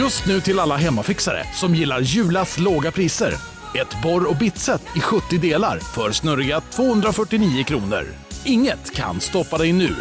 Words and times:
Just 0.00 0.26
nu 0.26 0.40
till 0.40 0.58
alla 0.58 0.76
hemmafixare 0.76 1.44
som 1.54 1.74
gillar 1.74 2.00
Julas 2.00 2.58
låga 2.58 2.90
priser. 2.90 3.34
Ett 3.74 4.02
borr 4.02 4.30
och 4.30 4.36
bitset 4.36 4.82
i 4.96 5.00
70 5.00 5.38
delar 5.38 5.78
för 5.78 6.12
snurriga 6.12 6.60
249 6.60 7.64
kronor. 7.64 8.06
Inget 8.44 8.94
kan 8.94 9.20
stoppa 9.20 9.58
dig 9.58 9.72
nu. 9.72 9.96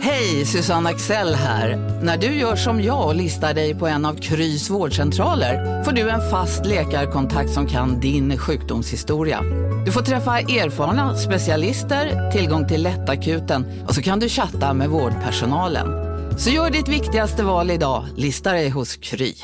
Hej, 0.00 0.46
Susanne 0.46 0.90
Axel 0.90 1.34
här. 1.34 1.76
När 2.02 2.16
du 2.16 2.26
gör 2.26 2.56
som 2.56 2.82
jag 2.82 3.06
och 3.06 3.14
listar 3.14 3.54
dig 3.54 3.74
på 3.74 3.86
en 3.86 4.04
av 4.04 4.14
Krys 4.14 4.70
vårdcentraler 4.70 5.84
får 5.84 5.92
du 5.92 6.10
en 6.10 6.30
fast 6.30 6.66
läkarkontakt 6.66 7.50
som 7.50 7.66
kan 7.66 8.00
din 8.00 8.38
sjukdomshistoria. 8.38 9.42
Du 9.86 9.92
får 9.92 10.02
träffa 10.02 10.38
erfarna 10.38 11.16
specialister, 11.16 12.30
tillgång 12.30 12.68
till 12.68 12.82
lättakuten 12.82 13.84
och 13.88 13.94
så 13.94 14.02
kan 14.02 14.20
du 14.20 14.28
chatta 14.28 14.74
med 14.74 14.88
vårdpersonalen. 14.88 16.07
Så 16.38 16.50
gör 16.50 16.70
ditt 16.70 16.88
viktigaste 16.88 17.44
val 17.44 17.70
idag, 17.70 18.04
Lista 18.16 18.52
dig 18.52 18.68
hos 18.68 18.96
Kry. 18.96 19.34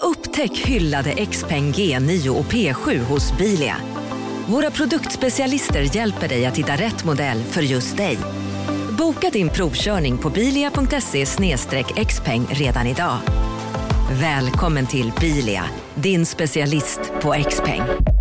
Upptäck 0.00 0.58
hyllade 0.58 1.26
XPeng 1.26 1.72
G9 1.72 2.28
och 2.28 2.44
P7 2.44 2.98
hos 2.98 3.38
Bilia. 3.38 3.76
Våra 4.46 4.70
produktspecialister 4.70 5.96
hjälper 5.96 6.28
dig 6.28 6.46
att 6.46 6.58
hitta 6.58 6.72
rätt 6.72 7.04
modell 7.04 7.42
för 7.42 7.62
just 7.62 7.96
dig. 7.96 8.18
Boka 8.98 9.30
din 9.30 9.48
provkörning 9.48 10.18
på 10.18 10.30
bilia.se 10.30 11.26
xpeng 12.04 12.46
redan 12.50 12.86
idag. 12.86 13.18
Välkommen 14.20 14.86
till 14.86 15.12
Bilia, 15.20 15.64
din 15.94 16.26
specialist 16.26 17.00
på 17.22 17.32
XPeng. 17.50 18.11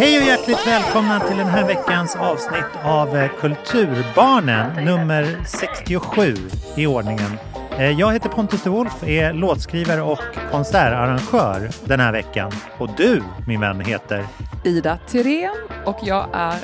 Hej 0.00 0.18
och 0.18 0.24
hjärtligt 0.24 0.66
välkomna 0.66 1.20
till 1.20 1.36
den 1.36 1.46
här 1.46 1.66
veckans 1.66 2.16
avsnitt 2.16 2.84
av 2.84 3.16
eh, 3.16 3.30
Kulturbarnen, 3.40 4.84
nummer 4.84 5.44
67 5.46 6.34
i 6.76 6.86
ordningen. 6.86 7.38
Eh, 7.78 7.90
jag 7.90 8.12
heter 8.12 8.28
Pontus 8.28 8.62
de 8.62 8.70
Wolf, 8.70 9.02
är 9.02 9.32
låtskrivare 9.32 10.02
och 10.02 10.18
konsertarrangör 10.50 11.70
den 11.84 12.00
här 12.00 12.12
veckan. 12.12 12.52
Och 12.78 12.88
du, 12.96 13.22
min 13.46 13.60
vän, 13.60 13.80
heter? 13.80 14.26
Ida 14.64 14.98
Tirén 15.06 15.54
och 15.84 15.98
jag 16.02 16.28
är 16.32 16.58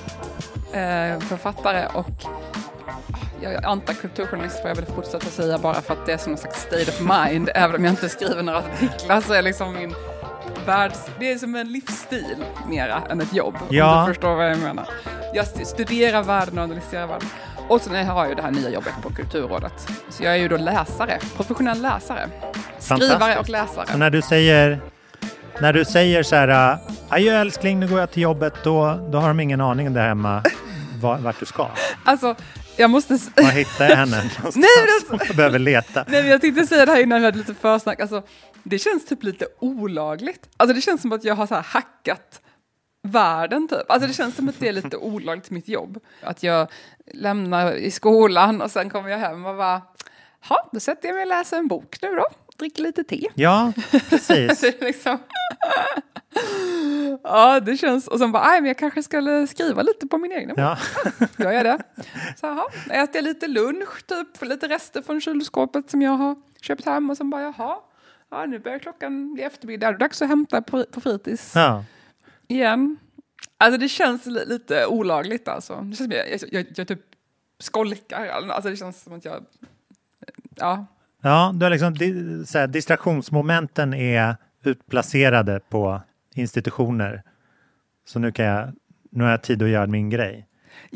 eh, 1.13 1.21
författare 1.21 1.87
och 1.95 2.11
ah, 2.27 3.19
jag 3.41 3.65
antar 3.65 3.95
kulturjournalist 3.95 4.61
får 4.61 4.69
jag 4.69 4.77
väl 4.77 4.87
fortsätta 4.87 5.27
säga 5.27 5.59
bara 5.59 5.81
för 5.81 5.93
att 5.93 6.07
det 6.07 6.13
är 6.13 6.19
som 6.19 6.33
en 6.33 6.39
slags 6.39 6.61
state 6.63 6.91
of 6.91 7.01
mind. 7.01 7.51
även 7.55 7.77
om 7.77 7.85
jag 7.85 7.93
inte 7.93 8.09
skriver 8.09 8.43
några 8.43 8.59
artiklar 8.59 9.21
så 9.21 9.33
är 9.33 9.43
liksom 9.43 9.75
min 9.75 9.95
världs... 10.67 10.99
Det 11.19 11.33
är 11.33 11.39
som 11.39 11.55
en 11.55 11.73
livsstil 11.73 12.37
mera 12.69 13.03
än 13.11 13.21
ett 13.21 13.35
jobb. 13.35 13.55
Ja. 13.71 14.01
Om 14.01 14.07
du 14.09 14.15
förstår 14.15 14.35
vad 14.37 14.51
jag 14.51 14.59
menar. 14.59 14.89
Jag 15.35 15.45
st- 15.45 15.65
studerar 15.65 16.23
världen 16.23 16.59
och 16.59 16.65
analyserar 16.65 17.07
världen. 17.07 17.29
Och 17.69 17.81
sen 17.81 18.07
har 18.07 18.21
jag 18.21 18.29
ju 18.29 18.35
det 18.35 18.43
här 18.43 18.51
nya 18.51 18.71
jobbet 18.71 18.93
på 19.03 19.11
Kulturrådet. 19.11 19.89
Så 20.09 20.23
jag 20.25 20.33
är 20.33 20.37
ju 20.37 20.49
då 20.49 20.57
läsare, 20.57 21.19
professionell 21.37 21.83
läsare. 21.83 22.29
Skrivare 22.79 23.39
och 23.39 23.49
läsare. 23.49 23.87
Så 23.87 23.99
när 23.99 24.11
du 24.11 24.23
säger, 24.23 24.81
när 25.61 25.73
du 25.73 25.85
säger 25.85 26.23
så 26.23 26.37
här, 26.37 26.49
äh, 26.73 26.79
adjö 27.09 27.41
älskling, 27.41 27.81
nu 27.81 27.89
går 27.89 28.01
jag 28.01 28.11
till 28.11 28.23
jobbet, 28.23 28.55
då, 28.65 29.09
då 29.13 29.19
har 29.19 29.29
de 29.29 29.41
ingen 29.41 29.61
aning 29.61 29.93
där 29.95 30.09
hemma 30.09 30.43
var- 31.01 31.19
vart 31.19 31.41
du 31.41 31.47
ska. 31.47 31.69
Alltså, 32.05 32.35
jag 32.77 32.91
måste... 32.91 33.19
Var 33.37 33.43
hittar 33.51 33.89
jag 33.89 33.97
henne 33.97 34.17
någonstans? 34.17 34.57
Nej, 34.57 34.69
men 35.11 35.19
alltså- 35.21 35.35
behöver 35.37 35.59
leta. 35.59 36.05
Nej, 36.07 36.23
men 36.23 36.31
jag 36.31 36.41
tänkte 36.41 36.67
säga 36.67 36.87
det 36.87 36.93
här 36.93 37.01
innan 37.03 37.19
vi 37.21 37.25
hade 37.25 37.39
lite 37.39 37.55
försnack. 37.55 38.01
Alltså, 38.01 38.23
det 38.69 38.79
känns 38.79 39.05
typ 39.05 39.23
lite 39.23 39.47
olagligt. 39.59 40.49
Alltså, 40.57 40.75
det 40.75 40.81
känns 40.81 41.03
som 41.03 41.13
att 41.13 41.25
jag 41.25 41.35
har 41.35 41.47
så 41.47 41.55
hackat 41.55 42.43
världen 43.03 43.69
typ. 43.69 43.91
Alltså 43.91 44.09
det 44.09 44.15
känns 44.15 44.37
som 44.37 44.49
att 44.49 44.61
det 44.61 44.69
är 44.69 44.73
lite 44.73 44.97
olagligt 44.97 45.51
mitt 45.51 45.69
jobb. 45.69 45.99
Att 46.23 46.43
jag 46.43 46.69
lämnar 47.15 47.73
i 47.73 47.91
skolan 47.91 48.63
och 48.63 48.71
sen 48.71 48.91
kommer 48.91 49.11
jag 49.11 49.19
hem 49.19 49.47
och 49.47 49.57
bara, 49.57 49.83
ja, 50.49 50.69
då 50.73 50.81
sätter 50.81 51.09
jag 51.09 51.15
mig 51.15 51.23
och 51.23 51.29
läser 51.29 51.59
en 51.59 51.69
bok 51.69 51.97
nu 52.03 52.15
då. 52.15 52.27
Dricker 52.59 52.83
lite 52.83 53.05
te. 53.05 53.29
Ja, 53.35 53.73
precis. 54.11 54.61
Det 54.61 54.81
liksom... 54.81 55.19
ja, 57.23 57.61
det 57.61 57.77
känns... 57.77 58.09
Och 58.09 58.19
sen 58.19 58.33
bara, 58.33 58.49
nej, 58.49 58.61
men 58.61 58.69
jag 58.69 58.79
kanske 58.79 59.03
skulle 59.03 59.47
skriva 59.47 59.83
lite 59.83 60.07
på 60.07 60.19
min 60.19 60.33
egen 60.33 60.49
bok. 60.49 60.59
Ja. 60.59 60.79
Gör 61.37 61.53
jag 61.53 61.65
det? 61.65 61.79
Så 62.41 62.47
jaha, 62.47 62.65
äter 62.91 63.17
jag 63.17 63.25
lite 63.25 63.49
lunch, 63.49 64.07
typ, 64.07 64.43
lite 64.43 64.69
rester 64.69 65.03
från 65.03 65.21
kylskåpet 65.21 65.91
som 65.91 66.03
jag 66.03 66.13
har 66.13 66.37
köpt 66.61 66.85
hem 66.85 67.11
och 67.11 67.17
sen 67.17 67.31
bara, 67.31 67.43
jaha, 67.43 67.77
ja, 68.31 68.47
nu 68.47 68.59
börjar 68.59 68.79
klockan 68.79 69.35
bli 69.35 69.43
eftermiddag, 69.43 69.87
det 69.91 69.97
är 69.97 69.99
dags 69.99 70.23
att 70.23 70.29
hämta 70.29 70.63
på, 70.63 70.85
på 70.85 71.01
fritids 71.01 71.53
ja. 71.55 71.85
igen. 72.49 72.97
Alltså 73.59 73.81
det 73.81 73.89
känns 73.89 74.27
li- 74.27 74.47
lite 74.47 74.87
olagligt 74.87 75.49
alltså. 75.49 75.75
Det 75.75 75.97
känns 75.97 75.99
som 75.99 76.11
jag, 76.11 76.31
jag, 76.31 76.41
jag, 76.53 76.67
jag 76.77 76.89
typ 76.89 77.01
skolkar, 77.59 78.27
alltså 78.27 78.71
det 78.71 78.77
känns 78.77 79.03
som 79.03 79.13
att 79.13 79.25
jag, 79.25 79.45
ja. 80.55 80.87
Ja, 81.21 81.53
du 81.55 81.65
har 81.65 81.71
liksom, 81.71 81.97
så 82.47 82.59
här, 82.59 82.67
distraktionsmomenten 82.67 83.95
är 83.95 84.37
utplacerade 84.65 85.61
på 85.69 86.01
institutioner. 86.35 87.23
Så 88.07 88.19
nu 88.19 88.33
kan 88.33 88.45
jag, 88.45 88.73
nu 89.11 89.25
har 89.25 89.31
jag 89.31 89.43
tid 89.43 89.63
att 89.63 89.69
göra 89.69 89.87
min 89.87 90.11
grej. 90.11 90.47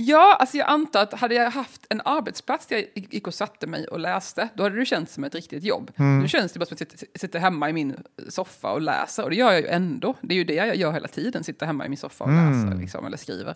Ja, 0.03 0.37
alltså 0.41 0.56
jag 0.56 0.69
antar 0.69 1.03
att 1.03 1.12
hade 1.15 1.34
jag 1.34 1.50
haft 1.50 1.87
en 1.88 2.00
arbetsplats 2.05 2.66
där 2.66 2.77
jag 2.77 2.87
gick 3.11 3.27
och 3.27 3.34
satte 3.34 3.66
mig 3.66 3.87
och 3.88 3.99
läste, 4.00 4.49
då 4.55 4.62
hade 4.62 4.77
det 4.77 4.87
känts 4.87 5.15
som 5.15 5.25
ett 5.25 5.34
riktigt 5.34 5.65
jobb. 5.65 5.91
Nu 5.97 6.28
känns 6.28 6.53
det 6.53 6.59
bara 6.59 6.66
som 6.66 6.75
att 6.75 6.81
jag 6.81 7.21
sitter- 7.21 7.38
hemma 7.38 7.71
i 7.71 7.72
min 7.72 7.97
soffa 8.28 8.72
och 8.72 8.81
läser, 8.81 9.22
och 9.25 9.31
det 9.31 9.37
gör 9.37 9.53
jag 9.53 9.60
ju 9.60 9.66
ändå. 9.66 10.15
Det 10.21 10.34
är 10.34 10.37
ju 10.39 10.44
det 10.44 10.55
jag 10.55 10.77
gör 10.77 10.93
hela 10.93 11.09
tiden, 11.09 11.44
sitter 11.44 11.66
hemma 11.66 11.87
i 11.87 11.89
min 11.89 11.99
soffa 11.99 12.25
och 12.25 12.31
läser, 12.31 12.78
liksom, 12.81 13.06
eller 13.06 13.16
skriver. 13.16 13.55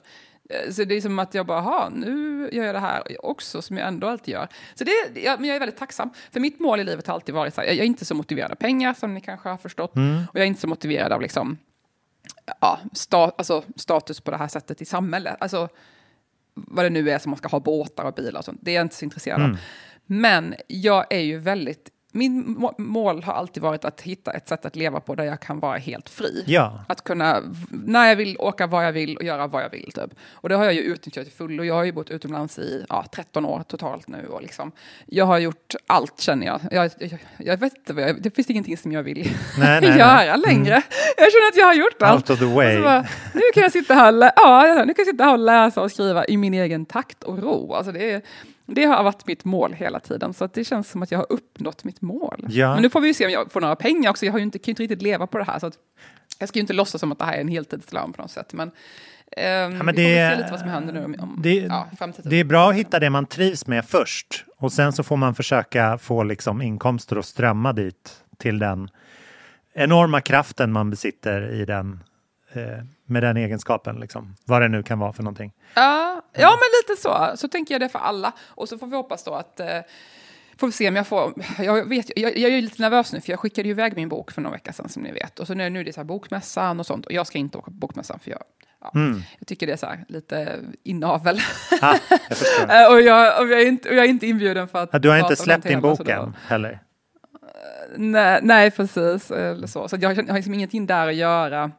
Eh, 0.50 0.70
Så 0.72 0.84
det 0.84 0.94
är 0.94 1.00
som 1.00 1.18
att 1.18 1.34
jag 1.34 1.46
bara, 1.46 1.60
ha, 1.60 1.88
nu 1.88 2.48
gör 2.52 2.64
jag 2.64 2.74
det 2.74 2.78
här 2.80 3.26
också, 3.26 3.62
som 3.62 3.76
jag 3.76 3.88
ändå 3.88 4.06
alltid 4.08 4.32
gör. 4.34 4.48
Så 4.74 4.84
det, 4.84 5.20
ja, 5.20 5.36
men 5.38 5.48
jag 5.48 5.56
är 5.56 5.60
väldigt 5.60 5.78
tacksam, 5.78 6.10
för 6.32 6.40
mitt 6.40 6.60
mål 6.60 6.80
i 6.80 6.84
livet 6.84 7.06
har 7.06 7.14
alltid 7.14 7.34
varit 7.34 7.54
så 7.54 7.60
här, 7.60 7.68
jag 7.68 7.76
är 7.78 7.84
inte 7.84 8.04
så 8.04 8.14
motiverad 8.14 8.50
av 8.50 8.54
pengar, 8.56 8.94
som 8.94 9.14
ni 9.14 9.20
kanske 9.20 9.48
har 9.48 9.56
förstått, 9.56 9.92
och 10.30 10.36
jag 10.36 10.42
är 10.42 10.46
inte 10.46 10.60
så 10.60 10.68
motiverad 10.68 11.12
av 11.12 11.20
liksom, 11.20 11.58
ja, 12.60 12.78
sta, 12.92 13.24
alltså, 13.38 13.62
status 13.76 14.20
på 14.20 14.30
det 14.30 14.36
här 14.36 14.48
sättet 14.48 14.82
i 14.82 14.84
samhället. 14.84 15.36
Alltså, 15.40 15.68
vad 16.54 16.84
det 16.84 16.90
nu 16.90 17.10
är 17.10 17.18
som 17.18 17.30
man 17.30 17.38
ska 17.38 17.48
ha 17.48 17.60
båtar 17.60 18.04
och 18.04 18.14
bilar 18.14 18.38
och 18.38 18.44
sånt. 18.44 18.60
Det 18.62 18.70
är 18.70 18.74
jag 18.74 18.82
inte 18.84 18.96
så 18.96 19.04
intresserad 19.04 19.42
av. 19.42 19.56
Men 20.06 20.54
jag 20.66 21.06
är 21.10 21.20
ju 21.20 21.38
väldigt... 21.38 21.90
Min 22.16 22.54
må- 22.58 22.74
mål 22.78 23.22
har 23.22 23.32
alltid 23.32 23.62
varit 23.62 23.84
att 23.84 24.00
hitta 24.00 24.32
ett 24.32 24.48
sätt 24.48 24.64
att 24.64 24.76
leva 24.76 25.00
på 25.00 25.14
där 25.14 25.24
jag 25.24 25.40
kan 25.40 25.60
vara 25.60 25.78
helt 25.78 26.08
fri. 26.08 26.44
Ja. 26.46 26.84
Att 26.88 27.04
kunna, 27.04 27.42
när 27.70 28.08
jag 28.08 28.16
vill, 28.16 28.36
åka 28.38 28.66
var 28.66 28.82
jag 28.82 28.92
vill 28.92 29.16
och 29.16 29.22
göra 29.22 29.46
vad 29.46 29.62
jag 29.62 29.70
vill. 29.70 29.92
Typ. 29.92 30.14
Och 30.32 30.48
det 30.48 30.54
har 30.54 30.64
jag 30.64 30.74
ju 30.74 30.80
utnyttjat 30.80 31.24
till 31.24 31.34
full. 31.34 31.60
Och 31.60 31.66
jag 31.66 31.74
har 31.74 31.84
ju 31.84 31.92
bott 31.92 32.10
utomlands 32.10 32.58
i 32.58 32.84
ja, 32.88 33.04
13 33.12 33.44
år 33.44 33.62
totalt 33.68 34.08
nu. 34.08 34.26
Och 34.26 34.42
liksom, 34.42 34.72
jag 35.06 35.24
har 35.24 35.38
gjort 35.38 35.74
allt 35.86 36.20
känner 36.20 36.46
jag. 36.46 36.60
Jag, 36.70 36.90
jag, 36.98 37.18
jag 37.38 37.56
vet 37.56 37.76
inte, 37.76 37.92
vad 37.92 38.04
jag, 38.04 38.22
det 38.22 38.30
finns 38.30 38.50
ingenting 38.50 38.76
som 38.76 38.92
jag 38.92 39.02
vill 39.02 39.18
Nej, 39.58 39.80
nej, 39.80 39.90
nej. 39.90 39.98
göra 39.98 40.36
längre. 40.36 40.82
Jag 41.16 41.32
känner 41.32 41.48
att 41.48 41.56
jag 41.56 41.66
har 41.66 41.74
gjort 41.74 42.02
allt. 42.02 42.30
Out 42.30 42.30
of 42.30 42.38
the 42.38 42.54
way. 42.54 42.82
Bara, 42.82 43.06
nu 43.34 43.40
kan 43.54 43.62
jag 43.62 43.72
sitta 43.72 43.94
här 43.94 44.32
ja, 44.36 44.84
nu 44.86 44.94
kan 44.94 45.04
jag 45.04 45.06
sitta 45.06 45.24
här 45.24 45.32
och 45.32 45.38
läsa 45.38 45.80
och 45.82 45.90
skriva 45.90 46.24
i 46.24 46.36
min 46.36 46.54
egen 46.54 46.86
takt 46.86 47.22
och 47.22 47.42
ro. 47.42 47.74
Alltså 47.74 47.92
det, 47.92 48.10
är, 48.10 48.22
det 48.66 48.84
har 48.84 49.02
varit 49.04 49.26
mitt 49.26 49.44
mål 49.44 49.72
hela 49.72 50.00
tiden, 50.00 50.34
så 50.34 50.44
att 50.44 50.54
det 50.54 50.64
känns 50.64 50.90
som 50.90 51.02
att 51.02 51.10
jag 51.10 51.18
har 51.18 51.26
uppnått 51.32 51.84
mitt 51.84 52.00
mål. 52.02 52.46
Ja. 52.48 52.72
Men 52.74 52.82
nu 52.82 52.90
får 52.90 53.00
vi 53.00 53.08
ju 53.08 53.14
se 53.14 53.26
om 53.26 53.32
jag 53.32 53.52
får 53.52 53.60
några 53.60 53.76
pengar 53.76 54.10
också. 54.10 54.26
Jag 54.26 54.32
har 54.32 54.38
ju 54.38 54.44
inte, 54.44 54.58
kan 54.58 54.64
ju 54.66 54.70
inte 54.72 54.82
riktigt 54.82 55.02
leva 55.02 55.26
på 55.26 55.38
det 55.38 55.44
här. 55.44 55.58
Så 55.58 55.66
att, 55.66 55.74
jag 56.38 56.48
ska 56.48 56.58
ju 56.58 56.60
inte 56.60 56.72
låtsas 56.72 57.00
som 57.00 57.12
att 57.12 57.18
det 57.18 57.24
här 57.24 57.34
är 57.36 57.40
en 57.40 57.48
heltidslön 57.48 58.12
på 58.12 58.22
något 58.22 58.30
sätt. 58.30 58.52
Men, 58.52 58.70
ehm, 59.36 59.78
men 59.78 59.86
vi 59.86 59.92
det- 59.92 60.28
får 60.30 60.34
se 60.36 60.36
lite 60.42 60.50
vad 60.50 60.60
som 60.60 60.68
händer 60.68 60.92
nu 60.92 61.04
om, 61.04 61.14
om 61.20 61.38
Det, 61.42 61.54
ja, 61.54 61.88
det 62.22 62.36
är 62.36 62.44
bra 62.44 62.70
att 62.70 62.76
hitta 62.76 62.98
det 62.98 63.10
man 63.10 63.26
trivs 63.26 63.66
med 63.66 63.84
först 63.84 64.44
och 64.56 64.72
sen 64.72 64.92
så 64.92 65.02
får 65.02 65.16
man 65.16 65.34
försöka 65.34 65.98
få 65.98 66.22
liksom 66.22 66.62
inkomster 66.62 67.18
och 67.18 67.24
strömma 67.24 67.72
dit 67.72 68.22
till 68.38 68.58
den 68.58 68.88
enorma 69.74 70.20
kraften 70.20 70.72
man 70.72 70.90
besitter 70.90 71.50
i 71.52 71.64
den 71.64 72.00
eh, 72.52 72.62
med 73.06 73.22
den 73.22 73.36
egenskapen, 73.36 73.96
liksom. 73.96 74.36
vad 74.44 74.62
det 74.62 74.68
nu 74.68 74.82
kan 74.82 74.98
vara 74.98 75.12
för 75.12 75.22
någonting. 75.22 75.52
Ja, 75.74 76.22
ja, 76.32 76.50
men 76.50 76.92
lite 76.92 77.02
så. 77.02 77.32
Så 77.36 77.48
tänker 77.48 77.74
jag 77.74 77.80
det 77.80 77.88
för 77.88 77.98
alla. 77.98 78.32
Och 78.46 78.68
så 78.68 78.78
får 78.78 78.86
vi 78.86 78.96
hoppas 78.96 79.24
då 79.24 79.34
att... 79.34 79.60
Eh, 79.60 79.80
får 80.58 80.66
vi 80.66 80.72
se 80.72 80.88
om 80.88 80.96
jag 80.96 81.06
får... 81.06 81.34
Jag, 81.58 81.88
vet, 81.88 82.18
jag, 82.18 82.38
jag 82.38 82.52
är 82.52 82.62
lite 82.62 82.82
nervös 82.82 83.12
nu, 83.12 83.20
för 83.20 83.30
jag 83.30 83.40
skickade 83.40 83.68
ju 83.68 83.70
iväg 83.74 83.96
min 83.96 84.08
bok 84.08 84.30
för 84.30 84.42
några 84.42 84.56
veckor 84.56 84.72
sedan, 84.72 84.88
som 84.88 85.02
ni 85.02 85.12
vet. 85.12 85.38
Och 85.38 85.46
så 85.46 85.54
nu, 85.54 85.70
nu 85.70 85.80
är 85.80 85.84
det 85.84 85.92
så 85.92 86.00
här 86.00 86.04
bokmässan 86.04 86.80
och 86.80 86.86
sånt. 86.86 87.06
Och 87.06 87.12
jag 87.12 87.26
ska 87.26 87.38
inte 87.38 87.58
åka 87.58 87.64
på 87.70 87.76
bokmässan, 87.76 88.18
för 88.18 88.30
jag... 88.30 88.42
Ja, 88.80 88.90
Jag 89.38 89.46
tycker 89.46 89.66
det 89.66 89.72
är 89.72 89.76
så 89.76 89.86
här, 89.86 90.04
lite 90.08 90.58
inavel. 90.82 91.40
Ah, 91.80 91.96
jag. 92.10 92.20
Eh, 92.82 92.92
och, 92.92 93.00
jag, 93.00 93.42
och, 93.42 93.48
jag 93.48 93.62
är 93.62 93.66
inte, 93.66 93.88
och 93.88 93.94
jag 93.94 94.04
är 94.04 94.08
inte 94.08 94.26
inbjuden 94.26 94.68
för 94.68 94.82
att... 94.82 95.02
Du 95.02 95.08
har 95.08 95.18
inte 95.18 95.36
släppt 95.36 95.66
din 95.66 95.80
bok 95.80 96.08
än 96.08 96.36
heller? 96.46 96.80
Nej, 97.96 98.40
nej, 98.42 98.70
precis. 98.70 99.30
Eller 99.30 99.66
så. 99.66 99.88
Så 99.88 99.96
jag, 100.00 100.16
jag 100.16 100.26
har 100.26 100.34
liksom 100.34 100.54
ingenting 100.54 100.86
där 100.86 101.08
att 101.08 101.14
göra. 101.14 101.70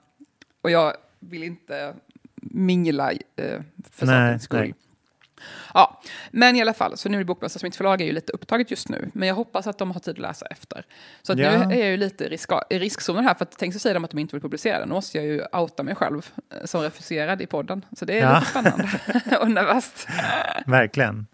Och 0.61 0.71
jag 0.71 0.93
vill 1.29 1.43
inte 1.43 1.93
mingla 2.41 3.11
eh, 3.11 3.17
för 3.91 4.05
Nej, 4.05 4.27
sakens 4.27 4.43
skull. 4.43 4.59
nej. 4.59 4.73
Ja, 5.73 6.01
men 6.31 6.55
i 6.55 6.61
alla 6.61 6.73
fall, 6.73 6.97
så 6.97 7.09
nu 7.09 7.19
är 7.19 7.23
Bokmässan 7.23 7.59
som 7.59 7.67
mitt 7.67 7.75
förlag 7.75 8.01
är 8.01 8.05
ju 8.05 8.11
lite 8.11 8.31
upptaget 8.33 8.71
just 8.71 8.89
nu. 8.89 9.09
Men 9.13 9.27
jag 9.27 9.35
hoppas 9.35 9.67
att 9.67 9.77
de 9.77 9.91
har 9.91 9.99
tid 9.99 10.11
att 10.11 10.17
läsa 10.19 10.45
efter. 10.45 10.85
Så 11.21 11.33
att 11.33 11.39
Ja. 11.39 11.65
nu 11.67 11.75
är 11.75 11.79
jag 11.79 11.89
ju 11.89 11.97
lite 11.97 12.23
i, 12.25 12.29
riska, 12.29 12.61
riskzonen 12.69 13.23
här, 13.23 13.33
för 13.33 13.45
att 13.45 13.55
tänk 13.59 13.73
så 13.73 13.79
säger 13.79 13.93
de 13.93 14.03
att 14.05 14.11
de 14.11 14.19
inte 14.19 14.35
vill 14.35 14.41
publicera 14.41 14.79
den. 14.79 14.87
Nu 14.89 14.93
måste 14.95 15.17
jag 15.17 15.27
ju 15.27 15.41
outa 15.53 15.83
mig 15.83 15.95
själv 15.95 16.29
eh, 16.53 16.65
som 16.65 16.81
refuserad 16.81 17.41
i 17.41 17.45
podden. 17.47 17.85
Så 17.97 18.05
det 18.05 18.19
är 18.19 18.23
Ja. 18.23 18.39
lite 18.39 18.51
spännande 18.51 18.89
och 19.41 19.51
nervöst. 19.51 20.07
Verkligen. 20.65 21.27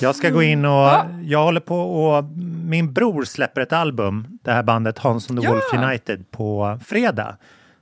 Jag 0.00 0.16
ska 0.16 0.30
gå 0.30 0.42
in 0.42 0.64
och 0.64 0.70
Ja. 0.70 1.06
jag 1.24 1.44
håller 1.44 1.60
på 1.60 1.76
och 1.80 2.24
min 2.68 2.92
bror 2.92 3.24
släpper 3.24 3.60
ett 3.60 3.72
album, 3.72 4.38
det 4.42 4.52
här 4.52 4.62
bandet 4.62 4.98
Hans 4.98 5.30
and 5.30 5.40
the. 5.42 5.48
Wolf 5.48 5.74
United 5.74 6.30
på 6.30 6.78
fredag. 6.84 7.36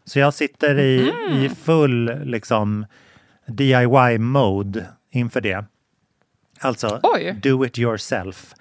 Så 0.08 0.19
jag 0.19 0.34
sitter 0.34 0.78
i, 0.78 1.12
i 1.31 1.50
full 1.62 2.25
liksom 2.25 2.87
DIY-mode 3.46 4.84
inför 5.10 5.40
det. 5.40 5.64
Alltså 6.60 7.00
Oj. 7.02 7.40
do 7.43 7.64
it 7.64 7.78
yourself. 7.78 8.55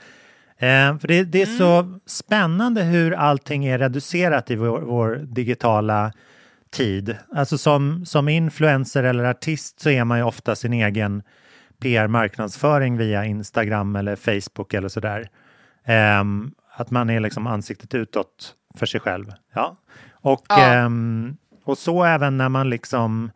Eh, 0.57 0.97
för 0.97 1.07
det, 1.07 1.23
det 1.23 1.41
är 1.41 1.45
så 1.45 1.99
spännande 2.05 2.83
hur 2.83 3.13
allting 3.13 3.65
är 3.65 3.79
reducerat 3.79 4.51
i 4.51 4.55
vår, 4.55 4.81
vår 4.81 5.15
digitala 5.15 6.11
tid. 6.71 7.17
Alltså 7.35 7.57
som, 7.57 8.05
som 8.05 8.29
influencer 8.29 9.03
eller 9.03 9.23
artist 9.23 9.79
så 9.79 9.89
är 9.89 10.03
man 10.03 10.17
ju 10.17 10.23
ofta 10.23 10.55
sin 10.55 10.73
egen 10.73 11.23
PR-marknadsföring 11.79 12.97
via 12.97 13.25
Instagram 13.25 13.95
eller 13.95 14.15
Facebook 14.15 14.73
eller 14.73 14.89
sådär. 14.89 15.29
Ehm, 15.85 16.51
att 16.71 16.91
man 16.91 17.09
är 17.09 17.19
liksom 17.19 17.47
ansiktet 17.47 17.95
utåt 17.95 18.55
för 18.75 18.85
sig 18.85 18.99
själv. 18.99 19.33
Ja. 19.53 19.77
Och, 20.27 20.45
Ja. 20.49 20.73
ehm, 20.73 21.37
och 21.63 21.77
så 21.77 22.03
även 22.03 22.37
när 22.37 22.49
man 22.49 22.69
liksom 22.69 23.31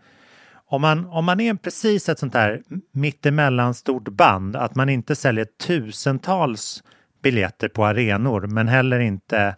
om 0.66 0.82
man, 0.82 1.06
om 1.06 1.26
man 1.26 1.40
är 1.40 1.54
precis 1.54 2.10
ett 2.10 2.20
sånt 2.20 2.34
här 2.34 2.62
mittemellan 2.92 3.74
stort 3.74 4.10
band, 4.10 4.56
att 4.56 4.76
man 4.76 4.90
inte 4.90 5.16
säljer 5.16 5.46
tusentals 5.68 6.84
biljetter 7.24 7.68
på 7.68 7.86
arenor, 7.86 8.42
men 8.42 8.68
heller 8.68 9.00
inte 9.00 9.56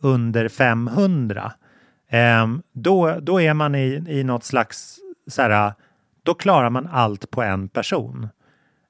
under 0.00 0.48
500, 0.48 1.52
ehm, 2.10 2.62
då, 2.72 3.18
då 3.20 3.40
är 3.40 3.54
man 3.54 3.74
i, 3.74 4.04
i 4.08 4.24
något 4.24 4.44
slags, 4.44 4.98
så 5.26 5.42
här, 5.42 5.72
då 6.22 6.34
klarar 6.34 6.70
man 6.70 6.88
allt 6.92 7.30
på 7.30 7.42
en 7.42 7.68
person. 7.68 8.28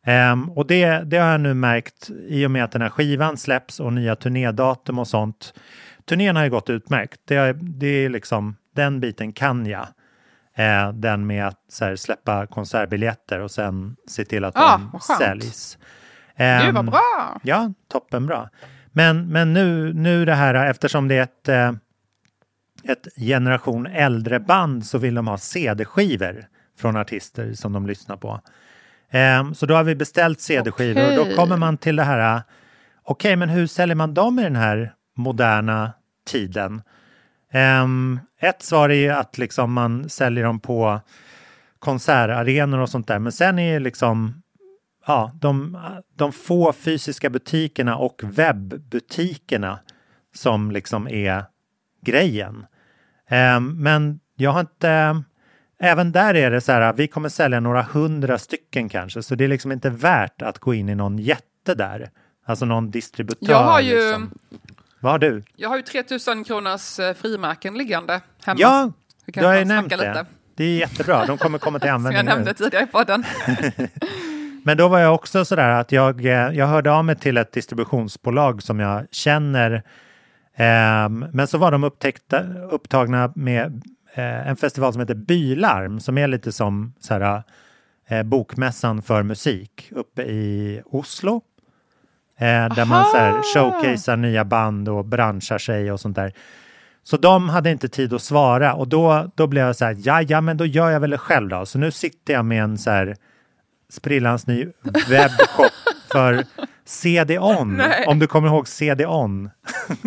Ehm, 0.06 0.50
och 0.50 0.66
det, 0.66 1.02
det 1.04 1.16
har 1.18 1.30
jag 1.30 1.40
nu 1.40 1.54
märkt 1.54 2.10
i 2.28 2.46
och 2.46 2.50
med 2.50 2.64
att 2.64 2.72
den 2.72 2.82
här 2.82 2.88
skivan 2.88 3.36
släpps 3.36 3.80
och 3.80 3.92
nya 3.92 4.16
turnédatum 4.16 4.98
och 4.98 5.08
sånt. 5.08 5.54
Turnén 6.08 6.36
har 6.36 6.44
ju 6.44 6.50
gått 6.50 6.70
utmärkt. 6.70 7.20
Det 7.24 7.36
är, 7.36 7.52
det 7.52 7.86
är 7.86 8.08
liksom, 8.08 8.56
den 8.74 9.00
biten 9.00 9.32
kan 9.32 9.66
jag. 9.66 9.86
Eh, 10.56 10.92
den 10.92 11.26
med 11.26 11.46
att 11.46 11.78
här, 11.80 11.96
släppa 11.96 12.46
konsertbiljetter 12.46 13.40
och 13.40 13.50
sen 13.50 13.96
se 14.08 14.24
till 14.24 14.44
att 14.44 14.56
Ah, 14.56 14.80
de 14.92 15.00
säljs. 15.00 15.78
Gud 15.80 15.86
Ehm, 16.46 16.74
vad 16.74 16.84
bra! 16.84 17.40
Ja, 17.42 17.72
toppenbra. 17.88 18.50
Men, 18.92 19.28
men 19.28 19.52
nu, 19.52 19.92
nu 19.92 20.24
det 20.24 20.34
här, 20.34 20.54
eftersom 20.54 21.08
det 21.08 21.14
är 21.14 21.22
ett, 21.22 21.48
eh, 21.48 21.72
ett 22.92 23.08
generation 23.16 23.86
äldre 23.86 24.40
band 24.40 24.86
så 24.86 24.98
vill 24.98 25.14
de 25.14 25.26
ha 25.26 25.38
CD-skivor 25.38 26.46
från 26.78 26.96
artister 26.96 27.52
som 27.52 27.72
de 27.72 27.86
lyssnar 27.86 28.16
på. 28.16 28.40
Ehm, 29.10 29.54
så 29.54 29.66
då 29.66 29.74
har 29.74 29.84
vi 29.84 29.94
beställt 29.94 30.40
CD-skivor 30.40 31.18
och 31.18 31.26
då 31.26 31.36
kommer 31.36 31.56
man 31.56 31.76
till 31.76 31.96
det 31.96 32.04
här, 32.04 32.36
eh, 32.36 32.42
okej 33.02 33.36
men 33.36 33.48
hur 33.48 33.66
säljer 33.66 33.96
man 33.96 34.14
dem 34.14 34.38
i 34.38 34.42
den 34.42 34.56
här 34.56 34.94
moderna 35.16 35.92
tiden? 36.26 36.82
Ehm, 37.52 38.20
ett 38.40 38.62
svar 38.62 38.88
är 38.88 38.94
ju 38.94 39.10
att 39.10 39.38
liksom 39.38 39.72
man 39.72 40.08
säljer 40.08 40.44
dem 40.44 40.60
på 40.60 41.00
konsertarenor 41.78 42.78
och 42.78 42.88
sånt 42.90 43.06
där, 43.08 43.18
men 43.18 43.32
sen 43.32 43.58
är 43.58 43.72
ju 43.72 43.78
liksom 43.80 44.42
ja, 45.06 45.32
de, 45.40 45.78
de 46.16 46.32
få 46.32 46.72
fysiska 46.72 47.30
butikerna 47.30 47.96
och 47.96 48.20
webbutikerna 48.24 49.78
som 50.34 50.70
liksom 50.70 51.08
är 51.08 51.44
grejen. 52.02 52.66
Ehm, 53.28 53.82
men 53.82 54.20
jag 54.36 54.50
har 54.50 54.60
inte... 54.60 55.22
Även 55.80 56.12
där 56.12 56.34
är 56.34 56.50
det 56.50 56.60
så 56.60 56.72
här, 56.72 56.92
vi 56.92 57.08
kommer 57.08 57.28
sälja 57.28 57.60
några 57.60 57.82
hundra 57.82 58.38
stycken 58.38 58.88
kanske, 58.88 59.22
så 59.22 59.34
det 59.34 59.44
är 59.44 59.48
liksom 59.48 59.72
inte 59.72 59.90
värt 59.90 60.42
att 60.42 60.58
gå 60.58 60.74
in 60.74 60.88
i 60.88 60.94
någon 60.94 61.18
jätte 61.18 61.74
där. 61.74 62.10
Alltså 62.46 62.64
någon 62.64 62.90
distributör. 62.90 63.52
Jag 63.52 63.64
har 63.64 63.80
ju- 63.80 63.94
Liksom. 63.96 64.38
Vad 65.00 65.12
har 65.12 65.18
du? 65.18 65.42
Jag 65.56 65.68
har 65.68 65.76
ju 65.76 65.82
3000 65.82 66.44
kronors 66.44 66.98
eh, 66.98 67.14
frimärken 67.14 67.78
liggande 67.78 68.20
hemma. 68.44 68.60
Ja, 68.60 68.92
du 69.26 69.32
kan 69.32 69.44
har 69.44 69.54
ju 69.54 69.64
nämnt 69.64 69.90
det. 69.90 69.96
lite. 69.96 70.26
Det 70.56 70.64
är 70.64 70.78
jättebra, 70.78 71.26
de 71.26 71.38
kommer 71.38 71.58
komma 71.58 71.78
till 71.78 71.88
Som 71.88 71.94
användning 71.94 72.16
jag 72.16 72.24
nu. 72.24 72.30
nämnde 72.30 72.54
tidigare 72.54 72.84
i 72.84 72.86
podden. 72.86 73.24
Men 74.64 74.76
då 74.76 74.88
var 74.88 74.98
jag 74.98 75.14
också 75.14 75.44
sådär 75.44 75.68
att 75.70 75.92
jag, 75.92 76.24
eh, 76.26 76.32
jag 76.32 76.66
hörde 76.66 76.92
av 76.92 77.04
mig 77.04 77.16
till 77.16 77.36
ett 77.36 77.52
distributionsbolag 77.52 78.62
som 78.62 78.80
jag 78.80 79.06
känner. 79.10 79.82
Ehm, 80.56 81.26
men 81.32 81.46
så 81.46 81.58
var 81.58 81.70
de 81.72 81.84
upptäckta, 81.84 82.42
upptagna 82.70 83.32
med 83.34 83.82
eh, 84.14 84.48
en 84.48 84.56
festival 84.56 84.92
som 84.92 85.00
heter 85.00 85.14
Bylarm 85.14 86.00
som 86.00 86.18
är 86.18 86.26
lite 86.28 86.52
som 86.52 86.94
såhär, 87.00 87.42
eh, 88.08 88.22
bokmässan 88.22 89.02
för 89.02 89.22
musik 89.22 89.88
uppe 89.90 90.22
i 90.22 90.82
Oslo. 90.84 91.40
Eh, 92.38 92.74
där 92.74 92.84
man 92.84 93.04
så 93.04 93.16
här, 93.16 93.42
showcasear 93.54 94.16
nya 94.16 94.44
band 94.44 94.88
och 94.88 95.04
branschar 95.04 95.58
sig 95.58 95.92
och 95.92 96.00
sånt 96.00 96.16
där. 96.16 96.32
Så 97.02 97.16
de 97.16 97.48
hade 97.48 97.70
inte 97.70 97.88
tid 97.88 98.12
att 98.12 98.22
svara 98.22 98.74
och 98.74 98.88
då, 98.88 99.30
då 99.34 99.46
blev 99.46 99.66
jag 99.66 99.76
så 99.76 99.84
här, 99.84 99.96
ja, 99.98 100.22
ja, 100.22 100.40
men 100.40 100.56
då 100.56 100.66
gör 100.66 100.90
jag 100.90 101.00
väl 101.00 101.10
det 101.10 101.18
själv 101.18 101.48
då. 101.48 101.66
Så 101.66 101.78
nu 101.78 101.90
sitter 101.90 102.32
jag 102.34 102.44
med 102.44 102.62
en 102.62 102.78
så 102.78 102.90
här 102.90 103.16
sprillans 103.88 104.46
ny 104.46 104.66
webbshop 105.08 105.72
för 106.12 106.44
CD-ON. 106.84 107.82
Om 108.06 108.18
du 108.18 108.26
kommer 108.26 108.48
ihåg 108.48 108.68
CD-ON. 108.68 109.50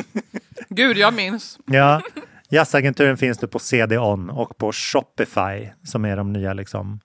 Gud, 0.70 0.98
jag 0.98 1.14
minns. 1.14 1.60
Ja, 1.66 2.02
jazzagenturen 2.50 3.18
finns 3.18 3.42
nu 3.42 3.48
på 3.48 3.60
CD-ON 3.60 4.30
och 4.30 4.58
på 4.58 4.72
Shopify 4.72 5.70
som 5.84 6.06
är 6.06 6.18
de 6.18 6.34
nya 6.34 6.54
liksom 6.54 7.00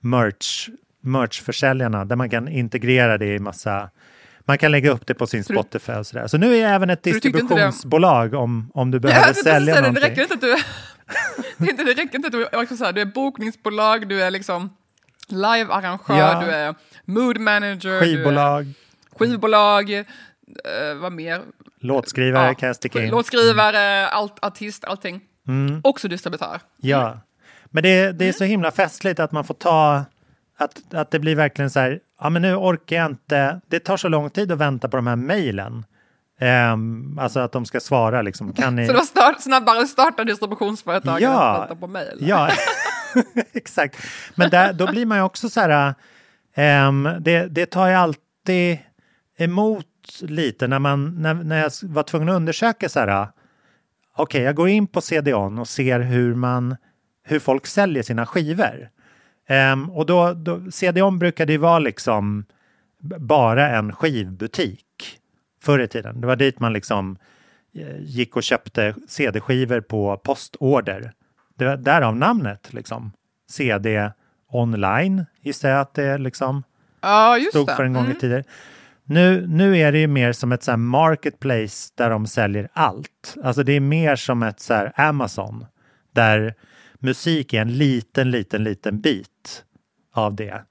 merch, 0.00 0.68
merchförsäljarna 1.00 2.04
där 2.04 2.16
man 2.16 2.30
kan 2.30 2.48
integrera 2.48 3.18
det 3.18 3.34
i 3.34 3.38
massa 3.38 3.90
man 4.46 4.58
kan 4.58 4.70
lägga 4.70 4.90
upp 4.90 5.06
det 5.06 5.14
på 5.14 5.26
sin 5.26 5.44
Spotify 5.44 5.92
och 5.92 6.06
sådär. 6.06 6.26
Så 6.26 6.38
nu 6.38 6.54
är 6.56 6.60
jag 6.62 6.70
även 6.74 6.90
ett 6.90 7.02
distributionsbolag 7.02 8.34
om, 8.34 8.70
om 8.74 8.90
du 8.90 8.96
Ja, 8.96 9.00
behöver 9.00 9.24
tänkte 9.24 9.42
sälja 9.42 9.74
säga 9.74 9.74
det, 9.74 9.80
det 9.80 9.80
någonting. 9.92 10.10
räcker 10.10 10.22
inte 10.22 10.34
att 10.34 10.40
du 10.40 10.56
det, 11.58 11.66
är 11.66 11.70
inte, 11.70 11.84
det 11.84 11.90
räcker 11.90 12.16
inte 12.16 12.26
att 12.26 12.32
du 12.52 12.60
liksom 12.60 12.76
så 12.76 12.84
här, 12.84 12.92
du 12.92 13.00
är 13.00 13.04
bokningsbolag, 13.06 14.08
du 14.08 14.22
är 14.22 14.30
liksom 14.30 14.70
live-arrangör, 15.28 16.18
Ja. 16.18 16.42
du 16.44 16.50
är 16.50 16.74
mood 17.04 17.38
manager, 17.40 18.00
Skivbolag, 18.00 18.72
skivbolag, 19.18 19.90
eh, 19.92 20.04
vad 21.00 21.12
mer? 21.12 21.40
låtskrivare 21.80 22.46
Ja, 22.46 22.54
kan 22.54 22.66
jag 22.66 22.76
sticka 22.76 23.02
in. 23.04 23.10
Låtskrivare, 23.10 24.08
allt, 24.08 24.44
artist, 24.44 24.84
allting. 24.84 25.20
Mm. 25.48 25.80
Också 25.84 26.08
distributör. 26.08 26.60
Ja, 26.76 27.18
men 27.64 27.82
det, 27.82 28.12
det 28.12 28.28
är 28.28 28.32
så 28.32 28.44
himla 28.44 28.70
festligt 28.70 29.20
att 29.20 29.32
man 29.32 29.44
får 29.44 29.54
ta, 29.54 30.04
att, 30.56 30.94
att 30.94 31.10
det 31.10 31.18
blir 31.18 31.36
verkligen 31.36 31.70
så 31.70 31.80
här, 31.80 32.00
ja 32.20 32.30
men 32.30 32.42
nu 32.42 32.54
orkar 32.54 32.96
jag 32.96 33.06
inte, 33.06 33.60
det 33.68 33.80
tar 33.80 33.96
så 33.96 34.08
lång 34.08 34.30
tid 34.30 34.52
att 34.52 34.58
vänta 34.58 34.88
på 34.88 34.96
de 34.96 35.06
här 35.06 35.16
mejlen. 35.16 35.84
Ehm, 36.40 37.18
alltså 37.18 37.40
att 37.40 37.52
de 37.52 37.64
ska 37.64 37.80
svara 37.80 38.22
liksom, 38.22 38.52
kan 38.52 38.76
ni... 38.76 38.86
Så 38.86 38.92
det 38.92 38.98
var 38.98 39.04
start, 39.04 39.40
snabbare 39.42 39.86
starta 39.86 40.24
distributionsföretag 40.24 41.16
än 41.16 41.22
Ja. 41.22 41.50
att 41.54 41.60
vänta 41.60 41.80
på 41.80 41.86
mejl. 41.86 42.18
Ja, 42.20 42.50
exakt. 43.52 43.96
Men 44.34 44.50
där, 44.50 44.72
då 44.72 44.86
blir 44.90 45.06
man 45.06 45.18
ju 45.18 45.24
också 45.24 45.48
så 45.48 45.60
här, 45.60 45.94
ehm, 46.54 47.08
det, 47.20 47.46
det 47.46 47.66
tar 47.66 47.88
ju 47.88 47.94
alltid 47.94 48.78
emot 49.38 49.86
lite 50.20 50.66
när, 50.66 50.78
man, 50.78 51.22
när, 51.22 51.34
när 51.34 51.62
jag 51.62 51.70
var 51.82 52.02
tvungen 52.02 52.28
att 52.28 52.36
undersöka 52.36 52.88
så 52.88 53.00
här, 53.00 53.28
okej, 54.16 54.42
jag 54.42 54.54
går 54.54 54.68
in 54.68 54.86
på 54.86 55.00
CDON 55.00 55.58
och 55.58 55.68
ser 55.68 56.00
hur 56.00 56.34
man, 56.34 56.76
hur 57.22 57.38
folk 57.38 57.66
säljer 57.66 58.02
sina 58.02 58.26
skivor. 58.26 58.88
Ehm, 59.46 59.90
och 59.90 60.06
då, 60.06 60.32
då, 60.32 60.70
CDON 60.70 61.18
brukade 61.18 61.52
ju 61.52 61.58
vara 61.58 61.78
liksom 61.78 62.44
bara 63.18 63.68
en 63.70 63.92
skivbutik 63.92 64.84
förr 65.62 65.78
i 65.78 65.88
tiden. 65.88 66.20
Det 66.20 66.26
var 66.26 66.36
dit 66.36 66.60
man 66.60 66.72
liksom 66.72 67.16
eh, 67.74 67.98
gick 68.00 68.36
och 68.36 68.42
köpte 68.42 68.94
CD-skivor 69.08 69.80
på 69.80 70.16
postorder. 70.16 71.12
Det 71.58 71.64
var 71.64 71.76
därav 71.76 72.16
namnet 72.16 72.72
liksom. 72.72 73.12
CD 73.50 74.10
online 74.48 75.26
gissar 75.40 75.68
jag 75.70 75.80
att 75.80 75.94
det 75.94 76.18
liksom 76.18 76.62
just 77.38 77.50
stod 77.50 77.66
det. 77.66 77.74
för 77.76 77.84
en 77.84 77.92
gång 77.92 78.02
i 78.04 78.06
Mm. 78.06 78.18
tiden. 78.18 78.44
Nu, 79.06 79.46
nu 79.46 79.78
är 79.78 79.92
det 79.92 79.98
ju 79.98 80.06
mer 80.06 80.32
som 80.32 80.52
ett 80.52 80.62
så 80.62 80.76
marketplace 80.76 81.92
där 81.94 82.10
de 82.10 82.26
säljer 82.26 82.68
allt. 82.72 83.36
Alltså 83.44 83.62
det 83.62 83.72
är 83.72 83.80
mer 83.80 84.16
som 84.16 84.42
ett 84.42 84.60
så 84.60 84.90
Amazon 84.96 85.66
där 86.12 86.54
musik 87.04 87.52
är 87.52 87.60
en 87.60 87.78
liten, 87.78 88.30
liten, 88.30 88.64
liten 88.64 89.00
bit 89.00 89.64
av 90.14 90.34
det. 90.34 90.62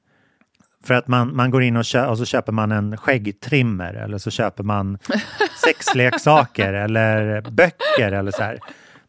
För 0.84 0.94
att 0.94 1.08
man, 1.08 1.36
man 1.36 1.52
går 1.52 1.64
in 1.64 1.78
och, 1.78 1.86
kö- 1.86 2.08
och 2.08 2.18
så 2.18 2.26
köper 2.26 2.52
man 2.52 2.72
en 2.72 2.98
skäggtrimmer 2.98 3.94
eller 3.94 4.18
så 4.18 4.32
köper 4.32 4.64
man 4.64 4.98
sexleksaker 5.66 6.74
eller 6.74 7.42
böcker 7.42 8.12
eller 8.12 8.32
så 8.32 8.44
här. 8.44 8.60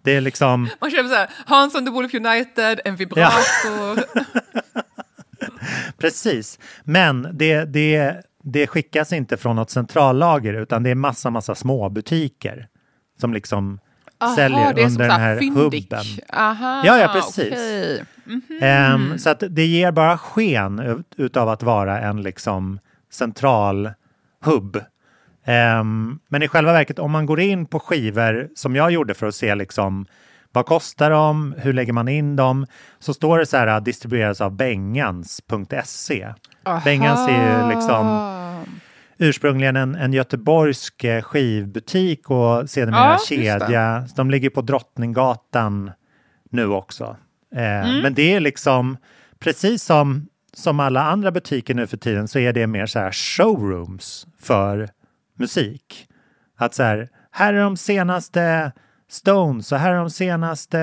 Det 0.02 0.16
är 0.16 0.20
liksom, 0.20 0.68
Man 0.80 0.90
köper 0.90 1.08
så 1.08 1.14
här, 1.14 1.30
Hans 1.46 1.74
and 1.74 1.86
the 1.86 1.92
Wolf 1.92 2.14
United, 2.14 2.80
en 2.84 2.96
vibrator. 2.96 4.04
Precis, 5.98 6.58
men 6.84 7.28
det, 7.32 7.64
det, 7.64 8.22
det 8.42 8.66
skickas 8.66 9.12
inte 9.12 9.36
från 9.36 9.56
något 9.56 9.70
centrallager 9.70 10.54
utan 10.54 10.82
det 10.82 10.90
är 10.90 10.94
massa, 10.94 11.30
massa 11.30 11.54
småbutiker 11.54 12.68
som 13.20 13.34
liksom 13.34 13.78
Aha, 14.24 14.34
säljer 14.36 14.78
under 14.84 14.98
den 15.08 15.10
här 15.20 15.38
fyndig. 15.38 15.60
hubben. 15.60 16.04
Aha, 16.32 16.82
Ja, 16.84 16.98
ja, 16.98 17.08
precis. 17.12 17.52
okej. 17.54 18.04
Ehm, 18.60 19.18
så 19.18 19.30
att 19.30 19.42
det 19.50 19.66
ger 19.66 19.92
bara 19.92 20.18
sken 20.18 20.78
ut- 20.78 21.14
utav 21.16 21.48
att 21.48 21.62
vara 21.62 22.00
en 22.00 22.22
liksom 22.22 22.78
central 23.12 23.90
hubb. 24.44 24.80
Ehm, 25.44 26.18
men 26.28 26.42
i 26.42 26.48
själva 26.48 26.72
verket, 26.72 26.98
om 26.98 27.10
man 27.10 27.26
går 27.26 27.40
in 27.40 27.66
på 27.66 27.80
skivor 27.80 28.48
som 28.54 28.76
jag 28.76 28.90
gjorde 28.90 29.14
för 29.14 29.26
att 29.26 29.34
se 29.34 29.54
liksom 29.54 30.06
vad 30.52 30.66
kostar 30.66 31.10
de, 31.10 31.54
hur 31.58 31.72
lägger 31.72 31.92
man 31.92 32.08
in 32.08 32.36
dem, 32.36 32.66
så 32.98 33.14
står 33.14 33.38
det 33.38 33.46
så 33.46 33.56
här 33.56 33.80
distribueras 33.80 34.40
av 34.40 34.52
bengans.se. 34.56 36.28
Bengans 36.84 37.28
är 37.28 37.62
ju 37.62 37.74
liksom. 37.74 38.06
Ursprungligen 39.24 39.76
en, 39.76 39.94
en 39.94 40.12
göteborgsk 40.12 41.04
eh, 41.04 41.22
skivbutik 41.22 42.30
och 42.30 42.70
sedermera 42.70 43.10
Ja, 43.12 43.18
kedja. 43.28 44.06
De 44.16 44.30
ligger 44.30 44.50
på 44.50 44.60
Drottninggatan 44.60 45.90
nu 46.50 46.66
också. 46.66 47.16
Eh, 47.54 47.60
Mm. 47.64 48.00
Men 48.00 48.14
det 48.14 48.34
är 48.34 48.40
liksom 48.40 48.96
precis 49.38 49.82
som, 49.82 50.26
som 50.54 50.80
alla 50.80 51.02
andra 51.02 51.30
butiker 51.30 51.74
nu 51.74 51.86
för 51.86 51.96
tiden 51.96 52.28
så 52.28 52.38
är 52.38 52.52
det 52.52 52.66
mer 52.66 52.86
så 52.86 52.98
här 52.98 53.12
showrooms 53.12 54.26
för 54.40 54.88
musik. 55.38 56.06
Att 56.58 56.74
så 56.74 56.82
här, 56.82 57.08
här 57.30 57.54
är 57.54 57.60
de 57.62 57.76
senaste 57.76 58.72
Stones 59.10 59.72
och 59.72 59.78
här 59.78 59.92
är 59.92 59.96
de 59.96 60.10
senaste 60.10 60.80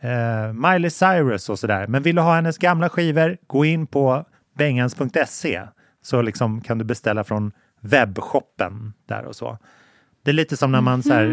eh, 0.00 0.52
Miley 0.52 0.90
Cyrus 0.90 1.48
och 1.48 1.58
sådär. 1.58 1.86
Men 1.86 2.02
vill 2.02 2.16
du 2.16 2.22
ha 2.22 2.34
hennes 2.34 2.58
gamla 2.58 2.88
skivor, 2.88 3.36
gå 3.46 3.64
in 3.64 3.86
på 3.86 4.24
bengans.se 4.58 5.60
så 6.02 6.22
liksom 6.22 6.60
kan 6.60 6.78
du 6.78 6.84
beställa 6.84 7.24
från 7.24 7.52
webbshoppen 7.80 8.92
där 9.06 9.24
och 9.24 9.36
så. 9.36 9.58
Det 10.22 10.30
är 10.30 10.32
lite 10.32 10.56
som 10.56 10.72
när 10.72 10.80
man 10.80 11.02
så 11.02 11.12
här, 11.12 11.26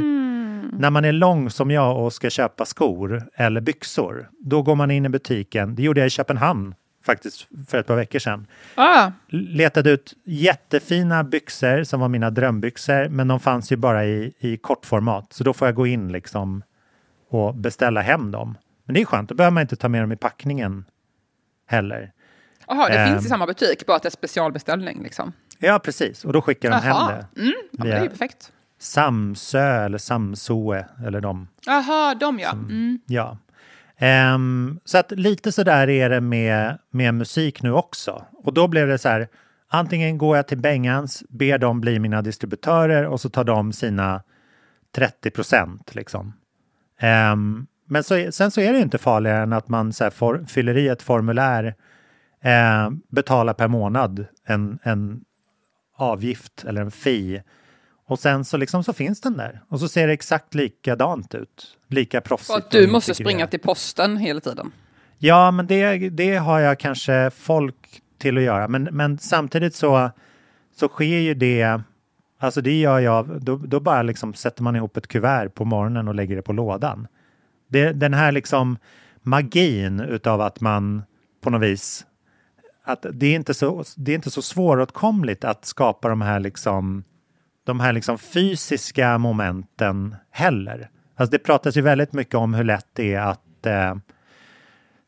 när 0.73 0.89
man 0.89 1.05
är 1.05 1.11
lång 1.11 1.49
som 1.49 1.71
jag 1.71 2.05
och 2.05 2.13
ska 2.13 2.29
köpa 2.29 2.65
skor 2.65 3.29
eller 3.33 3.61
byxor. 3.61 4.29
Då 4.39 4.61
går 4.61 4.75
man 4.75 4.91
in 4.91 5.05
i 5.05 5.09
butiken. 5.09 5.75
Det 5.75 5.83
gjorde 5.83 5.99
jag 5.99 6.07
i 6.07 6.09
Köpenhamn 6.09 6.75
faktiskt 7.05 7.47
för 7.67 7.77
ett 7.77 7.87
par 7.87 7.95
veckor 7.95 8.19
sedan. 8.19 8.47
Ah, 8.75 9.11
Letade 9.29 9.91
ut 9.91 10.13
jättefina 10.23 11.23
byxor 11.23 11.83
som 11.83 11.99
var 11.99 12.07
mina 12.07 12.29
drömbyxor, 12.29 13.09
men 13.09 13.27
de 13.27 13.39
fanns 13.39 13.71
ju 13.71 13.75
bara 13.75 14.05
i, 14.05 14.33
i 14.39 14.57
kortformat. 14.57 15.33
Så 15.33 15.43
då 15.43 15.53
får 15.53 15.67
jag 15.67 15.75
gå 15.75 15.87
in 15.87 16.11
liksom 16.11 16.63
och 17.29 17.55
beställa 17.55 18.01
hem 18.01 18.31
dem. 18.31 18.57
Men 18.85 18.93
det 18.93 19.01
är 19.01 19.05
skönt, 19.05 19.29
då 19.29 19.35
behöver 19.35 19.53
man 19.53 19.61
inte 19.61 19.75
ta 19.75 19.89
med 19.89 20.03
dem 20.03 20.11
i 20.11 20.15
packningen 20.15 20.85
heller. 21.65 22.11
Aha, 22.67 22.87
det 22.87 22.97
Ehm. 22.97 23.13
finns 23.13 23.25
i 23.25 23.29
samma 23.29 23.45
butik, 23.45 23.85
bara 23.85 23.97
att 23.97 24.03
det 24.03 24.09
är 24.09 24.11
specialbeställning. 24.11 25.03
Liksom. 25.03 25.33
Ja, 25.59 25.79
precis. 25.79 26.25
Och 26.25 26.33
då 26.33 26.41
skickar 26.41 26.69
de 26.71 26.81
Jaha. 26.87 27.09
hem 27.11 27.17
det. 27.35 27.41
Mm, 27.41 27.53
ja, 27.71 27.83
det 27.83 27.91
är 28.05 28.09
perfekt. 28.09 28.51
Samsö 28.79 29.85
eller 29.85 29.97
Samsoe 29.97 30.85
eller 31.05 31.21
de. 31.21 31.47
Jaha, 31.65 32.15
de 32.15 32.39
ja. 32.39 32.51
Mm. 32.51 32.99
Ja. 33.05 33.37
Ehm, 33.97 34.79
så 34.85 34.97
att 34.97 35.11
lite 35.11 35.51
så 35.51 35.63
där 35.63 35.89
är 35.89 36.09
det 36.09 36.21
med, 36.21 36.77
med 36.91 37.13
musik 37.13 37.61
nu 37.63 37.71
också. 37.71 38.25
Och 38.43 38.53
då 38.53 38.67
blev 38.67 38.87
det 38.87 38.97
så 38.97 39.09
här, 39.09 39.27
antingen 39.69 40.17
går 40.17 40.35
jag 40.37 40.47
till 40.47 40.57
Bengans, 40.57 41.23
ber 41.29 41.57
dem 41.57 41.81
bli 41.81 41.99
mina 41.99 42.21
distributörer 42.21 43.05
och 43.05 43.21
så 43.21 43.29
tar 43.29 43.43
de 43.43 43.73
sina 43.73 44.21
30 44.95 45.31
procent 45.31 45.95
liksom. 45.95 46.33
Ehm, 46.99 47.67
men 47.89 48.03
så, 48.03 48.27
sen 48.31 48.51
så 48.51 48.61
är 48.61 48.71
det 48.71 48.77
ju 48.77 48.83
inte 48.83 48.97
farligare 48.97 49.43
än 49.43 49.53
att 49.53 49.67
man 49.69 49.93
så 49.93 50.03
här, 50.03 50.11
for, 50.11 50.45
fyller 50.47 50.77
i 50.77 50.87
ett 50.87 51.01
formulär, 51.01 51.75
eh, 52.47 52.89
betalar 53.07 53.53
per 53.53 53.67
månad 53.67 54.25
en, 54.45 54.79
en 54.83 55.23
avgift 55.95 56.63
eller 56.67 56.81
en 56.81 56.91
fee 56.91 57.43
och 58.07 58.19
sen 58.19 58.45
så 58.45 58.57
liksom 58.57 58.83
så 58.83 58.93
finns 58.93 59.21
den 59.21 59.37
där 59.37 59.61
och 59.69 59.79
så 59.79 59.87
ser 59.87 60.07
det 60.07 60.13
exakt 60.13 60.55
likadant 60.55 61.35
ut. 61.35 61.77
Lika 61.87 62.21
proffsigt. 62.21 62.51
För 62.51 62.57
att 62.57 62.73
och 62.73 62.81
du 62.81 62.87
måste 62.87 63.13
springa 63.13 63.47
till 63.47 63.59
posten 63.59 64.17
hela 64.17 64.39
tiden. 64.39 64.71
Ja, 65.17 65.51
men 65.51 65.67
det, 65.67 66.09
det 66.09 66.35
har 66.35 66.59
jag 66.59 66.79
kanske 66.79 67.31
folk 67.35 68.01
till 68.17 68.37
att 68.37 68.43
göra. 68.43 68.67
Men, 68.67 68.83
men 68.83 69.17
samtidigt 69.17 69.75
så, 69.75 70.11
så 70.75 70.87
sker 70.87 71.19
ju 71.19 71.33
det, 71.33 71.81
alltså 72.39 72.61
det 72.61 72.79
gör 72.79 72.99
jag, 72.99 73.41
då, 73.41 73.55
då 73.55 73.79
bara 73.79 74.01
liksom 74.01 74.33
sätter 74.33 74.63
man 74.63 74.75
ihop 74.75 74.97
ett 74.97 75.07
kuvert 75.07 75.49
på 75.49 75.65
morgonen 75.65 76.07
och 76.07 76.15
lägger 76.15 76.35
det 76.35 76.41
på 76.41 76.53
lådan. 76.53 77.07
Det, 77.67 77.91
den 77.91 78.13
här 78.13 78.31
liksom 78.31 78.77
magin 79.21 79.99
utav 79.99 80.41
att 80.41 80.61
man 80.61 81.03
på 81.41 81.49
något 81.49 81.61
vis, 81.61 82.05
att 82.87 83.05
det 83.13 83.25
är 83.27 83.35
inte 83.35 83.53
så, 83.53 83.83
det 83.95 84.11
är 84.11 84.15
inte 84.15 84.31
så 84.31 84.41
svåråtkomligt 84.41 85.43
att 85.43 85.65
skapa 85.65 86.09
de 86.09 86.21
här 86.21 86.39
liksom 86.39 87.03
de 87.63 87.79
här 87.79 87.93
liksom 87.93 88.17
fysiska 88.17 89.17
momenten 89.17 90.15
heller. 90.31 90.89
Alltså 91.15 91.31
det 91.31 91.39
pratas 91.39 91.77
ju 91.77 91.81
väldigt 91.81 92.13
mycket 92.13 92.35
om 92.35 92.53
hur 92.53 92.63
lätt 92.63 92.87
det 92.93 93.13
är 93.13 93.21
att 93.21 93.65
eh, 93.65 93.95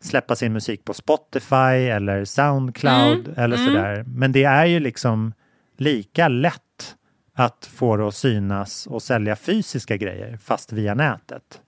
släppa 0.01 0.35
sin 0.35 0.53
musik 0.53 0.85
på 0.85 0.93
Spotify 0.93 1.55
eller 1.89 2.25
Soundcloud 2.25 3.33
eller 3.37 3.57
sådär. 3.57 4.03
Men 4.07 4.31
det 4.31 4.43
är 4.43 4.65
ju 4.65 4.79
liksom 4.79 5.33
lika 5.77 6.27
lätt 6.27 6.95
att 7.33 7.65
få 7.73 7.97
det 7.97 8.07
att 8.07 8.15
synas 8.15 8.87
och 8.87 9.01
sälja 9.01 9.35
fysiska 9.35 9.97
grejer 9.97 10.37
fast 10.37 10.73
via 10.73 10.93
nätet. 10.93 11.61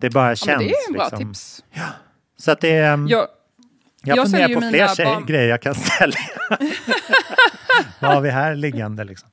Det 0.00 0.10
bara 0.10 0.28
Ja, 0.28 0.34
känns. 0.36 0.58
men 0.58 0.66
det 0.68 0.74
är 0.74 0.88
en 0.88 0.92
bra 0.94 1.04
liksom. 1.04 1.18
tips. 1.28 1.64
Så 2.38 2.50
att 2.52 2.60
det 2.60 2.76
är, 2.76 3.06
Jag, 3.08 3.26
jag, 4.04 4.18
jag 4.18 4.30
funderar 4.30 4.88
på 4.88 4.94
fler 4.94 5.04
barn- 5.04 5.26
grejer 5.26 5.48
jag 5.48 5.62
kan 5.62 5.74
sälja. 5.74 6.18
Vad 8.00 8.14
har 8.14 8.20
vi 8.20 8.30
här 8.30 8.54
liggande 8.54 9.04
liksom? 9.04 9.28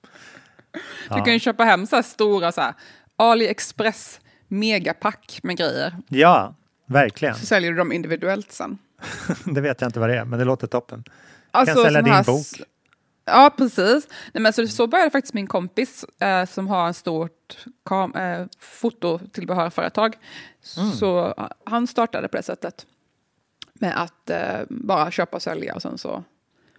Du 1.09 1.21
kan 1.21 1.33
ju 1.33 1.39
köpa 1.39 1.63
hem 1.63 1.87
så 1.87 1.95
här 1.95 2.03
stora 2.03 2.51
så 2.51 2.61
här, 2.61 2.73
AliExpress 3.15 4.19
megapack 4.47 5.39
med 5.43 5.57
grejer. 5.57 5.97
Ja, 6.07 6.55
verkligen. 6.87 7.35
Så 7.35 7.45
säljer 7.45 7.71
du 7.71 7.77
dem 7.77 7.91
individuellt 7.91 8.51
sen. 8.51 8.77
Det 9.45 9.61
vet 9.61 9.81
jag 9.81 9.87
inte 9.87 9.99
vad 9.99 10.09
det 10.09 10.17
är, 10.17 10.25
men 10.25 10.39
det 10.39 10.45
låter 10.45 10.67
toppen. 10.67 11.03
Alltså, 11.51 11.75
kan 11.75 11.83
sälja 11.83 12.01
din 12.01 12.13
här 12.13 12.23
bok. 12.23 12.45
Ja, 13.25 13.53
precis. 13.57 14.07
Nej, 14.33 14.41
men 14.41 14.53
så, 14.53 14.67
så 14.67 14.87
började 14.87 15.11
faktiskt 15.11 15.33
min 15.33 15.47
kompis 15.47 16.05
eh, 16.21 16.45
som 16.45 16.67
har 16.67 16.87
en 16.87 16.93
stort 16.93 17.57
kam- 17.89 18.39
eh, 18.41 18.47
fototillbehörföretag. 18.59 20.15
Mm. 20.77 20.91
Så 20.91 21.35
han 21.65 21.87
startade 21.87 22.27
på 22.27 22.37
det 22.37 22.43
sättet. 22.43 22.85
Med 23.81 24.01
att 24.01 24.29
eh, 24.29 24.59
bara 24.69 25.11
köpa 25.11 25.37
och 25.37 25.41
sälja 25.43 25.75
och 25.75 25.81
sen 25.81 25.97
så 25.97 26.23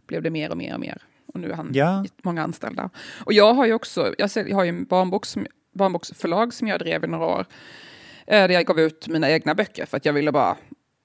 blev 0.06 0.23
det 0.23 0.30
mer 0.30 0.50
och 0.50 0.56
mer 0.56 0.75
och 0.75 0.80
mer. 0.80 1.02
Och 1.26 1.40
nu 1.40 1.49
har 1.49 1.56
han 1.56 1.71
Ja. 1.75 2.04
många 2.23 2.42
anställda. 2.42 2.90
Och 3.25 3.32
jag 3.32 3.54
har 3.54 3.66
ju 3.66 3.75
också, 3.75 4.14
jag, 4.18 4.26
sälj- 4.28 4.49
jag 4.49 4.56
har 4.56 4.64
ju 4.64 4.68
en 4.68 4.85
barnboks 4.85 5.28
som, 5.28 5.47
barnboksförlag 5.75 6.54
som 6.54 6.68
jag 6.68 6.78
drev 6.78 7.04
i 7.04 7.06
några 7.06 7.26
år. 7.26 7.47
Eh, 8.26 8.49
där 8.49 8.49
jag 8.49 8.64
gav 8.66 8.80
ut 8.80 9.09
mina 9.09 9.30
egna 9.30 9.54
böcker 9.54 9.87
för 9.87 9.97
att 9.97 10.04
jag 10.04 10.12
ville 10.12 10.32
bara, 10.32 10.56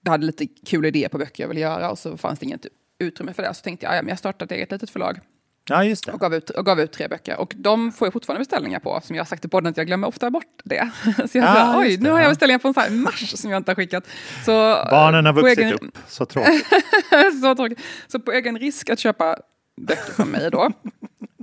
jag 0.03 0.11
hade 0.11 0.25
lite 0.25 0.47
kul 0.47 0.85
idé 0.85 1.09
på 1.09 1.17
böcker 1.17 1.43
jag 1.43 1.47
ville 1.47 1.61
göra 1.61 1.91
och 1.91 1.99
så 1.99 2.17
fanns 2.17 2.39
det 2.39 2.45
inget 2.45 2.65
utrymme 2.99 3.33
för 3.33 3.43
det. 3.43 3.53
Så 3.53 3.63
tänkte 3.63 3.85
jag, 3.85 3.95
ja, 3.95 4.01
men 4.01 4.09
jag 4.09 4.19
startar 4.19 4.45
ett 4.45 4.51
eget 4.51 4.71
litet 4.71 4.89
förlag 4.89 5.19
Ja, 5.69 5.83
just 5.83 6.05
det. 6.05 6.11
och 6.11 6.19
gav, 6.19 6.35
ut, 6.35 6.49
och 6.49 6.65
gav 6.65 6.79
ut 6.79 6.91
tre 6.91 7.07
böcker. 7.07 7.37
Och 7.39 7.53
de 7.55 7.91
får 7.91 8.05
jag 8.05 8.13
fortfarande 8.13 8.39
beställningar 8.39 8.79
på, 8.79 9.01
som 9.03 9.15
jag 9.15 9.23
har 9.23 9.27
sagt 9.27 9.45
i 9.45 9.47
podden 9.47 9.71
att 9.71 9.77
jag 9.77 9.87
glömmer 9.87 10.07
ofta 10.07 10.29
bort 10.29 10.43
det. 10.63 10.89
Så 11.31 11.37
jag 11.37 11.45
Ja, 11.45 11.53
sa, 11.55 11.79
oj, 11.79 11.97
nu 11.97 12.09
har 12.09 12.17
jag 12.19 12.25
ja. 12.25 12.29
beställningar 12.29 12.59
på 12.59 12.67
en 12.67 12.73
sån 12.73 12.83
här 12.83 12.89
mars 12.89 13.39
som 13.39 13.51
jag 13.51 13.57
inte 13.59 13.71
har 13.71 13.75
skickat. 13.75 14.03
Så, 14.45 14.51
Barnen 14.91 15.25
har 15.25 15.33
på 15.33 15.41
vuxit 15.41 15.59
egen- 15.59 15.73
upp, 15.73 15.97
så 16.07 16.25
tråkigt. 16.25 16.65
så, 17.41 17.55
tråkigt. 17.55 17.79
så 18.07 18.19
på 18.19 18.31
egen 18.31 18.57
risk 18.59 18.89
att 18.89 18.99
köpa 18.99 19.37
böcker 19.81 20.13
från 20.13 20.27
mig 20.27 20.49
då. 20.51 20.71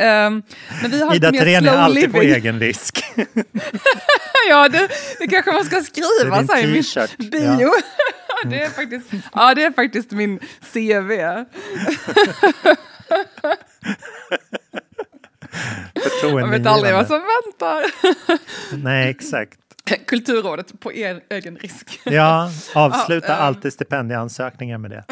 Ehm, 0.00 0.42
men 0.82 0.90
vi 0.90 1.02
har 1.02 1.14
Ida 1.14 1.32
Thorén 1.32 1.66
är 1.68 1.76
alltid 1.76 2.12
på 2.12 2.18
living. 2.20 2.34
egen 2.34 2.60
risk. 2.60 3.04
ja, 4.48 4.68
det, 4.68 4.88
det 5.18 5.26
kanske 5.26 5.52
man 5.52 5.64
ska 5.64 5.76
Det 5.76 5.82
skriva 5.84 6.36
är 6.36 6.38
din 6.38 6.84
så 6.84 7.00
här 7.00 7.08
i 7.08 7.20
min 7.20 7.30
bio. 7.30 7.70
det, 8.44 8.60
är 8.62 8.68
faktiskt, 8.70 9.06
ja, 9.34 9.54
det 9.54 9.64
är 9.64 9.72
faktiskt 9.72 10.10
min 10.10 10.38
CV. 10.72 11.10
Man 16.32 16.50
vet 16.50 16.66
aldrig 16.66 16.94
vad 16.94 17.06
som 17.06 17.20
väntar. 17.20 17.84
Nej, 18.84 19.10
exakt. 19.10 19.58
Kulturrådet 20.06 20.80
på 20.80 20.92
er 20.92 21.20
egen 21.30 21.56
risk. 21.56 22.00
Ja, 22.04 22.50
avsluta 22.74 23.26
Ja, 23.28 23.34
ehm. 23.34 23.42
alltid 23.44 23.72
stipendieansökningar 23.72 24.78
med 24.78 24.90
det. 24.90 25.04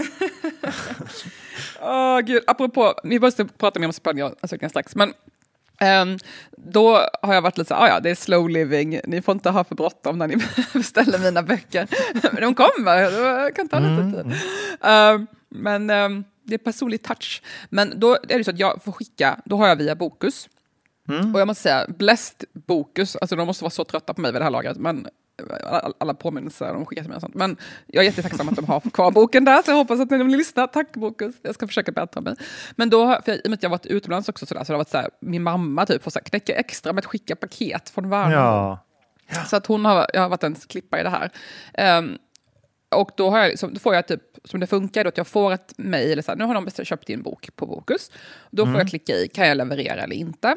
Åh 1.81 2.21
gud, 2.21 2.43
apropå, 2.47 2.95
vi 3.05 3.21
måste 3.21 3.45
prata 3.45 3.81
mer 3.81 3.87
om 3.87 3.93
stipendieansökningar 3.93 4.69
strax, 4.69 4.95
men 4.95 5.13
ehm, 5.81 6.19
då 6.57 7.01
har 7.23 7.35
jag 7.35 7.43
varit 7.43 7.59
lite 7.59 7.69
så 7.69 7.75
här, 7.75 7.83
"Ah, 7.83 7.89
ja 7.89 8.01
det 8.01 8.11
är 8.11 8.15
slow 8.15 8.51
living, 8.51 9.01
ni 9.07 9.23
får 9.23 9.33
inte 9.33 9.51
ha 9.51 9.65
för 9.65 9.75
bråttom 9.75 10.19
när 10.19 10.29
ni 10.29 10.37
beställer 10.73 11.19
mina 11.19 11.43
böcker. 11.43 11.87
men 12.33 12.43
de 12.43 12.55
kommer, 12.55 13.43
det 13.45 13.53
kan 13.53 13.69
ta 13.69 13.79
lite 13.79 14.23
tid. 14.23 14.35
Ehm, 14.83 15.27
men 15.49 15.91
ehm, 15.91 16.25
det 16.45 16.55
är 16.55 16.59
personlig 16.59 17.03
touch. 17.03 17.43
Men 17.71 18.01
då 18.01 18.15
är 18.15 18.39
det 18.39 18.45
så 18.45 18.51
att 18.51 18.59
jag 18.59 18.83
får 18.85 18.93
skicka, 18.93 19.41
då 19.45 19.57
har 19.57 19.69
jag 19.69 19.77
via 19.77 19.95
Bokus. 19.95 20.49
Och 21.35 21.41
jag 21.41 21.47
måste 21.47 21.63
säga, 21.63 21.87
blessed 21.89 22.45
Bokus, 22.53 23.17
alltså 23.17 23.37
de 23.37 23.47
måste 23.47 23.65
vara 23.65 23.71
så 23.71 23.85
trötta 23.85 24.15
på 24.15 24.21
mig 24.21 24.33
vid 24.33 24.41
det 24.41 24.45
här 24.45 24.51
laget, 24.51 24.77
men 24.77 25.07
alla, 25.65 25.93
alla 25.99 26.15
påminnelser 26.15 26.73
de 26.73 26.87
skickat 26.87 27.05
till 27.05 27.09
mig 27.09 27.17
och 27.17 27.21
sånt. 27.21 27.35
Men 27.35 27.57
jag 27.87 28.05
är 28.05 28.07
jättetacksam 28.09 28.49
att 28.49 28.57
de 28.57 28.65
har 28.65 28.81
kvar 28.81 29.11
boken 29.11 29.45
där, 29.45 29.63
så 29.63 29.71
jag 29.71 29.77
hoppas 29.77 30.01
att 30.01 30.11
ni 30.11 30.19
vill 30.19 30.37
lyssna. 30.37 30.67
Tack 30.67 30.93
Bokus, 30.93 31.35
jag 31.43 31.55
ska 31.55 31.67
försöka 31.67 31.93
bättra 31.93 32.21
mig. 32.21 32.35
Men 32.77 32.91
då, 32.91 33.21
för 33.25 33.33
jag, 33.33 33.37
i 33.37 33.41
och 33.45 33.51
med 33.51 33.57
att 33.57 33.63
jag 33.63 33.71
har 33.71 33.77
varit 33.77 33.87
utomlands 33.87 34.29
också, 34.29 34.47
så, 34.47 34.55
där, 34.55 34.65
så 34.65 34.73
det 34.73 34.75
har 34.75 34.79
varit 34.79 34.91
så 34.91 34.97
här, 34.99 35.11
min 35.21 35.43
mamma 35.43 35.87
typ 35.87 36.03
får 36.03 36.11
så 36.11 36.19
här, 36.19 36.25
knäcka 36.25 36.55
extra 36.55 36.93
med 36.93 36.99
att 36.99 37.07
skicka 37.07 37.37
paket 37.37 37.91
från 37.91 38.11
Värnamo. 38.11 38.35
Ja. 38.35 38.79
Så 39.47 39.57
att 39.57 39.67
hon 39.67 39.85
har, 39.85 40.07
jag 40.15 40.21
har 40.21 40.29
varit 40.29 40.45
en 40.45 40.55
klippa 40.55 41.01
i 41.01 41.03
det 41.03 41.11
här. 41.11 41.31
Um, 41.99 42.19
och 42.95 43.11
då, 43.17 43.31
har 43.31 43.39
jag, 43.39 43.49
liksom, 43.49 43.75
då 43.75 43.81
får 43.81 43.95
jag 43.95 44.09
typ, 44.09 44.23
som 44.45 44.61
det 44.61 44.67
funkar, 44.67 45.05
då, 45.05 45.09
att 45.09 45.17
jag 45.17 45.27
får 45.27 45.53
ett 45.53 45.75
mejl, 45.77 46.23
nu 46.37 46.45
har 46.45 46.55
de 46.55 46.85
köpt 46.85 47.09
in 47.09 47.23
bok 47.23 47.49
på 47.57 47.67
Bokus. 47.67 48.11
Då 48.51 48.67
får 48.67 48.77
jag 48.77 48.89
klicka 48.89 49.13
i, 49.13 49.29
kan 49.29 49.49
jag 49.49 49.57
leverera 49.57 50.03
eller 50.03 50.17
inte? 50.17 50.57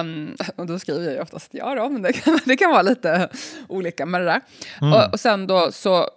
Um, 0.00 0.36
och 0.56 0.66
då 0.66 0.78
skriver 0.78 1.04
jag 1.04 1.12
ju 1.12 1.20
oftast 1.20 1.54
ja 1.54 1.74
då, 1.74 1.88
men 1.88 2.02
det 2.02 2.12
kan, 2.12 2.38
det 2.44 2.56
kan 2.56 2.70
vara 2.70 2.82
lite 2.82 3.28
olika 3.68 4.06
med 4.06 4.20
det 4.20 4.24
där. 4.24 4.40
Mm. 4.80 4.92
Och, 4.92 5.12
och, 5.12 5.20
sen 5.20 5.46
då 5.46 5.72
så, 5.72 6.08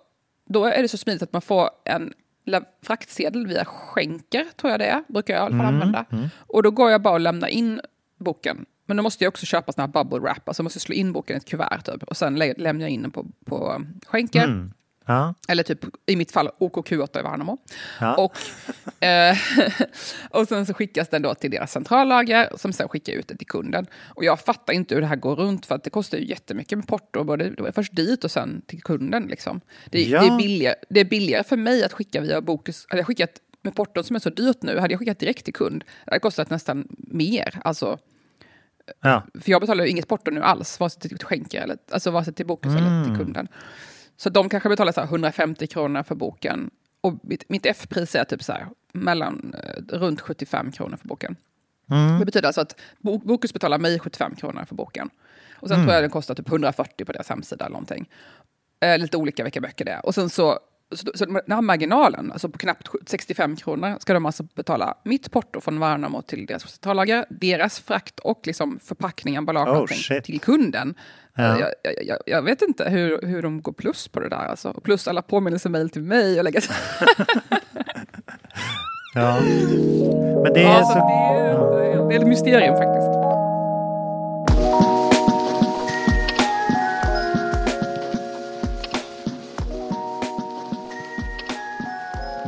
då 0.49 0.65
är 0.65 0.81
det 0.81 0.87
så 0.87 0.97
smidigt 0.97 1.23
att 1.23 1.33
man 1.33 1.41
får 1.41 1.69
en 1.85 2.13
fraktsedel 2.85 3.47
via 3.47 3.65
skänker, 3.65 4.45
tror 4.55 4.71
jag 4.71 4.79
det 4.79 4.85
är, 4.85 5.03
brukar 5.07 5.33
jag 5.33 5.41
i 5.41 5.45
alla 5.45 5.63
fall 5.63 5.73
Mm. 5.73 5.81
använda. 5.81 6.05
Och 6.37 6.63
då 6.63 6.71
går 6.71 6.91
jag 6.91 7.01
bara 7.01 7.13
och 7.13 7.19
lämnar 7.19 7.47
in 7.47 7.81
boken. 8.19 8.65
Men 8.85 8.97
då 8.97 9.03
måste 9.03 9.23
jag 9.23 9.31
också 9.31 9.45
köpa 9.45 9.71
såna 9.71 9.87
här 9.87 9.93
bubble 10.03 10.19
wrap, 10.19 10.49
alltså 10.49 10.61
jag 10.61 10.63
måste 10.63 10.79
slå 10.79 10.95
in 10.95 11.13
boken 11.13 11.35
i 11.35 11.37
ett 11.37 11.45
kuvert 11.45 11.81
typ. 11.85 12.03
Och 12.03 12.17
sen 12.17 12.35
lä 12.35 12.53
lämnar 12.57 12.81
jag 12.85 12.91
in 12.91 13.01
den 13.01 13.11
på, 13.11 13.25
på 13.45 13.81
skänker. 14.07 14.43
Mm. 14.43 14.73
Ja. 15.05 15.33
Eller 15.47 15.63
typ 15.63 15.79
i 16.05 16.15
mitt 16.15 16.31
fall 16.31 16.49
OKQ8 16.59 17.19
i 17.19 17.23
Värnamo. 17.23 17.57
Ja. 17.99 18.15
Och, 18.15 18.37
eh, 19.03 19.37
och 20.29 20.47
sen 20.47 20.65
så 20.65 20.73
skickas 20.73 21.09
den 21.09 21.21
då 21.21 21.33
till 21.35 21.51
deras 21.51 21.71
centrallager 21.71 22.49
som 22.57 22.73
sen 22.73 22.87
skickar 22.87 23.13
ut 23.13 23.27
den 23.27 23.37
till 23.37 23.47
kunden. 23.47 23.85
Och 24.05 24.23
jag 24.23 24.39
fattar 24.39 24.73
inte 24.73 24.95
hur 24.95 25.01
det 25.01 25.07
här 25.07 25.15
går 25.15 25.35
runt 25.35 25.65
för 25.65 25.75
att 25.75 25.83
det 25.83 25.89
kostar 25.89 26.17
ju 26.17 26.25
jättemycket 26.29 26.77
med 26.77 26.87
porto. 26.87 27.23
Både, 27.23 27.49
det 27.49 27.61
var 27.61 27.71
först 27.71 27.95
dit 27.95 28.23
och 28.23 28.31
sen 28.31 28.61
till 28.67 28.81
kunden. 28.83 29.23
Liksom. 29.23 29.61
Det, 29.89 30.03
Ja. 30.03 30.21
det, 30.21 30.27
är 30.27 30.37
billigare, 30.37 30.75
det 30.89 30.99
är 30.99 31.05
billigare 31.05 31.43
för 31.43 31.57
mig 31.57 31.83
att 31.83 31.93
skicka 31.93 32.21
via 32.21 32.41
Bokus. 32.41 32.85
Hade 32.89 32.99
jag 32.99 33.07
skickat 33.07 33.29
med 33.61 33.75
portot 33.75 34.05
som 34.05 34.15
är 34.15 34.19
så 34.19 34.29
dyrt 34.29 34.61
nu, 34.61 34.79
hade 34.79 34.93
jag 34.93 34.99
skickat 34.99 35.19
direkt 35.19 35.45
till 35.45 35.53
kund. 35.53 35.83
Det 36.05 36.11
hade 36.11 36.19
kostat 36.19 36.49
nästan 36.49 36.87
mer. 36.97 37.59
Alltså, 37.63 37.97
för 39.41 39.51
jag 39.51 39.61
betalar 39.61 39.83
ju 39.83 39.89
inget 39.89 40.07
porto 40.07 40.31
nu 40.31 40.41
alls, 40.41 40.79
vare 40.79 40.89
sig 40.89 41.01
till 41.01 41.17
skänker 41.17 41.61
eller 41.61 41.77
alltså 41.91 42.11
vare 42.11 42.25
sig 42.25 42.33
till 42.33 42.45
Bokus 42.45 42.71
eller 42.75 42.87
Mm. 42.87 43.03
till 43.03 43.25
kunden. 43.25 43.47
Så 44.17 44.29
de 44.29 44.49
kanske 44.49 44.69
betalar 44.69 44.91
så 44.91 45.01
här 45.01 45.07
150 45.07 45.67
kronor 45.67 46.03
för 46.03 46.15
boken. 46.15 46.69
Och 47.01 47.13
mitt, 47.23 47.49
mitt 47.49 47.65
F-pris 47.65 48.15
är 48.15 48.23
typ 48.23 48.43
så 48.43 48.51
här, 48.53 48.67
mellan, 48.93 49.55
eh, 49.63 49.97
runt 49.97 50.21
75 50.21 50.71
kronor 50.71 50.97
för 50.97 51.07
boken. 51.07 51.35
Mm. 51.91 52.19
Det 52.19 52.25
betyder 52.25 52.47
alltså 52.47 52.61
att 52.61 52.79
Bo- 53.01 53.17
Bokus 53.17 53.53
betalar 53.53 53.77
mig 53.79 53.99
75 53.99 54.35
kronor 54.35 54.65
för 54.65 54.75
boken. 54.75 55.09
Och 55.59 55.67
sen 55.67 55.75
Mm. 55.75 55.85
tror 55.87 55.93
jag 55.95 56.03
den 56.03 56.09
kostar 56.09 56.35
typ 56.35 56.47
140 56.49 57.05
på 57.05 57.11
deras 57.11 57.29
hemsida 57.29 57.65
eller 57.65 57.73
någonting. 57.73 58.09
Eh, 58.79 58.97
lite 58.99 59.17
olika 59.17 59.43
vilka 59.43 59.61
böcker 59.61 59.85
det 59.85 59.91
är. 59.91 60.05
Och 60.05 60.15
sen 60.15 60.29
så, 60.29 60.59
så, 60.95 61.11
så 61.15 61.25
den 61.25 61.41
här 61.47 61.61
marginalen, 61.61 62.31
alltså 62.31 62.49
på 62.49 62.57
knappt 62.57 62.89
65 63.05 63.55
kronor, 63.55 63.97
ska 63.99 64.13
de 64.13 64.25
alltså 64.25 64.43
betala 64.43 64.97
mitt 65.03 65.31
porto 65.31 65.61
från 65.61 65.79
Värnamo 65.79 66.21
till 66.21 66.45
deras 66.45 66.61
centrallager, 66.71 67.25
deras 67.29 67.79
frakt 67.79 68.19
och 68.19 68.41
liksom 68.43 68.79
förpackning, 68.83 69.35
emballage 69.35 69.69
Oh, 69.69 69.87
shit. 69.87 70.23
till 70.23 70.39
kunden. 70.39 70.95
Ja. 71.35 71.59
Jag, 71.59 71.69
jag, 72.05 72.17
jag, 72.25 72.41
vet 72.41 72.61
inte 72.61 72.89
hur, 72.89 73.21
hur 73.21 73.41
de 73.41 73.61
går 73.61 73.73
plus 73.73 74.07
på 74.07 74.19
det 74.19 74.29
där. 74.29 74.45
Alltså. 74.45 74.73
Plus 74.73 75.07
alla 75.07 75.21
påminnelser-mejl 75.21 75.89
till 75.89 76.03
mig 76.03 76.37
och 76.37 76.43
lägga 76.43 76.61
ja. 79.13 79.39
Men 80.43 80.53
det 80.53 80.63
är 80.63 80.63
ja, 80.63 80.85
så 80.85 80.93
så... 80.93 80.99
det, 80.99 81.13
är, 81.13 82.09
det 82.09 82.15
är 82.15 82.19
ett 82.19 82.27
mysterium 82.27 82.75
faktiskt. 82.75 83.22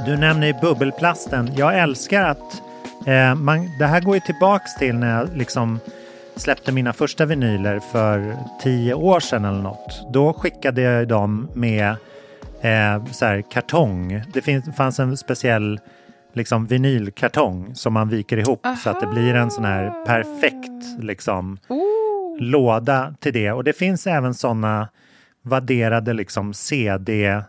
Du 0.05 0.17
nämner 0.17 0.61
bubbelplasten. 0.61 1.51
Jag 1.55 1.79
älskar 1.79 2.23
att 2.23 2.61
eh, 3.05 3.35
man, 3.35 3.69
det 3.79 3.85
här 3.85 4.01
går 4.01 4.15
ju 4.15 4.21
tillbaks 4.21 4.75
till 4.75 4.95
när 4.95 5.17
jag 5.17 5.37
liksom 5.37 5.79
släppte 6.35 6.71
mina 6.71 6.93
första 6.93 7.25
vinyler 7.25 7.79
för 7.79 8.37
tio 8.61 8.93
år 8.93 9.19
sedan 9.19 9.45
eller 9.45 9.61
något. 9.61 10.13
Då 10.13 10.33
skickade 10.33 10.81
jag 10.81 11.07
dem 11.07 11.49
med 11.53 11.89
eh, 12.61 13.05
så 13.11 13.25
här, 13.25 13.43
kartong. 13.51 14.23
Det 14.33 14.41
finns, 14.41 14.75
fanns 14.75 14.99
en 14.99 15.17
speciell 15.17 15.79
liksom, 16.33 16.65
vinylkartong 16.65 17.75
som 17.75 17.93
man 17.93 18.09
viker 18.09 18.37
ihop 18.37 18.67
så 18.83 18.89
att 18.89 18.99
det 18.99 19.07
blir 19.07 19.35
en 19.35 19.51
sån 19.51 19.65
här 19.65 20.05
perfekt 20.05 21.03
liksom, 21.03 21.57
låda 22.39 23.15
till 23.19 23.33
det. 23.33 23.51
Och 23.51 23.63
det 23.63 23.73
finns 23.73 24.07
även 24.07 24.33
såna 24.33 24.89
vadderade 25.41 26.13
liksom 26.13 26.53
CD 26.53 27.41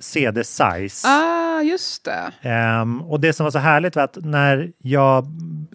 CD-size. 0.00 1.08
Ah, 1.08 1.62
just 1.62 2.04
det. 2.04 2.32
Ehm, 2.42 3.02
och 3.02 3.20
det 3.20 3.32
som 3.32 3.44
var 3.44 3.50
så 3.50 3.58
härligt 3.58 3.96
var 3.96 4.02
att 4.02 4.18
när 4.22 4.72
jag 4.78 5.26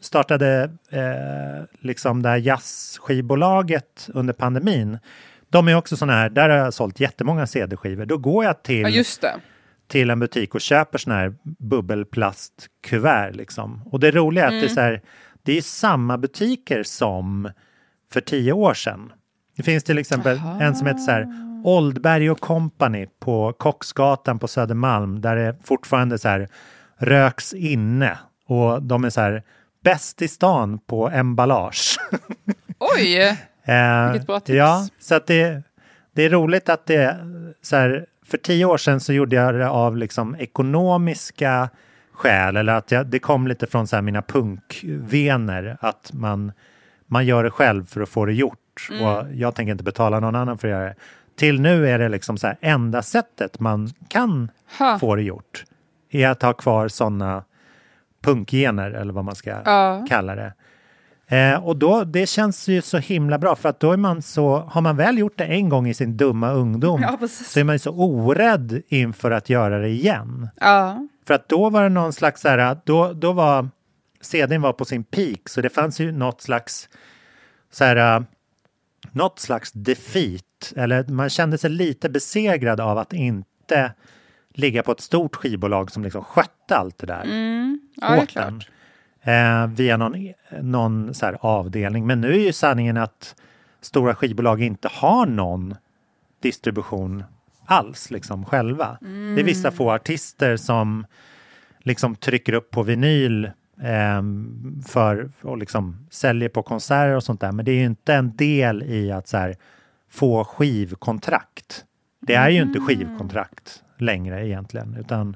startade 0.02 0.64
eh, 0.90 1.66
liksom 1.80 2.22
det 2.22 2.30
här 2.30 2.38
jazzskivbolaget 2.38 4.10
under 4.14 4.34
pandemin, 4.34 4.98
de 5.50 5.68
är 5.68 5.76
också 5.76 5.98
sådana 5.98 6.14
här, 6.14 6.30
där 6.30 6.50
har 6.50 6.58
jag 6.58 6.74
sålt 6.74 7.00
jättemånga 7.00 7.48
CD-skivor. 7.48 8.06
Då 8.06 8.18
går 8.18 8.44
jag 8.44 8.52
Ja, 8.56 8.60
till, 8.64 8.96
just 8.96 9.22
det. 9.22 9.36
till 9.88 10.10
en 10.10 10.20
butik 10.20 10.56
och 10.56 10.62
köper 10.62 10.98
sådana 10.98 11.20
här 11.22 11.34
bubbelplastkuvert. 11.60 13.32
Liksom. 13.36 13.82
Och 13.92 14.00
det 14.00 14.12
roliga 14.12 14.44
är 14.44 14.48
att 14.48 14.62
det 14.62 14.66
är, 14.66 14.74
så 14.74 14.82
här, 14.82 15.02
det 15.44 15.58
är 15.58 15.62
samma 15.62 16.18
butiker 16.18 16.84
som 16.84 17.52
för 18.14 18.22
tio 18.22 18.54
år 18.54 18.74
sedan. 18.74 19.12
Det 19.58 19.64
finns 19.64 19.84
till 19.84 19.98
exempel 19.98 20.42
en 20.62 20.76
som 20.76 20.88
heter 20.88 21.00
så 21.00 21.12
här 21.12 21.28
Oldberg 21.65 22.32
och 22.32 22.39
Company 22.39 23.08
på 23.19 23.54
Kocksgatan 23.54 24.39
på 24.39 24.47
Södermalm 24.47 25.21
där 25.21 25.36
det 25.36 25.56
fortfarande 25.63 26.17
så 26.17 26.28
här 26.30 26.47
röks 26.97 27.54
inne 27.54 28.17
och 28.47 28.84
de 28.84 29.04
är 29.04 29.10
så 29.10 29.21
här 29.21 29.43
bäst 29.84 30.21
i 30.21 30.28
stan 30.28 30.80
på 30.80 31.10
emballage. 31.10 31.97
Oj! 32.80 33.17
Eh, 33.63 34.12
Vilket 34.12 34.28
bra 34.28 34.39
tips. 34.39 34.56
Ja, 34.58 34.88
så 34.99 35.15
att 35.15 35.28
det, 35.28 35.63
det 36.13 36.23
är 36.23 36.30
roligt 36.30 36.69
att 36.69 36.86
det 36.86 37.17
så 37.62 37.75
här, 37.75 38.06
för 38.25 38.38
tio 38.38 38.65
år 38.65 38.78
sedan 38.78 38.99
så 38.99 39.13
gjorde 39.13 39.36
jag 39.36 39.54
det 39.56 39.69
av 39.69 39.97
liksom 39.97 40.36
ekonomiska 40.39 41.69
skäl 42.13 42.58
eller 42.58 42.73
att 42.73 42.91
jag, 42.91 43.08
det 43.08 43.19
kom 43.19 43.47
lite 43.47 43.67
från 43.67 43.88
så 43.88 43.95
här 43.95 44.01
mina 44.01 44.21
punkvener 44.21 45.78
att 45.80 46.12
man, 46.13 46.51
man 47.08 47.25
gör 47.25 47.43
det 47.43 47.51
själv 47.51 47.86
för 47.86 48.01
att 48.01 48.10
få 48.10 48.25
det 48.25 48.34
gjort 48.34 48.60
Mm. 48.91 49.04
och 49.06 49.25
jag 49.34 49.56
tänker 49.56 49.71
inte 49.71 49.84
betala 49.84 50.19
någon 50.19 50.36
annan 50.36 50.58
för 50.58 50.67
att 50.67 50.71
göra 50.71 50.84
det. 50.86 50.95
Till 51.36 51.62
nu 51.62 51.89
är 51.89 52.00
det 52.00 52.10
liksom 52.10 52.38
så 52.38 52.48
här 52.48 52.58
enda 52.62 53.02
sättet 53.02 53.60
man 53.60 53.89
kan 54.08 54.50
Ha. 54.80 55.00
få 55.00 55.15
det 55.15 55.21
gjort 55.21 55.65
är 56.12 56.28
att 56.28 56.41
ha 56.41 56.54
kvar 56.54 56.88
sådana 56.88 57.43
punkgener 58.21 58.91
eller 58.91 59.13
vad 59.13 59.26
man 59.26 59.36
ska 59.36 59.50
Ja. 59.65 60.06
kalla 60.10 60.36
det. 60.36 60.54
Eh, 61.28 61.65
och 61.65 61.78
då, 61.78 62.04
det 62.04 62.26
känns 62.30 62.67
ju 62.67 62.82
så 62.82 62.98
himla 62.98 63.38
bra 63.38 63.56
för 63.56 63.69
att 63.69 63.80
då 63.80 63.91
är 63.91 63.98
man 63.98 64.21
så, 64.21 64.58
har 64.60 64.82
man 64.82 64.98
väl 64.98 65.17
gjort 65.17 65.38
det 65.38 65.45
en 65.45 65.69
gång 65.69 65.88
i 65.88 65.93
sin 65.93 66.17
dumma 66.17 66.52
ungdom 66.52 67.02
Ja, 67.02 67.28
så 67.28 67.60
är 67.60 67.63
man 67.63 67.76
ju 67.76 67.80
så 67.80 67.91
orädd 67.91 68.82
inför 68.88 69.32
att 69.32 69.50
göra 69.50 69.80
det 69.80 69.88
igen. 69.89 70.50
Ja. 70.62 71.08
För 71.28 71.34
att 71.34 71.50
då 71.50 71.69
var 71.69 71.84
det 71.84 71.89
någon 71.89 72.13
slags 72.13 72.41
så 72.41 72.50
här, 72.50 72.78
då, 72.84 73.13
då 73.13 73.32
var 73.34 73.69
CDn 74.21 74.62
var 74.62 74.74
på 74.74 74.86
sin 74.86 75.04
peak 75.04 75.50
så 75.50 75.62
det 75.62 75.69
fanns 75.69 76.00
ju 76.00 76.12
något 76.12 76.41
slags 76.41 76.89
så 77.71 77.84
här, 77.84 78.26
något 79.15 79.39
slags 79.39 79.71
defeat 79.71 80.73
eller 80.75 81.08
man 81.08 81.30
kände 81.30 81.58
sig 81.58 81.69
lite 81.69 82.10
besegrad 82.10 82.80
av 82.80 82.97
att 82.97 83.13
inte 83.13 83.93
ligga 84.54 84.84
på 84.84 84.91
ett 84.91 85.01
stort 85.01 85.36
skivbolag 85.36 85.91
som 85.91 86.04
liksom 86.04 86.23
skötte 86.23 86.78
allt 86.78 86.97
det 86.97 87.08
där 87.08 87.25
Ja, 87.95 88.12
det 88.12 88.17
är 88.17 88.23
åt 88.23 88.36
en. 88.36 88.62
Eh, 89.21 89.67
via 89.67 89.97
någon, 89.97 90.34
någon 90.62 91.13
så 91.13 91.25
här 91.25 91.38
avdelning. 91.41 92.08
Men 92.08 92.21
nu 92.21 92.34
är 92.34 92.39
ju 92.39 92.54
sanningen 92.54 92.97
att 92.97 93.36
stora 93.82 94.15
skivbolag 94.15 94.62
inte 94.62 94.89
har 94.91 95.25
någon 95.25 95.75
distribution 96.41 97.23
alls 97.65 98.12
liksom 98.12 98.45
själva. 98.45 98.97
Det 99.01 99.41
är 99.41 99.43
vissa 99.43 99.71
få 99.71 99.91
artister 99.91 100.58
som 100.58 101.06
liksom 101.80 102.15
trycker 102.15 102.54
upp 102.54 102.71
på 102.71 102.84
vinyl 102.84 103.51
för 104.88 105.30
och 105.42 105.58
liksom 105.58 106.08
säljer 106.12 106.50
på 106.50 106.64
konserter 106.64 107.16
och 107.16 107.24
sånt 107.24 107.42
där. 107.42 107.52
Men 107.52 107.66
det 107.66 107.72
är 107.72 107.76
ju 107.76 107.86
inte 107.86 108.14
en 108.14 108.36
del 108.36 108.84
i 108.84 109.12
att 109.12 109.28
så 109.28 109.38
här, 109.38 109.56
få 110.10 110.44
skivkontrakt. 110.46 111.86
Det 112.22 112.34
är 112.36 112.50
ju 112.50 112.62
inte 112.62 112.80
skivkontrakt 112.80 113.84
längre 113.98 114.48
egentligen, 114.48 114.96
utan 115.00 115.36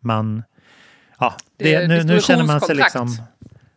man... 0.00 0.42
Ja, 1.18 1.34
Det 1.56 1.78
det, 1.78 1.88
nu, 1.88 2.04
nu 2.04 2.20
känner 2.20 2.44
man 2.44 2.60
sig 2.60 2.74
liksom... 2.76 3.08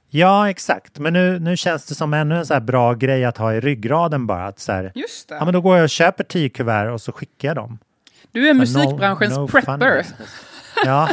Ja, 0.09 0.49
exakt. 0.49 0.99
Men 0.99 1.13
nu, 1.13 1.39
nu 1.39 1.57
känns 1.57 1.85
det 1.85 1.95
som 1.95 2.13
ännu 2.13 2.37
en 2.37 2.45
så 2.45 2.59
bra 2.59 2.93
grej 2.93 3.25
att 3.25 3.37
ha 3.37 3.53
i 3.53 3.59
ryggraden 3.59 4.27
bara. 4.27 4.45
Att 4.47 4.59
så 4.59 4.71
här, 4.71 4.91
Just 4.95 5.29
det. 5.29 5.35
ja, 5.35 5.45
men 5.45 5.53
då 5.53 5.61
går 5.61 5.75
jag 5.77 5.83
och 5.83 5.89
köper 5.89 6.23
tio 6.23 6.49
kuvert 6.49 6.89
och 6.91 7.01
så 7.01 7.11
skickar 7.11 7.47
jag 7.47 7.55
dem. 7.55 7.77
Du 8.31 8.49
är 8.49 8.53
No- 8.53 8.57
musikbranschens 8.57 9.37
no 9.37 9.47
funny 9.47 9.61
prepper. 9.65 10.05
Ja. 10.85 11.09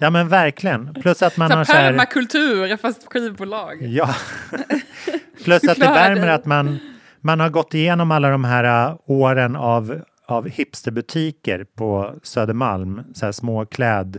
ja, 0.00 0.10
men 0.10 0.28
verkligen. 0.28 0.94
Plus 0.94 1.22
att 1.22 1.36
man 1.36 1.50
Så 1.50 1.56
har 1.56 1.64
så 1.64 1.72
här... 1.72 1.90
permakultur 1.90 2.76
fast 2.76 3.12
skivbolag. 3.12 3.82
Ja. 3.82 4.14
Plus 5.44 5.68
att 5.68 5.78
det 5.78 5.86
värmer 5.86 6.26
dig. 6.26 6.30
att 6.30 6.46
man, 6.46 6.78
man 7.20 7.40
har 7.40 7.48
gått 7.48 7.74
igenom 7.74 8.10
alla 8.10 8.30
de 8.30 8.44
här 8.44 8.90
uh, 8.90 8.96
åren 9.06 9.56
av, 9.56 10.00
av 10.26 10.48
hipsterbutiker 10.48 11.64
på 11.64 12.14
Södermalm, 12.22 13.02
så 13.14 13.24
här 13.24 13.32
små 13.32 13.66
kläd, 13.66 14.18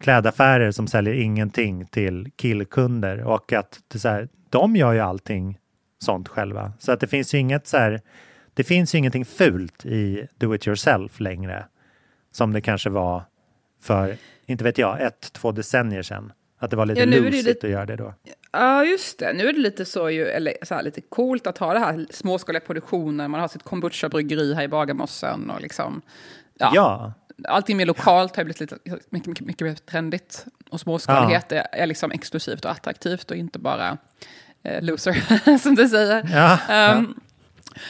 klädaffärer 0.00 0.70
som 0.70 0.86
säljer 0.86 1.14
ingenting 1.14 1.86
till 1.86 2.30
killkunder 2.36 3.22
och 3.22 3.52
att 3.52 3.80
det 3.88 3.98
så 3.98 4.08
här, 4.08 4.28
de 4.50 4.76
gör 4.76 4.92
ju 4.92 5.00
allting 5.00 5.58
sånt 5.98 6.28
själva. 6.28 6.72
Så 6.78 6.92
att 6.92 7.00
det 7.00 7.06
finns 7.06 7.34
ju 7.34 7.38
inget 7.38 7.66
så 7.66 7.76
här, 7.76 8.00
det 8.54 8.64
finns 8.64 8.94
ju 8.94 8.98
ingenting 8.98 9.24
fult 9.24 9.86
i 9.86 10.26
do 10.38 10.54
it 10.54 10.66
yourself 10.66 11.20
längre 11.20 11.64
som 12.36 12.52
det 12.52 12.60
kanske 12.60 12.90
var 12.90 13.22
för, 13.82 14.16
inte 14.46 14.64
vet 14.64 14.78
jag, 14.78 15.02
ett, 15.02 15.32
två 15.32 15.52
decennier 15.52 16.02
sedan. 16.02 16.32
Att 16.58 16.70
det 16.70 16.76
var 16.76 16.86
lite 16.86 17.00
Ja, 17.00 17.06
lusigt 17.06 17.44
lite- 17.46 17.66
att 17.66 17.72
göra 17.72 17.86
det 17.86 17.96
då. 17.96 18.14
Ja, 18.52 18.84
just 18.84 19.18
det. 19.18 19.32
Nu 19.32 19.48
är 19.48 19.52
det 19.52 19.58
lite 19.58 19.84
så, 19.84 20.10
ju, 20.10 20.26
eller 20.26 20.54
så 20.62 20.74
här, 20.74 20.82
lite 20.82 21.00
coolt 21.00 21.46
att 21.46 21.58
ha 21.58 21.72
det 21.72 21.78
här 21.78 22.06
småskaliga 22.10 22.60
produktionen. 22.60 23.30
Man 23.30 23.40
har 23.40 23.48
sitt 23.48 23.62
kombucha-bryggeri 23.62 24.54
här 24.54 24.62
i 24.62 24.68
Bagarmossen 24.68 25.50
och 25.50 25.60
liksom... 25.60 26.02
Ja, 26.58 26.72
Ja, 26.74 27.12
Allting 27.48 27.76
mer 27.76 27.86
lokalt 27.86 28.36
har 28.36 28.44
blivit 28.44 28.60
lite, 28.60 28.78
mycket, 29.10 29.26
mycket, 29.28 29.46
mycket 29.46 29.66
mer 29.66 29.74
trendigt. 29.74 30.44
Och 30.70 30.80
småskalighet 30.80 31.52
är, 31.52 31.66
är 31.72 31.86
liksom 31.86 32.12
exklusivt 32.12 32.64
och 32.64 32.70
attraktivt 32.70 33.30
och 33.30 33.36
inte 33.36 33.58
bara 33.58 33.98
eh, 34.62 34.82
loser, 34.82 35.58
som 35.58 35.74
du 35.74 35.88
säger. 35.88 36.28
ja, 36.32 36.58
ja. 36.68 36.94
Um, 36.96 37.20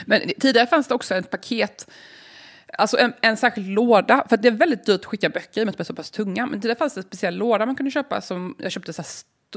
Men 0.06 0.20
tidigare 0.40 0.66
fanns 0.66 0.88
det 0.88 0.94
också 0.94 1.14
ett 1.14 1.30
paket, 1.30 1.90
alltså 2.78 2.98
en, 2.98 3.12
en 3.20 3.36
särskild 3.36 3.68
låda, 3.68 4.24
för 4.28 4.34
att 4.34 4.42
det 4.42 4.48
är 4.48 4.52
väldigt 4.52 4.86
dyrt 4.86 5.00
att 5.00 5.04
skicka 5.04 5.28
böcker 5.28 5.60
i 5.60 5.64
och 5.64 5.66
med 5.66 5.72
att 5.72 5.78
de 5.78 5.82
är 5.82 5.84
så 5.84 5.94
pass 5.94 6.10
tunga. 6.10 6.46
Men 6.46 6.60
tidigare 6.60 6.78
fanns 6.78 6.94
det 6.94 7.00
en 7.00 7.04
speciell 7.04 7.36
låda 7.36 7.66
man 7.66 7.76
kunde 7.76 7.90
köpa 7.90 8.20
som, 8.20 8.56
jag 8.58 8.72
köpte 8.72 8.92
så 8.92 9.02
här 9.02 9.08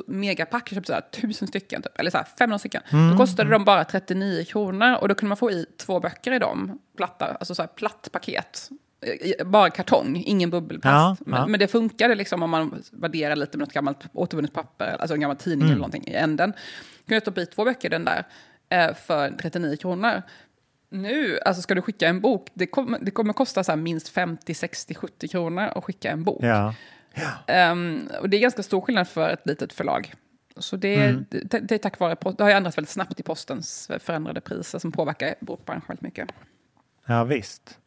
megapack, 0.07 0.71
jag 0.71 0.75
köpte 0.75 0.87
så 0.87 0.93
här 0.93 1.01
tusen 1.01 1.47
stycken, 1.47 1.81
typ, 1.81 1.99
eller 1.99 2.11
så 2.11 2.17
här 2.17 2.27
500 2.39 2.59
stycken. 2.59 2.81
Då 3.11 3.17
kostade 3.17 3.49
de 3.49 3.65
bara 3.65 3.83
39 3.83 4.43
kronor 4.43 4.95
och 4.95 5.07
då 5.07 5.15
kunde 5.15 5.29
man 5.29 5.37
få 5.37 5.51
i 5.51 5.65
två 5.77 5.99
böcker 5.99 6.31
i 6.31 6.39
dem, 6.39 6.79
platta, 6.97 7.25
alltså 7.25 7.55
så 7.55 7.61
här 7.61 7.67
platt 7.67 8.09
paket. 8.11 8.69
Bara 9.45 9.69
kartong, 9.69 10.23
ingen 10.25 10.49
bubbelplast. 10.49 11.19
Ja, 11.19 11.25
men, 11.25 11.39
ja. 11.39 11.47
men 11.47 11.59
det 11.59 11.67
funkade 11.67 12.15
liksom 12.15 12.43
om 12.43 12.49
man 12.49 12.83
värderar 12.91 13.35
lite 13.35 13.57
med 13.57 13.67
något 13.67 13.73
gammalt 13.73 14.05
återvunnet 14.13 14.53
papper, 14.53 14.97
alltså 14.99 15.13
en 15.13 15.19
gammal 15.21 15.37
tidning 15.37 15.67
eller 15.67 15.77
någonting 15.77 16.07
i 16.07 16.13
änden. 16.13 16.53
Kunde 17.05 17.15
jag 17.15 17.21
stoppa 17.21 17.41
i 17.41 17.45
två 17.45 17.63
böcker 17.65 17.89
den 17.89 18.05
där 18.05 18.25
eh, 18.69 18.93
för 18.93 19.31
39 19.41 19.77
kronor. 19.77 20.21
Nu, 20.89 21.39
alltså 21.45 21.61
ska 21.61 21.75
du 21.75 21.81
skicka 21.81 22.07
en 22.07 22.21
bok, 22.21 22.47
det 22.53 22.67
kommer, 22.67 22.99
det 23.01 23.11
kommer 23.11 23.33
kosta 23.33 23.63
så 23.63 23.71
här 23.71 23.77
minst 23.77 24.09
50, 24.09 24.53
60, 24.53 24.95
70 24.95 25.27
kronor 25.27 25.63
att 25.63 25.83
skicka 25.83 26.11
en 26.11 26.23
bok. 26.23 26.39
ja. 26.43 26.73
Ehm, 27.47 28.09
och 28.21 28.29
det 28.29 28.37
är 28.37 28.41
ganska 28.41 28.63
stor 28.63 28.81
skillnad 28.81 29.07
för 29.07 29.29
ett 29.29 29.41
litet 29.47 29.73
förlag. 29.73 30.13
Så 30.57 30.75
det, 30.75 30.95
Mm. 30.95 31.25
det, 31.29 31.59
det 31.59 31.75
är 31.75 31.77
tack 31.79 31.99
vare, 31.99 32.15
det 32.37 32.43
har 32.43 32.49
ju 32.49 32.55
ändrats 32.55 32.77
väldigt 32.77 32.89
snabbt 32.91 33.19
i 33.19 33.23
postens 33.23 33.89
förändrade 33.99 34.41
priser 34.41 34.79
som 34.79 34.91
påverkar 34.91 35.35
bokbranschen 35.39 35.85
väldigt 35.87 36.01
mycket. 36.03 36.29
Ja, 37.05 37.23
visst. 37.23 37.79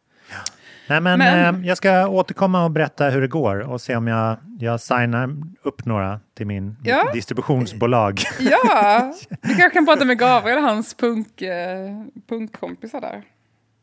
Nej, 0.89 1.01
men, 1.01 1.19
Men- 1.19 1.55
Eh, 1.61 1.67
jag 1.69 1.77
ska 1.77 2.09
återkomma 2.09 2.65
och 2.65 2.71
berätta 2.71 3.09
hur 3.09 3.21
det 3.21 3.29
går 3.29 3.61
och 3.61 3.81
se 3.81 3.97
om 3.97 4.07
jag, 4.07 4.37
jag 4.59 4.81
signar 4.81 5.37
upp 5.63 5.85
några 5.85 6.21
till 6.37 6.47
min 6.47 6.77
Ja. 6.85 7.11
distributionsbolag. 7.15 8.21
Ja, 8.39 9.13
du 9.43 9.49
kanske 9.49 9.71
kan 9.71 9.87
prata 9.87 10.05
med 10.05 10.19
Gabriel, 10.19 10.59
hans 10.59 10.95
punk, 10.95 11.43
eh, 11.43 12.05
punkkompisar 12.29 13.01
där. 13.01 13.23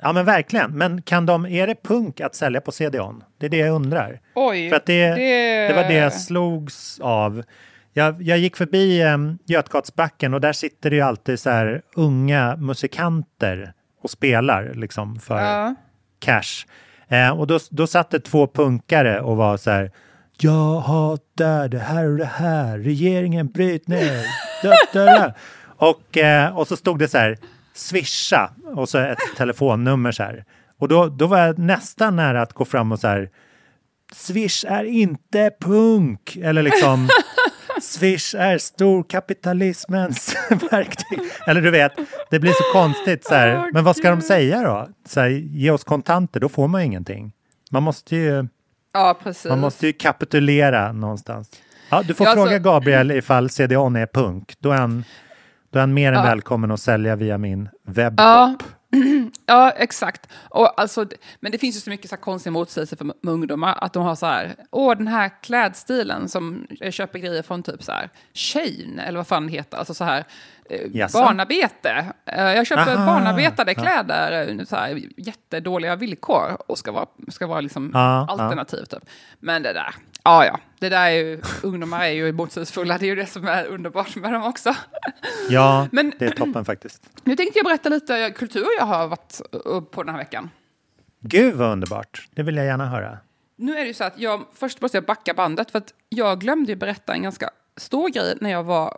Ja, 0.02 0.14
men 0.14 0.26
verkligen. 0.26 0.78
Men 0.78 1.02
kan 1.02 1.26
de, 1.26 1.46
är 1.46 1.68
det 1.68 1.84
punk 1.84 2.22
att 2.22 2.36
sälja 2.36 2.62
på 2.62 2.72
CDON? 2.72 3.24
Det 3.38 3.46
är 3.46 3.50
det 3.50 3.58
jag 3.58 3.76
undrar. 3.76 4.20
Oj, 4.36 4.70
För 4.70 4.76
att 4.78 4.86
det, 4.86 5.16
det- 5.16 5.68
det 5.68 5.74
var 5.76 5.84
det 5.84 5.94
jag 5.94 6.14
slogs 6.14 7.00
av. 7.00 7.44
Jag, 7.94 8.22
jag 8.22 8.38
gick 8.38 8.58
förbi 8.58 9.04
um, 9.04 9.38
Götgatsbacken 9.46 10.34
och 10.34 10.42
där 10.42 10.54
sitter 10.54 10.90
det 10.90 10.96
ju 10.96 11.02
alltid 11.02 11.40
så 11.40 11.50
här 11.50 11.82
unga 11.96 12.56
musikanter 12.56 13.74
och 14.04 14.10
spelar 14.10 14.72
liksom 14.74 15.20
för 15.20 15.38
Ja. 15.42 15.76
Cash. 16.20 16.66
Eh, 17.08 17.40
och 17.40 17.48
då, 17.48 17.60
då 17.70 17.88
satt 17.88 18.10
det 18.10 18.20
två 18.20 18.48
punkare 18.48 19.22
och 19.22 19.38
var 19.38 19.58
så 19.58 19.72
här 19.72 19.92
Jag 20.38 20.80
hatar 20.80 21.68
det 21.68 21.80
här 21.80 22.12
och 22.12 22.18
det 22.18 22.26
här. 22.26 22.78
Regeringen 22.78 23.48
bryt 23.48 23.88
ner. 23.88 24.26
Da. 24.94 25.34
Och, 25.78 26.18
eh, 26.18 26.58
och 26.58 26.68
så 26.68 26.78
stod 26.78 27.00
det 27.00 27.08
så 27.08 27.18
här 27.18 27.38
swisha 27.74 28.52
och 28.76 28.90
så 28.90 28.98
ett 28.98 29.18
telefonnummer 29.38 30.12
så 30.12 30.24
här. 30.24 30.46
Och 30.80 30.88
då, 30.88 31.08
då 31.08 31.28
var 31.28 31.40
jag 31.40 31.58
nästan 31.58 32.16
nära 32.16 32.42
att 32.42 32.54
gå 32.54 32.66
fram 32.66 32.92
och 32.92 33.00
så 33.00 33.08
här 33.08 33.30
Swish 34.14 34.66
är 34.68 34.84
inte 34.84 35.52
punk. 35.62 36.36
Eller 36.36 36.64
liksom 36.64 37.10
Swish 37.82 38.36
är 38.36 38.58
storkapitalismens 38.58 40.36
verktyg. 40.72 41.20
Eller 41.48 41.62
du 41.62 41.72
vet, 41.72 41.92
det 42.30 42.40
blir 42.40 42.52
så 42.52 42.74
konstigt. 42.74 43.26
Så 43.26 43.34
här. 43.36 43.70
Men 43.74 43.84
vad 43.84 43.96
ska 43.98 44.10
de 44.10 44.22
säga 44.22 44.62
då? 44.64 44.88
Så 45.08 45.20
här, 45.20 45.28
ge 45.30 45.72
oss 45.72 45.84
kontanter, 45.84 46.40
då 46.40 46.50
får 46.50 46.68
man 46.68 46.82
ju 46.82 46.86
ingenting. 46.88 47.32
Man 47.72 47.84
måste 47.84 48.16
ju, 48.16 48.48
Ja, 48.94 49.18
man 49.50 49.60
måste 49.60 49.88
ju 49.88 49.94
kapitulera 49.94 50.92
någonstans. 50.92 51.50
Ja, 51.90 52.02
du 52.08 52.14
får 52.14 52.28
Ja, 52.28 52.34
fråga 52.34 52.52
alltså- 52.56 52.64
Gabriel 52.72 53.12
ifall 53.12 53.50
CDON 53.50 53.96
är 53.96 54.06
punk. 54.14 54.54
Då 54.60 54.72
är 54.72 54.78
han, 54.78 55.04
då 55.72 55.80
är 55.80 55.82
han 55.82 55.94
mer 55.94 56.08
än 56.12 56.14
Ja. 56.18 56.24
välkommen 56.24 56.72
att 56.72 56.80
sälja 56.80 57.16
via 57.16 57.38
min 57.38 57.70
webbshop. 57.88 58.64
Ja, 59.46 59.72
exakt. 59.72 60.30
Och 60.50 60.82
alltså, 60.82 61.06
men 61.40 61.52
det 61.52 61.58
finns 61.58 61.76
ju 61.76 61.80
så 61.80 61.90
mycket 61.90 62.10
så 62.10 62.16
här 62.16 62.22
konstiga 62.22 62.52
motsägelser 62.52 62.98
för 62.98 63.14
ungdomar. 63.24 63.78
Att 63.82 63.94
de 63.94 64.04
har 64.04 64.16
så 64.16 64.26
här, 64.26 64.56
åh 64.72 64.98
den 64.98 65.08
här 65.08 65.32
klädstilen 65.42 66.30
som 66.30 66.68
jag 66.70 66.94
köper 66.94 67.20
grejer 67.20 67.42
från 67.42 67.64
typ 67.64 67.84
så 67.84 67.92
här, 67.92 68.10
Shein, 68.34 69.00
eller 69.00 69.18
vad 69.18 69.28
fan 69.28 69.48
det 69.48 69.54
heter. 69.54 69.78
Alltså 69.78 69.94
så 69.94 70.04
här, 70.04 70.24
eh, 70.70 70.82
Jaså? 70.94 71.18
barnarbete. 71.18 72.06
Eh, 72.26 72.44
Jag 72.44 72.68
köper 72.68 72.96
Aha, 72.96 73.06
barnarbetade 73.06 73.74
kläder, 73.76 74.50
eh, 74.60 74.66
så 74.66 74.76
här, 74.76 75.02
jättedåliga 75.18 75.96
villkor 75.96 76.58
och 76.68 76.78
ska 76.78 76.92
vara, 76.92 77.08
ska 77.28 77.48
vara 77.48 77.62
liksom 77.62 77.92
ja. 77.94 78.28
alternativ 78.30 78.84
typ. 78.84 79.04
Men 79.40 79.64
det 79.64 79.74
där, 79.74 79.96
ja 80.28 80.46
ja, 80.46 80.60
det 80.80 80.90
där 80.90 81.06
är 81.06 81.10
ju, 81.12 81.42
ungdomar 81.64 82.04
är 82.06 82.10
ju 82.12 82.32
motsägelsefulla, 82.32 82.98
det 82.98 83.06
är 83.06 83.08
ju 83.08 83.16
det 83.16 83.26
som 83.26 83.48
är 83.48 83.66
underbart 83.66 84.16
med 84.16 84.34
dem 84.34 84.44
också. 84.44 84.76
Ja, 85.50 85.88
Men- 85.92 86.14
det 86.20 86.26
är 86.26 86.32
toppen 86.32 86.66
faktiskt. 86.66 87.10
Nu 87.24 87.36
tänkte 87.36 87.60
jag 87.60 87.66
berätta 87.66 87.90
lite 87.90 88.32
kultur 88.32 88.66
jag 88.80 88.86
har 88.86 89.08
varit 89.08 89.42
på 89.92 90.04
den 90.04 90.16
här 90.16 90.22
veckan. 90.22 90.50
Gud 91.20 91.56
vad 91.56 91.72
underbart. 91.72 92.28
Det 92.32 92.44
vill 92.44 92.56
jag 92.56 92.66
gärna 92.66 92.86
höra. 92.86 93.18
Nu 93.56 93.74
är 93.78 93.82
det 93.82 93.88
ju 93.88 93.94
så 93.94 94.04
att 94.04 94.20
jag, 94.20 94.46
först 94.54 94.82
måste 94.82 94.98
jag 94.98 95.06
backa 95.06 95.34
bandet 95.34 95.72
för 95.72 95.78
att 95.78 95.94
jag 96.10 96.40
glömde 96.40 96.72
ju 96.72 96.76
berätta 96.76 97.14
en 97.14 97.24
ganska 97.24 97.50
stor 97.78 98.10
grej 98.10 98.38
när 98.42 98.50
jag 98.50 98.64
var, 98.64 98.98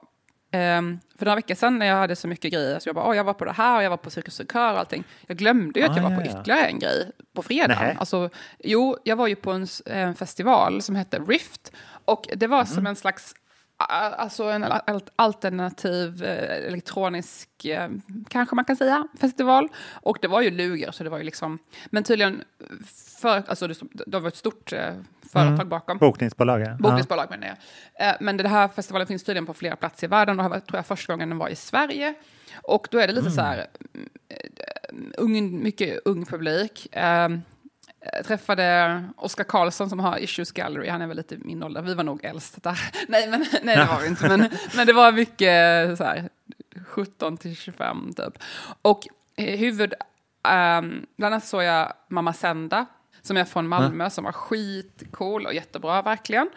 ehm, 0.51 0.99
för 1.17 1.25
några 1.25 1.35
veckor 1.35 1.55
sedan 1.55 1.79
när 1.79 1.85
jag 1.85 1.95
hade 1.95 2.15
så 2.15 2.27
mycket 2.27 2.53
grejer. 2.53 2.79
Så 2.79 2.89
jag 2.89 2.95
bara, 2.95 3.05
åh, 3.05 3.15
jag 3.15 3.23
var 3.23 3.33
på 3.33 3.45
det 3.45 3.51
här 3.51 3.77
och 3.77 3.83
jag 3.83 3.89
var 3.89 3.97
på 3.97 4.09
Cirkus 4.09 4.35
Cirkör 4.35 4.73
och 4.73 4.79
allting. 4.79 5.03
Jag 5.27 5.37
glömde 5.37 5.79
ju 5.79 5.85
att 5.85 5.91
Ah, 5.91 5.95
jag 6.01 6.09
var 6.09 6.15
på 6.15 6.21
ytterligare 6.21 6.65
en 6.67 6.79
grej 6.79 7.11
på 7.33 7.41
fredag. 7.43 7.67
Nähä. 7.67 7.95
Alltså, 7.99 8.29
jo, 8.59 8.97
jag 9.03 9.15
var 9.15 9.27
ju 9.27 9.35
på 9.35 9.51
en, 9.51 9.67
en 9.85 10.15
festival 10.15 10.81
som 10.81 10.95
hette 10.95 11.19
Rift 11.19 11.71
och 12.05 12.27
det 12.35 12.47
var 12.47 12.57
Mm. 12.57 12.67
som 12.67 12.87
en 12.87 12.95
slags 12.95 13.35
Alltså 13.87 14.43
en 14.43 14.63
al- 14.63 15.01
alternativ 15.15 16.23
eh, 16.23 16.67
elektronisk, 16.67 17.65
eh, 17.65 17.89
kanske 18.27 18.55
man 18.55 18.65
kan 18.65 18.75
säga, 18.75 19.07
festival. 19.19 19.67
Och 19.93 20.17
det 20.21 20.27
var 20.27 20.41
ju 20.41 20.51
Luger, 20.51 20.91
så 20.91 21.03
det 21.03 21.09
var 21.09 21.17
ju 21.17 21.23
liksom... 21.23 21.59
Men 21.89 22.03
tydligen, 22.03 22.43
för, 23.21 23.43
alltså 23.47 23.67
det, 23.67 23.75
det 23.91 24.19
var 24.19 24.27
ett 24.27 24.35
stort 24.35 24.73
eh, 24.73 24.93
företag 25.31 25.67
bakom. 25.67 25.97
Bokningsbolag, 25.97 26.61
ja. 26.61 26.77
Bokningsbolag 26.79 27.29
menar 27.29 27.47
jag. 27.97 28.15
Men 28.19 28.37
den 28.37 28.45
här 28.45 28.67
festivalen 28.67 29.07
finns 29.07 29.23
tydligen 29.23 29.45
på 29.45 29.53
flera 29.53 29.75
platser 29.75 30.07
i 30.07 30.09
världen. 30.09 30.31
Och 30.31 30.37
det 30.37 30.43
här 30.43 30.49
var, 30.49 30.59
tror 30.59 30.77
jag 30.77 30.85
första 30.85 31.13
gången 31.13 31.29
den 31.29 31.37
var 31.37 31.49
i 31.49 31.55
Sverige. 31.55 32.13
Och 32.63 32.87
då 32.91 32.97
är 32.99 33.07
det 33.07 33.13
lite 33.13 33.31
så 33.31 33.41
här, 33.41 33.67
mm, 34.89 35.13
ung, 35.17 35.63
mycket 35.63 35.99
ung 36.05 36.25
publik. 36.25 36.87
Eh, 38.01 38.09
jag 38.13 38.25
träffade 38.25 39.03
Oskar 39.17 39.43
Karlsson 39.43 39.89
som 39.89 39.99
har 39.99 40.17
Issues 40.17 40.51
Gallery, 40.51 40.89
han 40.89 41.01
är 41.01 41.07
väl 41.07 41.17
lite 41.17 41.37
min 41.37 41.63
ålder, 41.63 41.81
vi 41.81 41.93
var 41.93 42.03
nog 42.03 42.25
äldst 42.25 42.63
där. 42.63 42.79
Nej, 43.07 43.29
men, 43.29 43.45
nej 43.63 43.75
det 43.77 43.85
var 43.85 44.01
vi 44.01 44.07
inte, 44.07 44.27
men, 44.27 44.49
men 44.75 44.87
det 44.87 44.93
var 44.93 45.11
mycket 45.11 45.97
så 45.97 46.03
här 46.03 46.29
17 46.85 47.37
till 47.37 47.55
25 47.55 48.13
typ. 48.13 48.43
Och 48.81 49.07
eh, 49.35 49.59
huvud, 49.59 49.93
ehm, 50.43 51.05
bland 51.15 51.33
annat 51.33 51.45
såg 51.45 51.63
jag 51.63 51.93
Mamma 52.07 52.33
Senda, 52.33 52.85
som 53.21 53.37
är 53.37 53.45
från 53.45 53.67
Malmö, 53.67 54.09
som 54.09 54.23
var 54.23 54.31
skitcool 54.31 55.45
och 55.45 55.53
jättebra 55.53 56.01
verkligen. 56.01 56.49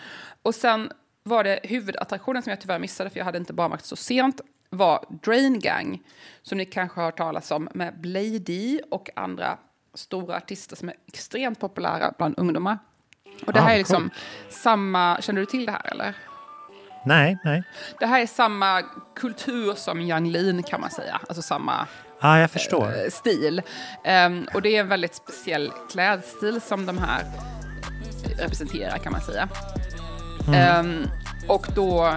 Och 0.42 0.55
sen 0.55 0.92
var 1.22 1.44
det 1.44 1.61
huvudattraktionen 1.62 2.42
som 2.42 2.50
jag 2.50 2.61
tyvärr 2.61 2.78
missade, 2.78 3.11
för 3.11 3.18
jag 3.18 3.24
hade 3.24 3.38
inte 3.38 3.52
barnvakt 3.52 3.85
så 3.85 3.96
sent, 3.96 4.40
var 4.70 5.05
Drain 5.22 5.59
Gang, 5.59 6.02
som 6.42 6.59
ni 6.59 6.64
kanske 6.64 7.00
har 7.00 7.05
hört 7.05 7.16
talas 7.16 7.50
om, 7.50 7.68
med 7.74 8.00
Blady 8.00 8.81
och 8.90 9.11
andra 9.16 9.59
stora 9.94 10.37
artister 10.37 10.76
som 10.76 10.88
är 10.88 10.94
extremt 11.09 11.61
populära 11.61 12.12
bland 12.18 12.35
ungdomar. 12.38 12.78
Och 13.46 13.52
det 13.52 13.61
Ah, 13.61 13.62
här 13.62 13.74
är 13.74 13.78
liksom 13.78 14.11
samma, 14.50 15.18
känner 15.20 15.40
du 15.40 15.46
till 15.46 15.66
det 15.66 15.72
här 15.72 15.87
eller? 15.90 16.14
Nej, 17.07 17.38
nej. 17.44 17.62
Det 18.00 18.07
här 18.07 18.20
är 18.20 18.26
samma 18.26 18.83
kultur 19.16 19.74
som 19.74 20.00
Yang 20.00 20.28
Lin 20.31 20.62
kan 20.62 20.81
man 20.81 20.90
säga, 20.90 21.20
alltså 21.28 21.42
samma 21.42 21.87
Ja, 22.20 22.38
jag 22.38 22.50
förstår. 22.50 22.87
eh, 23.05 23.11
stil. 23.11 23.62
Ehm, 24.05 24.46
och 24.55 24.62
det 24.62 24.76
är 24.76 24.81
en 24.81 24.88
väldigt 24.88 25.14
speciell 25.14 25.72
klädstil 25.90 26.61
som 26.61 26.87
de 26.87 26.98
här 26.98 27.24
representerar 28.38 28.98
kan 28.98 29.12
man 29.12 29.20
säga. 29.20 29.48
Ehm, 30.55 31.07
och 31.48 31.66
då... 31.74 32.14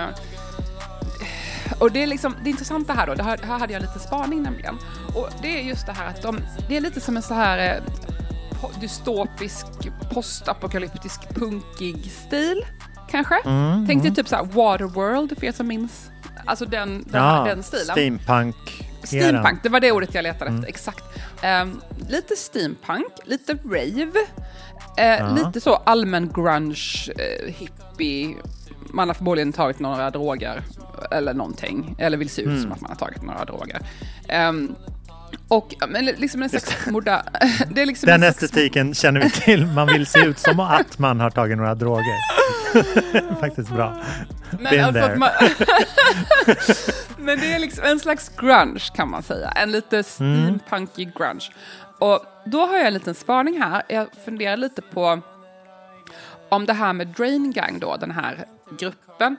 och 1.79 1.91
det 1.91 2.03
är 2.03 2.07
liksom 2.07 2.35
det 2.43 2.49
intressanta 2.49 2.93
här 2.93 3.07
då, 3.07 3.13
det 3.15 3.23
här, 3.23 3.37
här 3.37 3.59
hade 3.59 3.73
jag 3.73 3.81
lite 3.81 3.99
spaning 3.99 4.43
nämligen. 4.43 4.77
Och 5.15 5.29
det 5.41 5.59
är 5.59 5.63
just 5.63 5.85
det 5.85 5.91
här 5.91 6.07
att 6.09 6.21
de, 6.21 6.39
det 6.67 6.77
är 6.77 6.81
lite 6.81 7.01
som 7.01 7.17
en 7.17 7.23
så 7.23 7.33
här 7.33 7.75
eh, 7.75 7.81
dystopisk, 8.81 9.65
postapokalyptisk, 10.13 11.29
punkig 11.29 12.11
stil, 12.27 12.65
kanske. 13.11 13.35
Mm, 13.45 13.87
Tänk 13.87 14.03
dig 14.03 14.15
typ 14.15 14.27
så 14.27 14.35
här 14.35 14.43
Waterworld, 14.43 15.37
för 15.39 15.45
er 15.45 15.51
som 15.51 15.67
minns. 15.67 16.09
Alltså 16.45 16.65
den, 16.65 17.03
den, 17.07 17.23
Ja, 17.23 17.43
den 17.47 17.63
stilen. 17.63 17.85
steampunk. 17.85 18.55
Steampunk, 19.03 19.63
det 19.63 19.69
var 19.69 19.79
det 19.79 19.91
ordet 19.91 20.13
jag 20.15 20.23
letade 20.23 20.51
efter, 20.51 20.69
exakt. 20.69 21.03
Ehm, 21.41 21.81
lite 22.09 22.35
steampunk, 22.35 23.13
lite 23.25 23.53
rave, 23.53 24.11
eh, 24.97 25.35
lite 25.35 25.61
så 25.61 25.75
allmän 25.75 26.31
grunge, 26.33 27.09
eh, 27.17 27.53
hippie, 27.53 28.35
man 28.93 29.09
har 29.09 29.13
förmodligen 29.13 29.53
tagit 29.53 29.79
några 29.79 30.09
droger 30.11 30.63
eller 31.11 31.33
någonting, 31.33 31.95
eller 31.99 32.17
vill 32.17 32.29
se 32.29 32.41
ut 32.41 32.61
som 32.61 32.71
att 32.71 32.81
man 32.81 32.91
har 32.91 32.97
tagit 32.97 33.21
några 33.23 33.45
droger. 33.45 33.81
Ehm, 34.29 34.75
och 35.47 35.73
men 35.87 36.05
liksom 36.05 36.43
en 36.43 36.49
slags 36.49 36.85
modern... 36.85 37.21
det 37.69 37.81
är 37.81 37.85
liksom 37.85 38.07
Den 38.07 38.23
en 38.23 38.33
slags 38.33 38.43
estetiken 38.43 38.93
känner 38.93 39.21
vi 39.21 39.29
till. 39.29 39.65
Man 39.65 39.87
vill 39.87 40.05
se 40.05 40.19
ut 40.19 40.39
som 40.39 40.59
att 40.59 40.99
man 40.99 41.19
har 41.19 41.29
tagit 41.29 41.57
några 41.57 41.75
droger. 41.75 42.15
Faktiskt 43.39 43.69
bra. 43.69 44.03
Men, 44.51 44.63
Been 44.63 44.85
alltså 44.85 45.01
there. 45.01 45.15
man, 45.15 45.29
men 47.25 47.39
det 47.39 47.53
är 47.53 47.59
liksom 47.59 47.83
en 47.83 47.99
slags 47.99 48.31
grunge 48.37 48.79
kan 48.95 49.09
man 49.09 49.23
säga. 49.23 49.49
En 49.49 49.71
lite 49.71 50.03
steampunkig 50.03 51.13
grunge. 51.17 51.49
Och 51.99 52.25
då 52.45 52.65
har 52.65 52.77
jag 52.77 52.87
en 52.87 52.93
liten 52.93 53.15
spaning 53.15 53.61
här. 53.61 53.83
Jag 53.89 54.07
funderar 54.25 54.57
lite 54.57 54.81
på 54.81 55.21
om 56.49 56.65
det 56.65 56.73
här 56.73 56.93
med 56.93 57.07
Drain 57.07 57.51
Gang 57.51 57.79
då, 57.79 57.97
den 57.97 58.11
här 58.11 58.45
gruppen. 58.79 59.37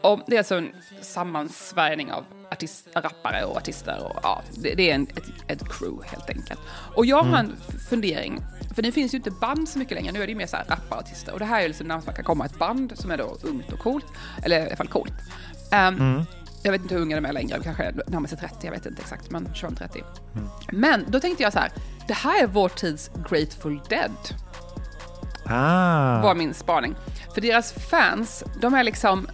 Om 0.00 0.22
det 0.26 0.36
är 0.36 0.38
alltså 0.38 0.54
en 0.54 0.72
sammansvärjning 1.02 2.12
av 2.12 2.24
artist, 2.52 2.86
rappare 2.94 3.44
och 3.44 3.56
artister. 3.56 4.02
Och, 4.06 4.18
ja, 4.22 4.42
det, 4.54 4.74
det 4.74 4.90
är 4.90 4.94
en, 4.94 5.02
ett, 5.02 5.24
ett 5.48 5.68
crew 5.68 6.08
helt 6.10 6.30
enkelt. 6.30 6.60
Och 6.94 7.06
jag 7.06 7.22
har 7.22 7.38
en 7.38 7.56
f- 7.68 7.74
fundering, 7.88 8.40
för 8.74 8.82
det 8.82 8.92
finns 8.92 9.14
ju 9.14 9.16
inte 9.16 9.30
band 9.30 9.68
så 9.68 9.78
mycket 9.78 9.94
längre, 9.94 10.12
nu 10.12 10.22
är 10.22 10.26
det 10.26 10.32
ju 10.32 10.38
mer 10.38 10.46
så 10.46 10.56
här 10.56 10.64
rappare 10.64 10.98
och 11.00 11.06
artister. 11.06 11.32
Och 11.32 11.38
det 11.38 11.44
här 11.44 11.62
är 11.62 11.68
liksom 11.68 11.86
närmast 11.88 12.06
man 12.06 12.14
kan 12.16 12.24
komma 12.24 12.44
ett 12.46 12.58
band 12.58 12.92
som 12.98 13.10
är 13.10 13.16
då 13.18 13.36
ungt 13.42 13.72
och 13.72 13.78
coolt, 13.78 14.06
eller 14.42 14.60
i 14.60 14.66
alla 14.66 14.76
fall 14.76 14.88
coolt. 14.88 15.12
Ehm, 15.72 16.22
Jag 16.62 16.72
vet 16.72 16.82
inte 16.82 16.94
hur 16.94 17.02
unga 17.02 17.16
de 17.20 17.24
är 17.28 17.32
längre, 17.32 17.60
kanske 17.64 17.92
närmar 18.06 18.28
sig 18.28 18.38
30, 18.38 18.54
jag 18.60 18.70
vet 18.72 18.86
inte 18.86 19.02
exakt, 19.02 19.30
men 19.30 19.46
25-30. 19.48 20.02
Men 20.72 21.04
då 21.08 21.20
tänkte 21.20 21.42
jag 21.42 21.52
så 21.52 21.58
här, 21.58 21.72
det 22.08 22.14
här 22.14 22.42
är 22.42 22.46
vår 22.46 22.68
tids 22.68 23.10
Grateful 23.30 23.80
Dead 23.88 24.12
Ah. 25.50 26.22
var 26.22 26.34
min 26.34 26.54
spaning. 26.54 26.94
För 27.34 27.40
deras 27.40 27.72
fans, 27.72 28.44
de 28.60 28.74
är 28.74 28.84
liksom 28.84 29.28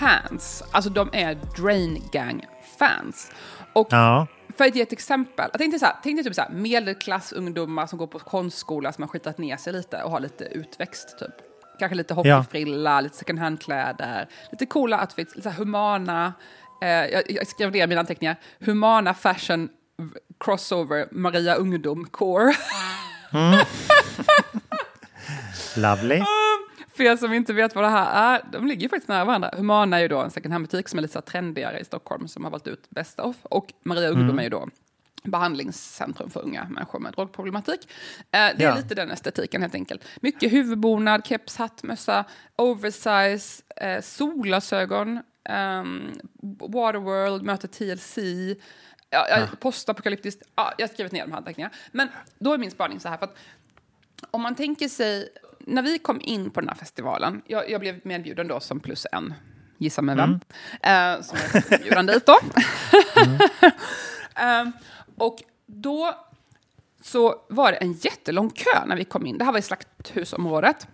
fans. 0.00 0.62
Alltså 0.70 0.90
de 0.90 1.10
är 1.12 1.34
Drain 1.34 2.02
Gang-fans. 2.12 3.30
Och 3.72 3.88
Ja. 3.90 4.26
för 4.56 4.64
att 4.64 4.74
ge 4.76 4.82
ett 4.82 4.92
exempel, 4.92 5.48
jag 5.52 5.60
tänkte 5.60 5.78
så 5.78 5.86
här, 5.86 5.94
tänkte 6.02 6.24
typ 6.24 6.34
så 6.34 6.40
här, 6.42 6.50
medelklassungdomar 6.50 7.86
som 7.86 7.98
går 7.98 8.06
på 8.06 8.18
konstskola 8.18 8.92
som 8.92 9.02
har 9.02 9.08
skitat 9.08 9.38
ner 9.38 9.56
sig 9.56 9.72
lite 9.72 10.02
och 10.02 10.10
har 10.10 10.20
lite 10.20 10.44
utväxt 10.44 11.18
typ. 11.18 11.30
Kanske 11.78 11.94
lite 11.96 12.14
hockeyfrilla, 12.14 13.00
lite 13.00 13.16
second 13.16 13.38
hand-kläder, 13.38 14.28
lite 14.52 14.66
coola 14.66 15.00
outfits, 15.00 15.36
lite 15.36 15.50
humana. 15.50 16.32
Eh, 16.82 16.88
jag, 16.88 17.22
jag 17.30 17.46
skrev 17.46 17.72
ner 17.72 17.86
mina 17.86 18.00
anteckningar. 18.00 18.36
Humana 18.60 19.14
fashion 19.14 19.68
crossover 20.40 21.08
Maria 21.10 21.54
Ungdom 21.54 22.04
core. 22.06 22.54
Lovely. 25.76 26.22
För 26.96 27.04
er 27.04 27.16
som 27.16 27.32
inte 27.32 27.52
vet 27.52 27.74
vad 27.74 27.84
det 27.84 27.88
här 27.90 28.34
är, 28.34 28.42
de 28.52 28.66
ligger 28.66 28.82
ju 28.82 28.88
faktiskt 28.88 29.08
nära 29.08 29.24
varandra. 29.24 29.50
Humana 29.56 29.96
är 29.96 30.00
ju 30.00 30.08
då 30.08 30.20
en 30.20 30.30
second 30.30 30.52
hand-butik 30.52 30.88
som 30.88 30.98
är 30.98 31.02
lite 31.02 31.12
så 31.14 31.20
trendigare 31.20 31.78
i 31.78 31.84
Stockholm 31.84 32.28
som 32.28 32.44
har 32.44 32.50
valt 32.50 32.66
ut 32.66 32.90
Best 32.90 33.20
of. 33.20 33.36
Och 33.42 33.72
Maria 33.82 34.08
Ungdom 34.08 34.38
är 34.38 34.42
ju 34.42 34.48
då 34.48 34.68
behandlingscentrum 35.22 36.30
för 36.30 36.40
unga 36.42 36.64
människor 36.70 36.98
med 36.98 37.12
drogproblematik. 37.12 37.88
Eh, 38.18 38.22
det 38.30 38.36
är 38.38 38.54
Ja. 38.58 38.76
lite 38.76 38.94
den 38.94 39.10
estetiken 39.10 39.62
helt 39.62 39.74
enkelt. 39.74 40.04
Mycket 40.20 40.52
huvudbonad, 40.52 41.26
keps, 41.26 41.56
hatt, 41.56 41.82
mössa, 41.82 42.24
oversize, 42.56 43.62
eh, 43.76 44.00
solglasögon, 44.02 45.22
ehm, 45.44 46.12
Waterworld 46.60 47.42
möter 47.42 47.68
TLC, 47.68 48.18
ja, 49.10 49.26
ja. 49.30 49.46
postapokalyptiskt. 49.60 50.42
Ja, 50.54 50.72
jag 50.78 50.88
har 50.88 50.94
skrivit 50.94 51.12
ner 51.12 51.24
de 51.24 51.30
här 51.30 51.38
anteckningarna. 51.38 51.74
Men 51.92 52.08
då 52.38 52.52
är 52.52 52.58
min 52.58 52.70
spaning 52.70 53.00
så 53.00 53.08
här, 53.08 53.16
för 53.16 53.24
att 53.24 53.36
om 54.30 54.42
man 54.42 54.54
tänker 54.54 54.88
sig, 54.88 55.28
när 55.66 55.82
vi 55.82 55.98
kom 55.98 56.20
in 56.20 56.50
på 56.50 56.60
den 56.60 56.68
här 56.68 56.76
festivalen, 56.76 57.42
jag, 57.46 57.70
jag 57.70 57.80
blev 57.80 58.00
medbjuden 58.02 58.48
då 58.48 58.60
som 58.60 58.80
plus 58.80 59.06
en, 59.12 59.34
gissa 59.78 60.02
med 60.02 60.16
vem, 60.16 60.30
eh, 60.82 61.22
som 61.22 61.38
är 61.38 61.70
medbjuden 61.70 62.06
dit 62.06 62.26
då. 62.26 62.38
Eh, 64.38 64.68
och 65.16 65.42
då 65.66 66.14
så 67.02 67.34
var 67.48 67.72
det 67.72 67.78
en 67.78 67.92
jättelång 67.92 68.50
kö 68.50 68.86
när 68.86 68.96
vi 68.96 69.04
kom 69.04 69.26
in. 69.26 69.38
Det 69.38 69.44
här 69.44 69.52
var 69.52 69.58
i 69.58 69.62
slakthusområdet. 69.62 70.88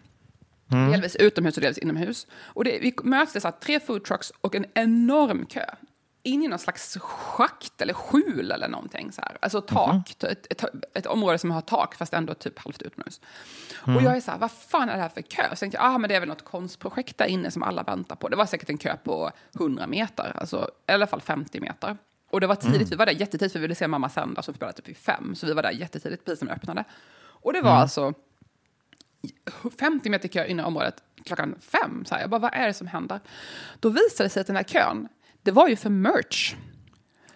Delvis 0.91 1.17
utomhus 1.17 1.57
och 1.57 1.61
delvis 1.61 1.79
inomhus. 1.79 2.27
Och 2.35 2.65
det, 2.65 2.79
vi 2.79 2.95
möttes 3.03 3.43
så 3.43 3.49
här, 3.49 3.55
tre 3.61 3.81
food 3.81 4.05
trucks 4.05 4.33
och 4.41 4.55
en 4.55 4.67
enorm 4.75 5.47
kö. 5.47 5.65
In 6.23 6.43
i 6.43 6.49
någon 6.49 6.59
slags 6.59 6.99
schakt 7.01 7.81
eller 7.81 7.95
skjul 7.95 8.51
eller 8.51 8.69
någonting. 8.69 9.13
Så 9.13 9.21
här. 9.21 9.39
Alltså 9.43 9.61
tak, 9.61 10.11
ett, 10.11 10.47
ett, 10.51 10.65
ett 10.95 11.07
område 11.07 11.39
som 11.39 11.51
har 11.51 11.61
tak 11.61 11.95
fast 11.95 12.15
ändå 12.15 12.35
typ 12.35 12.59
halvt 12.59 12.83
utomhus. 12.83 13.21
Och 13.81 14.03
jag 14.03 14.17
är 14.17 14.21
så 14.21 14.31
här, 14.31 14.39
vad 14.39 14.51
fan 14.51 14.89
är 14.89 14.97
det 14.97 15.03
här 15.03 15.09
för 15.09 15.23
kö? 15.23 15.49
Så 15.51 15.57
tänkte 15.57 15.79
jag, 15.79 15.87
ah, 15.87 15.99
men 15.99 16.09
det 16.09 16.17
är 16.17 16.21
väl 16.21 16.29
något 16.29 16.45
konstprojekt 16.45 17.19
där 17.19 17.27
inne 17.27 17.51
som 17.51 17.63
alla 17.63 17.83
väntar 17.83 18.17
på. 18.17 18.29
Det 18.29 18.37
var 18.37 18.47
säkert 18.47 18.71
en 18.71 18.79
kö 18.79 18.97
på 18.97 19.31
100 19.57 19.87
meter, 19.87 20.37
alltså 20.41 20.71
i 20.89 20.93
alla 20.93 21.07
fall 21.07 21.21
50 21.21 21.61
meter. 21.61 21.97
Och 22.31 22.41
det 22.41 22.47
var 22.47 22.55
tidigt, 22.55 22.93
vi 22.93 22.97
var 22.97 23.07
där 23.07 23.13
jättetidigt 23.13 23.53
för 23.53 23.59
vi 23.59 23.63
ville 23.63 23.75
se 23.75 23.89
Mamma 23.89 24.09
Sända 24.09 24.43
som 24.43 24.55
spelade 24.55 24.77
typ 24.77 24.89
vid 24.89 24.97
fem. 24.97 25.35
Så 25.35 25.47
vi 25.47 25.53
var 25.53 25.63
där 25.63 25.71
jättetidigt 25.71 26.25
precis 26.25 26.43
när 26.43 26.49
det 26.49 26.55
öppnade. 26.55 26.85
Och 27.25 27.53
det 27.53 27.61
var 27.61 27.71
alltså 27.71 28.15
50 29.79 30.11
meter 30.11 30.29
kö 30.29 30.47
inne 30.47 30.63
i 30.63 30.65
området 30.65 31.03
klockan 31.25 31.55
fem. 31.61 32.05
Så 32.05 32.15
här. 32.15 32.21
Jag 32.21 32.31
bara, 32.31 32.41
vad 32.41 32.55
är 32.55 32.67
det 32.67 32.75
som 32.75 32.87
händer? 32.87 33.21
Då 33.81 33.89
visade 33.89 34.25
det 34.25 34.29
sig 34.31 34.41
att 34.41 34.47
den 34.47 34.57
här 34.57 34.63
kön, 34.63 35.09
det 35.42 35.50
var 35.50 35.68
ju 35.68 35.76
för 35.76 35.90
merch. 35.90 36.55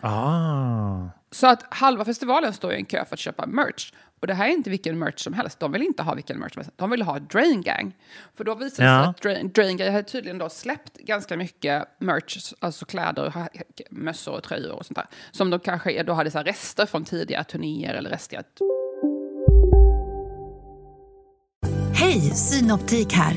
Ah. 0.01 0.99
Så 1.31 1.47
att 1.47 1.75
halva 1.75 2.05
festivalen 2.05 2.53
står 2.53 2.73
i 2.73 2.77
en 2.77 2.85
kö 2.85 3.05
för 3.05 3.15
att 3.15 3.21
köpa 3.21 3.47
merch. 3.47 3.93
Och 4.21 4.27
det 4.27 4.35
här 4.35 4.49
är 4.49 4.53
inte 4.53 4.71
vilken 4.71 4.99
merch 4.99 5.19
som 5.19 5.33
helst. 5.33 5.61
De 5.61 5.73
vill 5.73 5.83
inte 5.83 6.03
ha 6.03 6.15
vilken 6.15 6.39
merch 6.39 6.53
som 6.53 6.61
helst. 6.61 6.73
De 6.77 6.91
vill 6.91 7.03
ha 7.03 7.19
Drain 7.19 7.63
Gang. 7.63 7.97
För 8.35 8.45
då 8.45 8.55
visade 8.55 8.69
det 8.69 8.75
sig 8.77 8.85
Ja. 8.87 9.07
att 9.09 9.21
Drain, 9.23 9.53
Drain 9.53 9.77
Gang 9.77 9.91
hade 9.93 10.03
tydligen 10.03 10.39
då 10.39 10.49
släppt 10.49 10.97
ganska 10.99 11.37
mycket 11.37 11.89
merch, 11.99 12.53
alltså 12.59 12.85
kläder, 12.85 13.49
mössor 13.91 14.33
och 14.35 14.43
tröjor 14.43 14.73
och 14.73 14.87
sånt 14.87 14.97
där. 14.97 15.07
Som 15.33 15.51
de 15.51 15.61
kanske 15.61 16.03
då 16.03 16.13
hade 16.13 16.31
så 16.31 16.39
här 16.39 16.45
rester 16.45 16.87
från 16.87 17.05
tidigare 17.05 17.45
turnéer 17.45 17.95
eller 17.95 18.11
rester. 18.11 18.43
Hej, 21.95 22.21
Synoptik 22.21 23.13
här. 23.13 23.37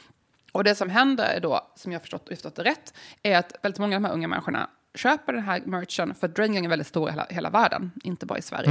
Och 0.51 0.63
det 0.63 0.75
som 0.75 0.89
händer 0.89 1.25
är 1.25 1.39
då, 1.39 1.71
som 1.75 1.91
jag 1.91 1.99
har 1.99 2.01
förstått, 2.01 2.29
förstått 2.29 2.55
det 2.55 2.63
rätt, 2.63 2.93
är 3.23 3.37
att 3.37 3.53
väldigt 3.61 3.79
många 3.79 3.95
av 3.95 4.01
de 4.01 4.07
här 4.07 4.13
unga 4.13 4.27
människorna 4.27 4.69
köper 4.95 5.33
den 5.33 5.43
här 5.43 5.61
merchen 5.65 6.15
för 6.15 6.27
att 6.27 6.35
Drain 6.35 6.53
Gang 6.53 6.65
är 6.65 6.69
väldigt 6.69 6.87
stora 6.87 7.09
i 7.09 7.11
hela, 7.11 7.25
hela 7.29 7.49
världen, 7.49 7.91
inte 8.03 8.25
bara 8.25 8.39
i 8.39 8.41
Sverige. 8.41 8.69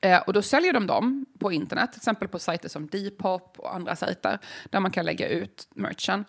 Eh, 0.00 0.20
och 0.20 0.32
då 0.32 0.42
säljer 0.42 0.72
de 0.72 0.86
dem 0.86 1.26
på 1.38 1.52
internet, 1.52 1.92
till 1.92 1.98
exempel 1.98 2.28
på 2.28 2.38
sajter 2.38 2.68
som 2.68 2.86
Depop 2.86 3.58
och 3.58 3.74
andra 3.74 3.96
sajter, 3.96 4.38
där 4.70 4.80
man 4.80 4.90
kan 4.90 5.04
lägga 5.04 5.28
ut 5.28 5.68
merchen. 5.74 6.24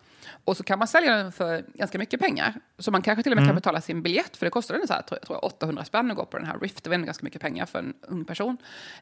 Och 0.46 0.58
så 0.58 0.64
kan 0.64 0.80
man 0.80 0.88
sälja 0.88 1.16
den 1.16 1.32
för 1.32 1.64
ganska 1.74 1.98
mycket 1.98 2.20
pengar. 2.20 2.54
Så 2.80 2.92
man 2.92 3.02
kanske 3.02 3.24
till 3.24 3.32
och 3.32 3.36
med 3.36 3.44
Mm. 3.44 3.50
kan 3.50 3.56
betala 3.56 3.82
sin 3.82 4.02
biljett, 4.02 4.38
för 4.38 4.46
det 4.46 4.50
kostar 4.50 4.76
den 4.78 4.88
så 4.88 4.94
här, 4.94 5.02
tror 5.02 5.18
jag, 5.22 5.28
tror 5.28 5.36
jag, 5.42 5.44
800 5.44 5.84
spänn 5.86 6.12
att 6.12 6.18
gå 6.18 6.26
på 6.26 6.38
den 6.38 6.46
här 6.48 6.60
Rift. 6.60 6.84
Det 6.84 6.90
var 6.90 6.98
ganska 6.98 7.24
mycket 7.24 7.42
pengar 7.42 7.66
för 7.66 7.80
en 7.80 7.94
ung 8.02 8.26
person. 8.26 8.58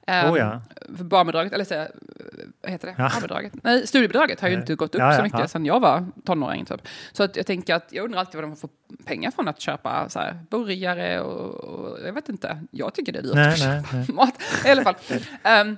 Ehm, 0.08 0.32
Oh 0.32 0.40
ja. 0.40 0.62
För 0.98 1.04
barnbidraget, 1.04 1.54
eller 1.54 1.66
så, 1.66 1.74
här, 1.74 1.92
vad 2.62 2.72
heter 2.72 2.88
det? 2.88 2.96
Ja. 2.98 3.10
Barnbidraget? 3.14 3.54
Nej, 3.64 3.88
studiebidraget 3.88 4.42
har 4.42 4.48
ju 4.50 4.56
inte 4.56 4.76
gått 4.76 4.96
upp 4.96 5.00
Ja, 5.02 5.18
så 5.18 5.24
mycket 5.24 5.40
ja. 5.40 5.48
sedan 5.48 5.66
jag 5.66 5.80
var 5.80 6.06
tonåring. 6.26 6.66
Typ. 6.66 6.88
Så 7.12 7.24
att 7.24 7.36
jag 7.36 7.46
tänker 7.46 7.76
att 7.76 7.88
jag 7.94 8.06
undrar 8.06 8.20
alltid 8.20 8.36
vad 8.42 8.50
de 8.50 8.56
får 8.56 8.70
pengar 9.06 9.32
från 9.32 9.48
att 9.48 9.60
köpa 9.62 10.10
så 10.10 10.20
här, 10.20 10.40
burgare 10.50 11.20
och, 11.22 11.56
och 11.56 11.98
jag 12.06 12.14
vet 12.14 12.30
inte. 12.30 12.62
Jag 12.72 12.94
tycker 12.94 13.12
det 13.12 13.20
är 13.20 13.24
dyrt 13.24 13.36
Nej, 13.36 13.54
att 13.54 13.60
nej, 13.60 13.84
köpa 13.84 13.98
nej. 13.98 14.08
mat. 14.14 14.42
I 14.66 14.70
alla 14.70 14.84
fall. 14.84 14.96
Ehm, 15.44 15.78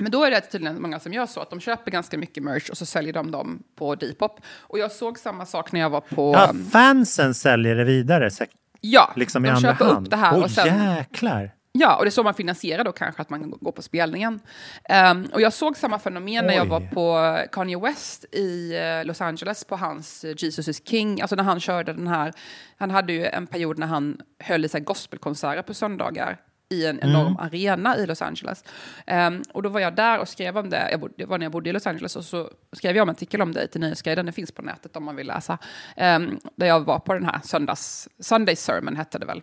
men 0.00 0.10
då 0.12 0.24
är 0.24 0.30
det 0.30 0.40
tydligen 0.40 0.82
många 0.82 1.00
som 1.00 1.12
gör 1.12 1.26
så 1.26 1.40
att 1.40 1.50
de 1.50 1.60
köper 1.60 1.90
ganska 1.90 2.18
mycket 2.18 2.42
merch 2.42 2.70
och 2.70 2.78
så 2.78 2.86
säljer 2.86 3.12
de 3.12 3.30
dem 3.30 3.62
på 3.76 3.94
Depop. 3.94 4.40
Och 4.60 4.78
jag 4.78 4.92
såg 4.92 5.18
samma 5.18 5.46
sak 5.46 5.72
när 5.72 5.80
jag 5.80 5.90
var 5.90 6.00
på... 6.00 6.32
Ja, 6.34 6.48
ehm, 6.50 6.64
fansen 6.70 7.34
säljer 7.34 7.74
det 7.74 7.84
vidare. 7.84 8.28
sek- 8.30 8.50
ja, 8.80 9.12
Liksom 9.16 9.42
de 9.42 9.60
köper 9.60 9.84
hand. 9.84 10.06
upp 10.06 10.10
det 10.10 10.16
här 10.16 10.36
Åh 10.36 10.42
och 10.44 10.50
sen... 10.50 10.94
jäklar! 10.96 11.50
Ja, 11.78 11.96
och 11.96 12.04
det 12.04 12.08
är 12.08 12.10
så 12.10 12.22
man 12.22 12.34
finansierar 12.34 12.84
då 12.84 12.92
kanske 12.92 13.22
att 13.22 13.30
man 13.30 13.50
går 13.60 13.72
på 13.72 13.82
spelningen. 13.82 14.40
Ehm, 14.84 15.26
och 15.32 15.40
jag 15.40 15.52
såg 15.52 15.76
samma 15.76 15.98
fenomen 15.98 16.46
när 16.46 16.54
jag 16.54 16.62
Oj. 16.64 16.68
var 16.68 16.80
på 16.80 17.38
Kanye 17.52 17.78
West 17.78 18.24
i 18.34 18.76
eh, 18.76 19.04
Los 19.04 19.20
Angeles 19.20 19.64
på 19.64 19.76
hans 19.76 20.24
eh, 20.24 20.34
Jesus 20.38 20.68
is 20.68 20.88
King, 20.88 21.20
alltså 21.20 21.36
när 21.36 21.44
han 21.44 21.60
körde 21.60 21.92
den 21.92 22.06
här, 22.06 22.32
han 22.76 22.90
hade 22.90 23.12
ju 23.12 23.26
en 23.26 23.46
period 23.46 23.78
när 23.78 23.86
han 23.86 24.20
höll 24.38 24.64
i 24.64 24.68
gospelkonserter 24.68 25.62
på 25.62 25.74
söndagar 25.74 26.36
i 26.68 26.86
en 26.86 27.00
enorm 27.02 27.36
arena 27.36 27.96
i 27.96 28.06
Los 28.06 28.22
Angeles. 28.22 28.64
Ehm, 29.06 29.42
och 29.52 29.62
då 29.62 29.68
var 29.68 29.80
jag 29.80 29.96
där 29.96 30.18
och 30.18 30.28
skrev 30.28 30.58
om 30.58 30.70
det, 30.70 30.90
jag 30.90 31.00
bodde, 31.00 31.14
det 31.16 31.24
var 31.24 31.38
när 31.38 31.44
jag 31.44 31.52
bodde 31.52 31.70
i 31.70 31.72
Los 31.72 31.86
Angeles, 31.86 32.16
och 32.16 32.24
så 32.24 32.50
skrev 32.72 32.96
jag 32.96 33.02
om 33.02 33.08
en 33.08 33.14
artikel 33.14 33.42
om 33.42 33.52
det 33.52 33.66
till 33.66 33.80
Nyhetsguiden, 33.80 34.26
det 34.26 34.32
finns 34.32 34.52
på 34.52 34.62
nätet 34.62 34.96
om 34.96 35.04
man 35.04 35.16
vill 35.16 35.26
läsa. 35.26 35.58
Ehm, 35.96 36.38
där 36.56 36.66
jag 36.66 36.80
var 36.84 36.98
på 36.98 37.14
den 37.14 37.24
här 37.24 37.40
söndags, 37.44 38.08
Sunday 38.20 38.56
Sermon 38.56 38.96
hette 38.96 39.18
det 39.18 39.26
väl. 39.26 39.42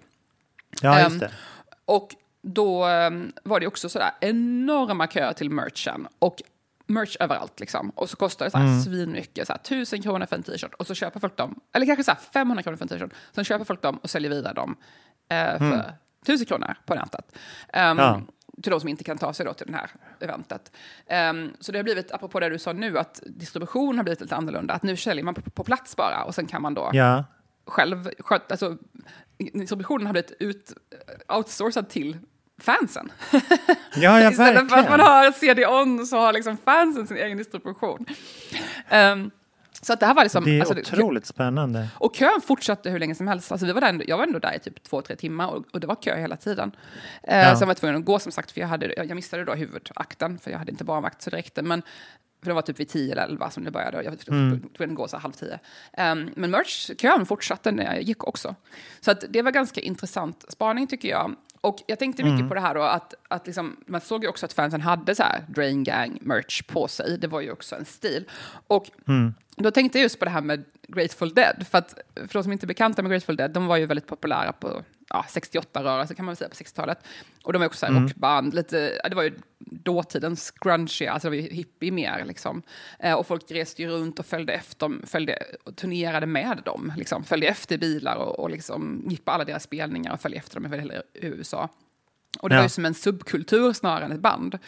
Ja, 0.81 0.99
Ehm, 0.99 1.03
just 1.11 1.19
det. 1.19 1.31
Och 1.85 2.15
då 2.41 2.87
um, 2.87 3.31
var 3.43 3.59
det 3.59 3.67
också 3.67 3.89
sådär 3.89 4.11
enorma 4.21 5.07
köer 5.07 5.33
till 5.33 5.49
merchen. 5.49 6.07
Och 6.19 6.41
merch 6.87 7.17
överallt 7.19 7.59
liksom. 7.59 7.89
Och 7.89 8.09
så 8.09 8.15
kostar 8.15 8.45
det 8.45 8.51
så 8.51 8.57
här 8.57 8.65
Mm. 8.67 8.81
svinmycket, 8.81 9.47
så 9.47 9.53
här, 9.53 9.59
1000 9.59 10.01
kronor 10.01 10.25
för 10.25 10.35
en 10.35 10.43
t-shirt. 10.43 10.73
Och 10.73 10.87
så 10.87 10.93
köper 10.95 11.19
folk 11.19 11.37
dem, 11.37 11.59
eller 11.73 11.85
kanske 11.85 12.03
så 12.03 12.11
här 12.11 12.19
500 12.33 12.63
kronor 12.63 12.77
för 12.77 12.85
en 12.85 12.89
t-shirt. 12.89 13.13
Sen 13.31 13.43
köper 13.43 13.65
folk 13.65 13.81
dem 13.81 13.97
och 13.97 14.09
säljer 14.09 14.31
vidare 14.31 14.53
dem 14.53 14.75
eh, 15.29 15.57
för 15.57 15.93
1000 16.23 16.45
kronor 16.47 16.75
på 16.85 16.95
nätet. 16.95 17.37
Ehm, 17.73 17.97
Ja. 17.97 18.21
Till 18.63 18.71
de 18.71 18.79
som 18.79 18.89
inte 18.89 19.03
kan 19.03 19.17
ta 19.17 19.33
sig 19.33 19.45
då 19.45 19.53
till 19.53 19.67
det 19.71 19.77
här 19.77 19.89
eventet. 20.19 20.71
Ehm, 21.07 21.51
så 21.59 21.71
det 21.71 21.77
har 21.77 21.83
blivit, 21.83 22.11
apropå 22.11 22.39
det 22.39 22.49
du 22.49 22.59
sa 22.59 22.73
nu, 22.73 22.97
att 22.99 23.19
distribution 23.25 23.97
har 23.97 24.03
blivit 24.03 24.21
lite 24.21 24.35
annorlunda. 24.35 24.73
Att 24.73 24.83
nu 24.83 24.97
säljer 24.97 25.23
man 25.23 25.33
på, 25.33 25.41
på 25.41 25.63
plats 25.63 25.95
bara 25.95 26.23
och 26.23 26.35
sen 26.35 26.45
kan 26.45 26.61
man 26.61 26.73
då 26.73 26.89
Ja. 26.93 27.23
själv 27.67 28.09
sköt, 28.19 28.51
alltså, 28.51 28.77
distributionen 29.53 30.05
har 30.07 30.13
blivit 30.13 30.31
ut, 30.39 30.73
outsourcad 31.27 31.89
till 31.89 32.17
fansen. 32.61 33.11
Ja, 33.31 33.39
ja, 34.19 34.19
Istället 34.31 34.37
för 34.37 34.61
att 34.65 34.71
verkligen. 34.71 34.89
man 34.89 34.99
har 34.99 35.31
CD-ON 35.31 36.05
så 36.07 36.17
har 36.17 36.33
liksom 36.33 36.57
fansen 36.57 37.07
sin 37.07 37.17
egen 37.17 37.37
distribution. 37.37 38.05
Ehm, 38.89 39.31
så 39.83 39.93
att 39.93 39.99
det 39.99 40.05
här 40.05 40.13
var 40.13 40.23
liksom... 40.23 40.43
Det 40.43 40.51
är 40.51 40.59
alltså, 40.59 40.79
otroligt 40.79 41.25
spännande. 41.25 41.87
och 41.95 42.15
kön 42.15 42.41
fortsatte 42.43 42.89
hur 42.89 42.99
länge 42.99 43.15
som 43.15 43.27
helst. 43.27 43.51
Alltså, 43.51 43.67
vi 43.67 43.73
var 43.73 43.81
där, 43.81 44.03
jag 44.07 44.17
var 44.17 44.23
ändå 44.23 44.39
där 44.39 44.55
i 44.55 44.59
typ 44.59 44.83
två, 44.83 45.01
tre 45.01 45.15
timmar 45.15 45.47
och, 45.47 45.65
och 45.71 45.79
det 45.79 45.87
var 45.87 45.95
kö 45.95 46.15
hela 46.15 46.37
tiden. 46.37 46.71
Eh, 47.23 47.37
Ja. 47.39 47.55
Så 47.55 47.61
jag 47.61 47.67
var 47.67 47.73
tvungen 47.73 47.95
att 47.97 48.05
gå 48.05 48.19
som 48.19 48.31
sagt, 48.31 48.51
för 48.51 48.61
jag, 48.61 48.67
hade, 48.67 48.93
jag 48.97 49.15
missade 49.15 49.45
då 49.45 49.53
huvudakten, 49.53 50.39
för 50.39 50.51
jag 50.51 50.57
hade 50.59 50.71
inte 50.71 50.83
barnvakt 50.83 51.21
så 51.21 51.29
det 51.29 51.37
räckte. 51.37 51.61
Men, 51.61 51.81
för 52.41 52.47
det 52.49 52.53
var 52.53 52.61
typ 52.61 52.79
vid 52.79 52.89
tio 52.89 53.11
eller 53.11 53.23
elva 53.23 53.49
som 53.49 53.63
det 53.63 53.71
började 53.71 53.97
och 53.97 54.03
jag 54.03 54.13
Mm. 54.27 54.69
tvungen 54.77 54.95
gå 54.95 55.07
så 55.07 55.17
halv 55.17 55.31
tio. 55.31 55.59
Ehm, 55.93 56.29
men 56.35 56.51
merch-kön 56.51 57.25
fortsatte 57.25 57.71
när 57.71 57.83
jag 57.83 58.01
gick 58.01 58.23
också. 58.27 58.55
Så 59.01 59.11
att 59.11 59.23
det 59.29 59.41
var 59.41 59.51
ganska 59.51 59.81
intressant 59.81 60.45
spaning 60.49 60.87
tycker 60.87 61.09
jag. 61.09 61.35
Och 61.63 61.77
jag 61.87 61.99
tänkte 61.99 62.23
mycket 62.23 62.35
Mm. 62.39 62.49
på 62.49 62.55
det 62.55 62.61
här 62.61 62.75
då, 62.75 62.81
att, 62.81 63.13
att 63.27 63.45
liksom, 63.47 63.77
man 63.85 64.01
såg 64.01 64.23
ju 64.23 64.29
också 64.29 64.45
att 64.45 64.53
fansen 64.53 64.81
hade 64.81 65.15
så 65.15 65.23
här 65.23 65.43
Drain 65.47 65.83
Gang 65.83 66.17
merch 66.21 66.61
på 66.67 66.87
sig. 66.87 67.17
Det 67.17 67.27
var 67.27 67.41
ju 67.41 67.51
också 67.51 67.75
en 67.75 67.85
stil. 67.85 68.25
Och 68.67 68.89
Mm. 69.07 69.33
då 69.55 69.71
tänkte 69.71 69.97
jag 69.97 70.03
just 70.03 70.19
på 70.19 70.25
det 70.25 70.31
här 70.31 70.41
med 70.41 70.63
Grateful 70.87 71.33
Dead. 71.33 71.65
För 71.71 71.77
att 71.77 71.93
för 72.15 72.33
de 72.33 72.43
som 72.43 72.51
inte 72.51 72.65
är 72.65 72.67
bekanta 72.67 73.01
med 73.01 73.11
Grateful 73.11 73.35
Dead, 73.35 73.51
de 73.51 73.65
var 73.67 73.77
ju 73.77 73.85
väldigt 73.85 74.07
populära 74.07 74.51
på 74.53 74.83
ja, 75.13 75.25
68-rörelsen 75.29 76.15
kan 76.15 76.25
man 76.25 76.31
väl 76.31 76.37
säga, 76.37 76.49
på 76.49 76.55
60-talet. 76.55 76.97
Och 77.43 77.53
de 77.53 77.59
var 77.59 77.65
också 77.65 77.79
så 77.79 77.85
här 77.85 77.93
Mm. 77.93 78.03
rockband, 78.03 78.53
lite, 78.53 78.99
det 79.09 79.15
var 79.15 79.23
ju 79.23 79.33
dåtidens 79.59 80.51
grunge, 80.51 81.09
alltså 81.11 81.29
det 81.29 81.37
var 81.37 81.43
ju 81.43 81.49
hippie 81.53 81.91
mer 81.91 82.25
liksom. 82.25 82.61
Eh, 82.99 83.13
och 83.13 83.27
folk 83.27 83.51
reste 83.51 83.81
ju 83.81 83.87
runt 83.89 84.19
och 84.19 84.25
följde 84.25 84.53
efter, 84.53 84.91
följde, 85.07 85.37
och 85.63 85.75
turnerade 85.75 86.25
med 86.25 86.61
dem, 86.65 86.93
liksom. 86.97 87.23
följde 87.23 87.47
efter 87.47 87.77
bilar 87.77 88.15
och, 88.15 88.39
och 88.39 88.49
liksom 88.49 89.03
gick 89.09 89.25
på 89.25 89.31
alla 89.31 89.43
deras 89.45 89.63
spelningar 89.63 90.13
och 90.13 90.21
följde 90.21 90.37
efter 90.37 90.59
dem 90.59 90.73
i 90.73 90.77
hela 90.77 90.93
USA. 91.13 91.69
Och 92.39 92.49
det 92.49 92.55
Ja. 92.55 92.59
var 92.59 92.65
ju 92.65 92.69
som 92.69 92.85
en 92.85 92.93
subkultur 92.93 93.73
snarare 93.73 94.05
än 94.05 94.11
ett 94.11 94.19
band. 94.19 94.59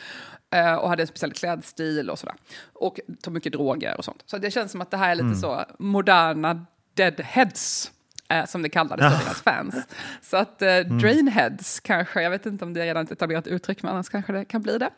Eh, 0.50 0.76
och 0.76 0.90
hade 0.90 1.04
en 1.04 1.08
speciell 1.08 1.32
klädstil 1.34 2.10
och 2.10 2.20
sådär. 2.20 2.36
Och 2.74 3.00
tog 3.22 3.34
mycket 3.34 3.54
droger 3.54 3.98
och 3.98 4.06
sånt. 4.06 4.24
Så 4.26 4.38
det 4.38 4.52
känns 4.52 4.72
som 4.72 4.82
att 4.82 4.92
det 4.92 4.98
här 4.98 5.12
är 5.12 5.16
lite 5.16 5.26
Mm. 5.26 5.40
så 5.40 5.66
moderna 5.80 6.66
deadheads. 6.94 7.92
Eh, 8.30 8.46
som 8.46 8.62
det 8.62 8.70
kallades 8.70 9.14
för 9.18 9.26
deras 9.26 9.42
fans. 9.42 9.76
Så 10.22 10.38
att 10.38 10.62
eh, 10.62 10.70
Mm. 10.76 10.98
drainheads 11.00 11.80
kanske, 11.80 12.22
jag 12.22 12.30
vet 12.30 12.46
inte 12.46 12.66
om 12.66 12.74
det 12.74 12.82
är 12.82 12.86
redan 12.86 13.04
ett 13.06 13.12
etablerat 13.12 13.48
uttryck, 13.48 13.84
men 13.84 13.92
annars 13.92 14.10
kanske 14.10 14.34
det 14.34 14.46
kan 14.46 14.62
bli 14.62 14.78
det. 14.78 14.90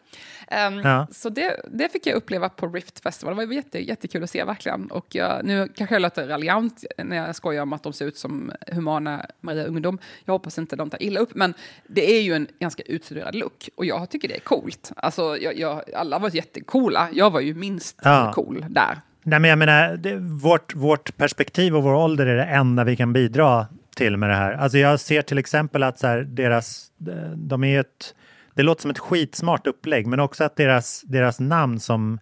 Ehm, 0.47 0.79
Ja. 0.79 1.07
Så 1.11 1.29
det, 1.29 1.61
det 1.71 1.89
fick 1.91 2.05
jag 2.07 2.15
uppleva 2.15 2.49
på 2.49 2.67
Rift 2.67 2.99
Festival. 2.99 3.35
Det 3.37 3.45
var 3.45 3.53
jätte, 3.53 3.79
jättekul 3.87 4.23
att 4.23 4.29
se 4.29 4.43
verkligen. 4.43 4.91
Och 4.91 5.05
jag, 5.15 5.45
nu 5.45 5.67
kanske 5.75 5.95
jag 5.95 6.01
låter 6.01 6.27
raljant 6.27 6.83
när 6.97 7.17
jag 7.17 7.35
skojar 7.35 7.61
om 7.63 7.73
att 7.73 7.83
de 7.83 7.93
ser 7.93 8.05
ut 8.05 8.17
som 8.17 8.51
humana 8.67 9.25
Maria 9.41 9.63
Ungdom. 9.65 9.99
Jag 10.25 10.33
hoppas 10.33 10.57
inte 10.57 10.75
de 10.75 10.89
tar 10.89 11.03
illa 11.03 11.19
upp, 11.19 11.35
men 11.35 11.53
det 11.87 12.11
är 12.17 12.21
ju 12.21 12.33
en 12.33 12.47
ganska 12.59 12.83
utstuderad 12.83 13.35
look. 13.35 13.69
Och 13.75 13.85
jag 13.85 14.09
tycker 14.09 14.27
det 14.27 14.35
är 14.35 14.39
coolt. 14.39 14.91
Alltså, 14.95 15.37
jag, 15.37 15.57
jag, 15.57 15.93
alla 15.93 16.19
var 16.19 16.35
jättecoola. 16.35 17.09
Jag 17.13 17.31
var 17.31 17.39
ju 17.39 17.53
minst 17.53 17.99
Ja. 18.03 18.31
cool 18.35 18.65
där. 18.69 19.01
Nej, 19.29 19.39
men 19.39 19.49
jag 19.49 19.59
menar, 19.59 19.97
det, 19.97 20.15
vårt, 20.15 20.75
vårt 20.75 21.17
perspektiv 21.17 21.75
och 21.75 21.83
vår 21.83 21.93
ålder 21.93 22.25
är 22.25 22.35
det 22.35 22.45
enda 22.45 22.83
vi 22.83 22.95
kan 22.95 23.13
bidra 23.13 23.67
till 23.95 24.17
med 24.17 24.29
det 24.29 24.35
här. 24.35 24.53
Alltså 24.53 24.77
jag 24.77 24.99
ser 24.99 25.21
till 25.21 25.37
exempel 25.37 25.83
att 25.83 25.99
så 25.99 26.07
här, 26.07 26.17
deras, 26.19 26.91
de 27.35 27.63
är 27.63 27.79
ett, 27.79 28.15
det 28.53 28.63
låter 28.63 28.81
som 28.81 28.91
ett 28.91 28.99
skitsmart 28.99 29.67
upplägg, 29.67 30.07
men 30.07 30.19
också 30.19 30.43
att 30.43 30.55
deras, 30.55 31.01
deras 31.01 31.39
namn 31.39 31.79
som 31.79 32.19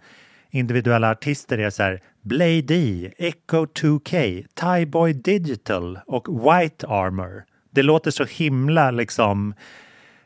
individuella 0.51 1.11
artister 1.11 1.57
är 1.57 1.69
så 1.69 1.83
här 1.83 2.01
Blade 2.21 2.61
D, 2.61 3.11
Echo 3.17 3.65
2K, 3.65 4.45
Tyboy 4.53 5.13
Digital 5.13 5.99
och 6.07 6.27
White 6.27 6.87
Armor. 6.87 7.43
Det 7.71 7.83
låter 7.83 8.11
så 8.11 8.23
himla 8.23 8.91
liksom 8.91 9.53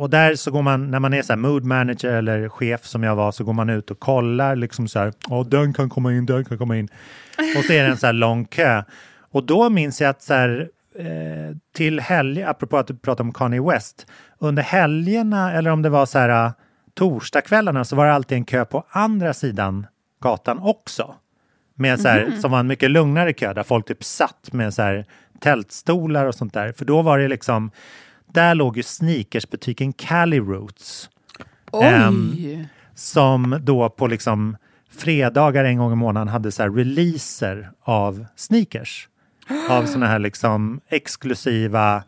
och 0.00 0.10
där 0.10 0.34
så 0.34 0.50
går 0.50 0.62
man, 0.62 0.90
när 0.90 1.00
man 1.00 1.14
är 1.14 1.22
så 1.22 1.32
här 1.32 1.38
mood 1.38 1.64
manager 1.64 2.08
eller 2.12 2.48
chef 2.48 2.84
som 2.86 3.02
jag 3.02 3.16
var, 3.16 3.32
så 3.32 3.44
går 3.44 3.52
man 3.52 3.70
ut 3.70 3.90
och 3.90 3.98
kollar 3.98 4.56
liksom 4.56 4.88
så 4.88 4.98
här, 4.98 5.12
ja 5.28 5.44
den 5.48 5.72
kan 5.72 5.88
komma 5.90 6.12
in, 6.12 6.26
den 6.26 6.44
kan 6.44 6.58
komma 6.58 6.76
in. 6.76 6.88
Och 7.56 7.64
så 7.64 7.72
är 7.72 7.82
det 7.82 7.88
en 7.90 7.96
så 7.96 8.06
här 8.06 8.12
lång 8.12 8.44
kö. 8.44 8.82
Och 9.30 9.44
då 9.46 9.70
minns 9.70 10.00
jag 10.00 10.10
att 10.10 10.22
så 10.22 10.34
här, 10.34 10.68
eh, 10.98 11.56
till 11.74 12.00
helg, 12.00 12.42
apropå 12.42 12.76
att 12.76 12.86
du 12.86 12.96
pratade 12.96 13.26
om 13.26 13.32
Kanye 13.32 13.62
West, 13.62 14.06
under 14.38 14.62
helgerna 14.62 15.52
eller 15.52 15.70
om 15.70 15.82
det 15.82 15.88
var 15.88 16.06
så 16.06 16.18
här 16.18 16.46
eh, 16.46 16.52
torsdagskvällarna 16.94 17.84
så 17.84 17.96
var 17.96 18.06
det 18.06 18.12
alltid 18.12 18.38
en 18.38 18.44
kö 18.44 18.64
på 18.64 18.84
andra 18.90 19.34
sidan 19.34 19.86
gatan 20.22 20.58
också. 20.58 21.14
Med 21.74 22.00
så 22.00 22.08
här, 22.08 22.26
Mhm. 22.26 22.40
Som 22.40 22.50
var 22.50 22.60
en 22.60 22.66
mycket 22.66 22.90
lugnare 22.90 23.32
kö 23.32 23.52
där 23.52 23.62
folk 23.62 23.86
typ 23.86 24.04
satt 24.04 24.52
med 24.52 24.74
så 24.74 24.82
här 24.82 25.04
tältstolar 25.40 26.26
och 26.26 26.34
sånt 26.34 26.54
där. 26.54 26.72
För 26.72 26.84
då 26.84 27.02
var 27.02 27.18
det 27.18 27.28
liksom, 27.28 27.70
där 28.32 28.54
låg 28.54 28.76
ju 28.76 28.82
sneakersbutiken 28.82 29.92
Cali 29.92 30.40
Roots. 30.40 31.10
Ehm, 31.82 32.34
som 32.94 33.58
då 33.60 33.88
på 33.88 34.06
liksom 34.06 34.56
fredagar 34.90 35.64
en 35.64 35.78
gång 35.78 35.92
i 35.92 35.96
månaden 35.96 36.28
hade 36.28 36.52
så 36.52 36.62
här 36.62 36.70
releaser 36.70 37.70
av 37.82 38.26
sneakers. 38.36 39.08
Av 39.70 39.86
såna 39.86 40.06
här 40.06 40.18
liksom 40.18 40.80
exklusiva 40.88 42.02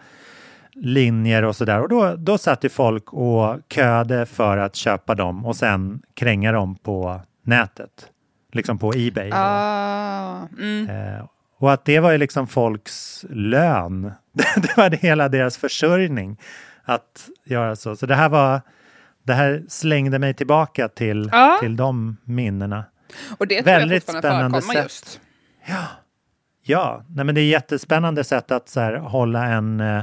linjer 0.73 1.43
och 1.43 1.57
sådär. 1.57 1.81
Och 1.81 1.89
då, 1.89 2.17
då 2.17 2.39
satt 2.39 2.65
ju 2.65 2.69
folk 2.69 3.13
och 3.13 3.57
köade 3.69 4.27
för 4.27 4.57
att 4.57 4.77
köpa 4.77 5.15
dem 5.15 5.47
och 5.47 5.57
sen 5.57 6.03
kränga 6.15 6.53
dem 6.53 6.77
på 6.77 7.21
nätet. 7.47 8.09
Liksom 8.53 8.79
på 8.79 8.93
Ebay. 8.97 9.31
Ah, 9.33 10.47
mm. 10.59 10.89
Eh, 10.91 11.25
och 11.59 11.73
att 11.73 11.85
det 11.85 12.01
var 12.01 12.11
ju 12.13 12.19
liksom 12.19 12.47
folks 12.47 13.25
lön. 13.31 14.13
det 14.57 14.77
var 14.77 14.91
det 14.91 14.97
hela 14.97 15.29
deras 15.29 15.57
försörjning 15.57 16.41
att 16.85 17.29
göra 17.45 17.77
så. 17.77 17.97
Så 17.97 18.07
det 18.07 18.15
här 18.15 18.29
var, 18.29 18.61
det 19.23 19.35
här 19.35 19.63
slängde 19.69 20.19
mig 20.19 20.35
tillbaka 20.35 20.89
till, 20.89 21.29
Ja. 21.33 21.59
till 21.61 21.77
de 21.77 22.17
minnena. 22.25 22.85
Och 23.39 23.47
det 23.47 23.63
tror 23.63 23.73
jag 23.73 23.79
Väldigt 23.81 24.05
fortfarande 24.07 24.29
spännande 24.61 24.63
sätt. 24.63 24.83
just. 24.83 25.21
Ja, 26.67 27.05
nej 27.09 27.25
men 27.25 27.35
det 27.35 27.41
är 27.41 27.47
jättespännande 27.47 28.25
sätt 28.25 28.51
att 28.51 28.69
så 28.69 28.81
här, 28.81 28.95
hålla 28.95 29.45
en... 29.47 29.81
eh, 29.81 30.03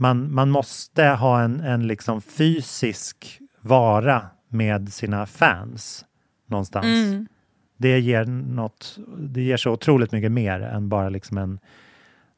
Man, 0.00 0.34
man 0.34 0.50
måste 0.50 1.04
ha 1.04 1.40
en, 1.40 1.60
en 1.60 1.86
liksom 1.86 2.20
fysisk 2.22 3.38
vara 3.60 4.26
med 4.48 4.92
sina 4.92 5.26
fans 5.26 6.04
någonstans. 6.50 6.84
Mm. 6.86 7.28
Det 7.76 8.00
ger 8.00 8.24
något, 8.24 8.98
det 9.18 9.42
ger 9.42 9.56
så 9.56 9.70
otroligt 9.70 10.12
mycket 10.12 10.32
mer 10.32 10.60
än 10.60 10.88
bara 10.88 11.08
liksom 11.08 11.38
en 11.38 11.58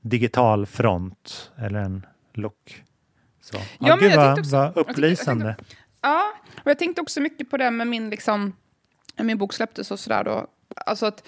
digital 0.00 0.66
front 0.66 1.50
eller 1.58 1.78
en 1.80 2.06
look. 2.34 2.84
Så. 3.40 3.56
Ja, 3.56 3.62
Ja, 3.78 3.96
men 3.96 4.08
gud 4.08 4.16
vad, 4.16 4.26
tänkte 4.26 4.40
också- 4.40 4.56
vad 4.56 4.64
jag 4.66 4.74
tänkte- 4.74 4.90
jag 4.90 4.94
upplysande. 4.94 5.56
Ja, 6.02 6.32
och 6.64 6.70
jag 6.70 6.78
tänkte 6.78 7.00
också 7.02 7.20
mycket 7.20 7.50
på 7.50 7.56
det 7.56 7.70
med 7.70 7.86
min, 7.86 8.10
liksom, 8.10 8.52
min 9.16 9.38
bok 9.38 9.52
släpptes 9.52 9.90
och 9.90 10.00
sådär 10.00 10.24
då. 10.24 10.46
Alltså 10.86 11.06
att, 11.06 11.22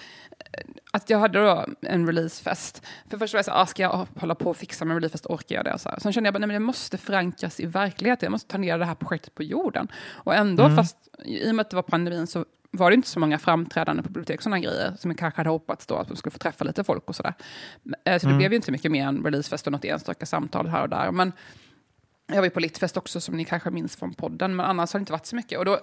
att 0.91 1.09
jag 1.09 1.19
hade 1.19 1.39
då 1.45 1.65
en 1.81 2.07
releasefest. 2.07 2.81
För 3.09 3.17
först 3.17 3.33
var 3.33 3.37
jag 3.37 3.45
så 3.45 3.51
ah, 3.51 3.65
ska 3.65 3.81
jag 3.83 4.07
hålla 4.15 4.35
på 4.35 4.49
och 4.49 4.57
fixa 4.57 4.85
med 4.85 4.95
releasefest, 4.95 5.25
orkar 5.25 5.55
jag 5.55 5.65
det? 5.65 5.73
Och 5.73 5.81
så 5.81 5.89
här. 5.89 5.99
Sen 5.99 6.13
kände 6.13 6.27
jag 6.27 6.35
att 6.43 6.49
det 6.49 6.59
måste 6.59 6.97
förankras 6.97 7.59
i 7.59 7.65
verkligheten, 7.65 8.25
jag 8.27 8.31
måste 8.31 8.51
ta 8.51 8.57
ner 8.57 8.77
det 8.77 8.85
här 8.85 8.95
projektet 8.95 9.35
på 9.35 9.43
jorden. 9.43 9.87
Och 10.11 10.35
ändå, 10.35 10.63
Mm. 10.63 10.75
fast 10.75 10.97
i 11.25 11.51
och 11.51 11.55
med 11.55 11.61
att 11.63 11.69
det 11.69 11.75
var 11.75 11.83
pandemin 11.83 12.27
så 12.27 12.45
var 12.75 12.89
det 12.91 12.95
inte 12.95 13.07
så 13.07 13.19
många 13.19 13.39
framträdande 13.39 14.03
på 14.03 14.09
bibliotek, 14.09 14.41
sådana 14.41 14.59
grejer, 14.59 14.93
som 14.99 15.11
jag 15.11 15.17
kanske 15.17 15.39
hade 15.39 15.49
hoppats 15.49 15.85
då, 15.85 15.95
att 15.95 16.07
de 16.07 16.17
skulle 16.17 16.31
få 16.31 16.37
träffa 16.39 16.63
lite 16.65 16.83
folk 16.83 17.03
och 17.09 17.15
sådär. 17.15 17.33
Eh, 18.05 18.19
Så 18.19 18.25
det 18.25 18.29
Mm. 18.31 18.37
blev 18.37 18.51
ju 18.51 18.55
inte 18.55 18.71
mycket 18.71 18.91
mer 18.91 19.07
än 19.07 19.23
releasefest 19.23 19.65
och 19.67 19.71
något 19.71 19.85
enstaka 19.85 20.25
samtal 20.25 20.67
här 20.67 20.81
och 20.81 20.89
där. 20.89 21.11
Men 21.11 21.31
jag 22.27 22.35
var 22.35 22.43
ju 22.43 22.49
på 22.49 22.59
Littfest 22.59 22.97
också, 22.97 23.21
som 23.21 23.37
ni 23.37 23.45
kanske 23.45 23.69
minns 23.69 23.95
från 23.95 24.13
podden, 24.13 24.55
men 24.55 24.65
annars 24.65 24.93
har 24.93 24.99
det 24.99 25.01
inte 25.01 25.11
varit 25.11 25.25
så 25.25 25.35
mycket. 25.35 25.59
Och 25.59 25.65
då, 25.65 25.73
eh, 25.73 25.79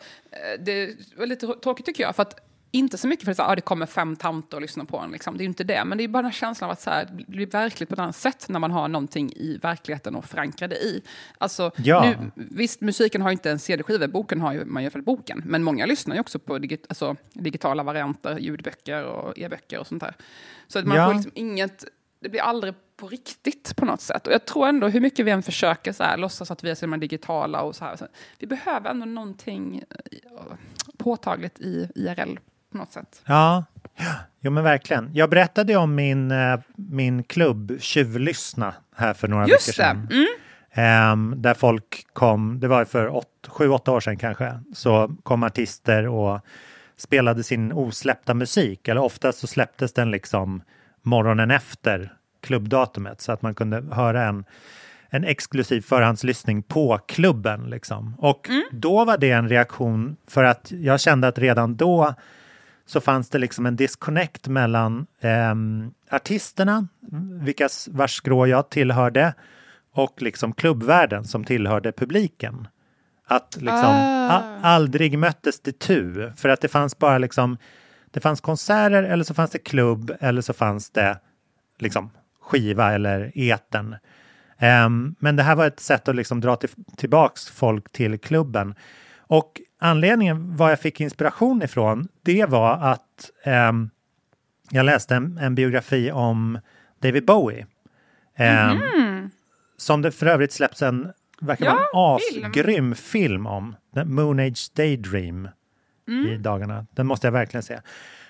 det 0.64 0.96
var 1.16 1.26
lite 1.26 1.46
tråkigt 1.46 1.86
tycker 1.86 2.02
jag, 2.02 2.16
för 2.16 2.22
att 2.22 2.49
inte 2.70 2.98
så 2.98 3.08
mycket 3.08 3.24
för 3.24 3.30
att 3.30 3.36
så 3.36 3.42
här, 3.42 3.52
ah, 3.52 3.54
det 3.54 3.60
kommer 3.60 3.86
fem 3.86 4.16
tanter 4.16 4.56
och 4.56 4.60
lyssnar 4.60 4.84
på 4.84 4.98
en, 4.98 5.10
liksom. 5.10 5.36
det 5.36 5.40
är 5.42 5.44
ju 5.44 5.48
inte 5.48 5.64
det, 5.64 5.84
men 5.84 5.98
det 5.98 6.04
är 6.04 6.08
bara 6.08 6.22
den 6.22 6.32
känslan 6.32 6.70
av 6.70 6.72
att 6.72 6.80
så 6.80 6.90
här, 6.90 7.08
det 7.12 7.24
blir 7.26 7.46
verkligt 7.46 7.88
på 7.88 7.92
ett 7.94 7.98
annat 7.98 8.16
sätt 8.16 8.48
när 8.48 8.58
man 8.58 8.70
har 8.70 8.88
någonting 8.88 9.32
i 9.36 9.58
verkligheten 9.62 10.14
och 10.14 10.24
förankra 10.24 10.68
det 10.68 10.76
i. 10.76 11.02
Alltså, 11.38 11.70
Ja. 11.76 12.04
nu, 12.04 12.30
visst, 12.34 12.80
musiken 12.80 13.22
har 13.22 13.30
ju 13.30 13.32
inte 13.32 13.50
en 13.50 13.58
CD-skiva, 13.58 14.08
boken 14.08 14.40
har 14.40 14.52
ju, 14.52 14.64
man 14.64 14.82
gör 14.82 14.90
för 14.90 15.00
boken, 15.00 15.42
men 15.46 15.62
många 15.62 15.86
lyssnar 15.86 16.14
ju 16.14 16.20
också 16.20 16.38
på 16.38 16.58
digit, 16.58 16.86
alltså, 16.88 17.16
digitala 17.32 17.82
varianter, 17.82 18.38
ljudböcker 18.38 19.04
och 19.04 19.38
e-böcker 19.38 19.78
och 19.78 19.86
sånt 19.86 20.00
där. 20.00 20.14
Så 20.68 20.78
att 20.78 20.84
man 20.86 20.96
Ja. 20.96 21.06
får 21.06 21.14
liksom 21.14 21.32
inget, 21.34 21.84
det 22.20 22.28
blir 22.28 22.40
aldrig 22.40 22.74
på 22.96 23.08
riktigt 23.08 23.76
på 23.76 23.84
något 23.84 24.00
sätt. 24.00 24.26
Och 24.26 24.32
jag 24.32 24.44
tror 24.46 24.68
ändå 24.68 24.88
hur 24.88 25.00
mycket 25.00 25.26
vi 25.26 25.30
än 25.30 25.42
försöker 25.42 25.92
så 25.92 26.02
här, 26.02 26.16
låtsas 26.16 26.50
att 26.50 26.64
vi 26.64 26.70
är 26.70 26.74
så 26.74 26.86
digitala 26.86 27.62
och 27.62 27.76
så 27.76 27.84
här. 27.84 27.96
Så 27.96 28.06
vi 28.38 28.46
behöver 28.46 28.90
ändå 28.90 29.06
någonting 29.06 29.82
eh, 29.90 30.56
påtagligt 30.98 31.60
i 31.60 31.88
IRL 31.94 32.38
på 32.72 32.78
något 32.78 32.92
sätt. 32.92 33.22
Ja, 33.26 33.64
jo 34.40 34.50
men 34.50 34.64
verkligen. 34.64 35.10
Jag 35.12 35.30
berättade 35.30 35.76
om 35.76 35.94
min, 35.94 36.30
eh, 36.30 36.60
min 36.74 37.22
klubb 37.24 37.76
Tjuvlyssna 37.80 38.74
här 38.96 39.14
för 39.14 39.28
några 39.28 39.46
Just 39.46 39.68
veckor 39.68 39.82
sedan. 39.82 40.08
Mm. 40.10 40.26
Ehm, 40.72 41.34
där 41.36 41.54
folk 41.54 42.06
kom, 42.12 42.60
det 42.60 42.68
var 42.68 42.84
för 42.84 43.22
sju, 43.48 43.68
åtta 43.68 43.92
år 43.92 44.00
sedan 44.00 44.16
kanske, 44.16 44.60
så 44.74 45.16
kom 45.22 45.42
artister 45.42 46.08
och 46.08 46.40
spelade 46.96 47.42
sin 47.42 47.72
osläppta 47.72 48.34
musik. 48.34 48.88
Eller 48.88 49.00
oftast 49.00 49.38
så 49.38 49.46
släpptes 49.46 49.92
den 49.92 50.10
liksom 50.10 50.62
morgonen 51.02 51.50
efter 51.50 52.12
klubbdatumet 52.40 53.20
så 53.20 53.32
att 53.32 53.42
man 53.42 53.54
kunde 53.54 53.94
höra 53.94 54.24
en, 54.24 54.44
en 55.08 55.24
exklusiv 55.24 55.80
förhandslyssning 55.80 56.62
på 56.62 56.98
klubben. 57.08 57.70
Liksom. 57.70 58.14
Och 58.18 58.50
då 58.72 59.04
var 59.04 59.18
det 59.18 59.30
en 59.30 59.48
reaktion 59.48 60.16
för 60.26 60.44
att 60.44 60.72
jag 60.72 61.00
kände 61.00 61.28
att 61.28 61.38
redan 61.38 61.76
då 61.76 62.14
så 62.90 63.00
fanns 63.00 63.30
det 63.30 63.38
liksom 63.38 63.66
en 63.66 63.76
disconnect 63.76 64.48
mellan 64.48 65.06
ehm, 65.20 65.90
artisterna, 66.10 66.88
vilkas 67.42 67.88
vars 67.92 68.14
skrå 68.14 68.46
jag 68.46 68.70
tillhörde, 68.70 69.34
och 69.92 70.22
liksom 70.22 70.52
klubbvärlden 70.52 71.24
som 71.24 71.44
tillhörde 71.44 71.92
publiken. 71.92 72.68
Att 73.26 73.56
liksom 73.56 73.94
Ah. 74.32 74.42
aldrig 74.62 75.18
möttes 75.18 75.60
det 75.60 75.78
tu, 75.78 76.32
för 76.36 76.48
att 76.48 76.60
det 76.60 76.68
fanns 76.68 76.98
bara 76.98 77.18
liksom, 77.18 77.56
det 78.10 78.20
fanns 78.20 78.40
konserter 78.40 79.02
eller 79.02 79.24
så 79.24 79.34
fanns 79.34 79.50
det 79.50 79.58
klubb 79.58 80.12
eller 80.20 80.42
så 80.42 80.52
fanns 80.52 80.90
det 80.90 81.18
liksom 81.78 82.10
skiva 82.42 82.92
eller 82.92 83.32
eten. 83.38 83.96
Ehm, 84.58 85.14
men 85.18 85.36
det 85.36 85.42
här 85.42 85.56
var 85.56 85.66
ett 85.66 85.80
sätt 85.80 86.08
att 86.08 86.16
liksom 86.16 86.40
dra 86.40 86.56
till, 86.56 86.70
tillbaks 86.96 87.48
folk 87.48 87.92
till 87.92 88.18
klubben. 88.18 88.74
Och 89.18 89.60
anledningen 89.80 90.56
var 90.56 90.70
jag 90.70 90.80
fick 90.80 91.00
inspiration 91.00 91.62
ifrån, 91.62 92.08
det 92.22 92.44
var 92.46 92.72
att 92.78 93.30
ehm, 93.44 93.90
jag 94.70 94.86
läste 94.86 95.16
en, 95.16 95.38
en 95.38 95.54
biografi 95.54 96.10
om 96.12 96.58
David 96.98 97.24
Bowie. 97.26 97.66
Ehm, 98.36 99.30
Som 99.76 100.02
det 100.02 100.10
för 100.12 100.26
övrigt 100.26 100.52
släpps 100.52 100.82
en, 100.82 101.12
verkar 101.40 101.64
vara 101.66 101.78
en 101.78 101.86
Ja, 101.92 102.18
film. 102.32 102.46
asgrym 102.50 102.94
film 102.94 103.46
om. 103.46 103.76
Moon 104.04 104.40
Age 104.40 104.70
Daydream 104.74 105.48
i 106.28 106.36
dagarna. 106.36 106.86
Den 106.94 107.06
måste 107.06 107.26
jag 107.26 107.32
verkligen 107.32 107.62
se. 107.62 107.80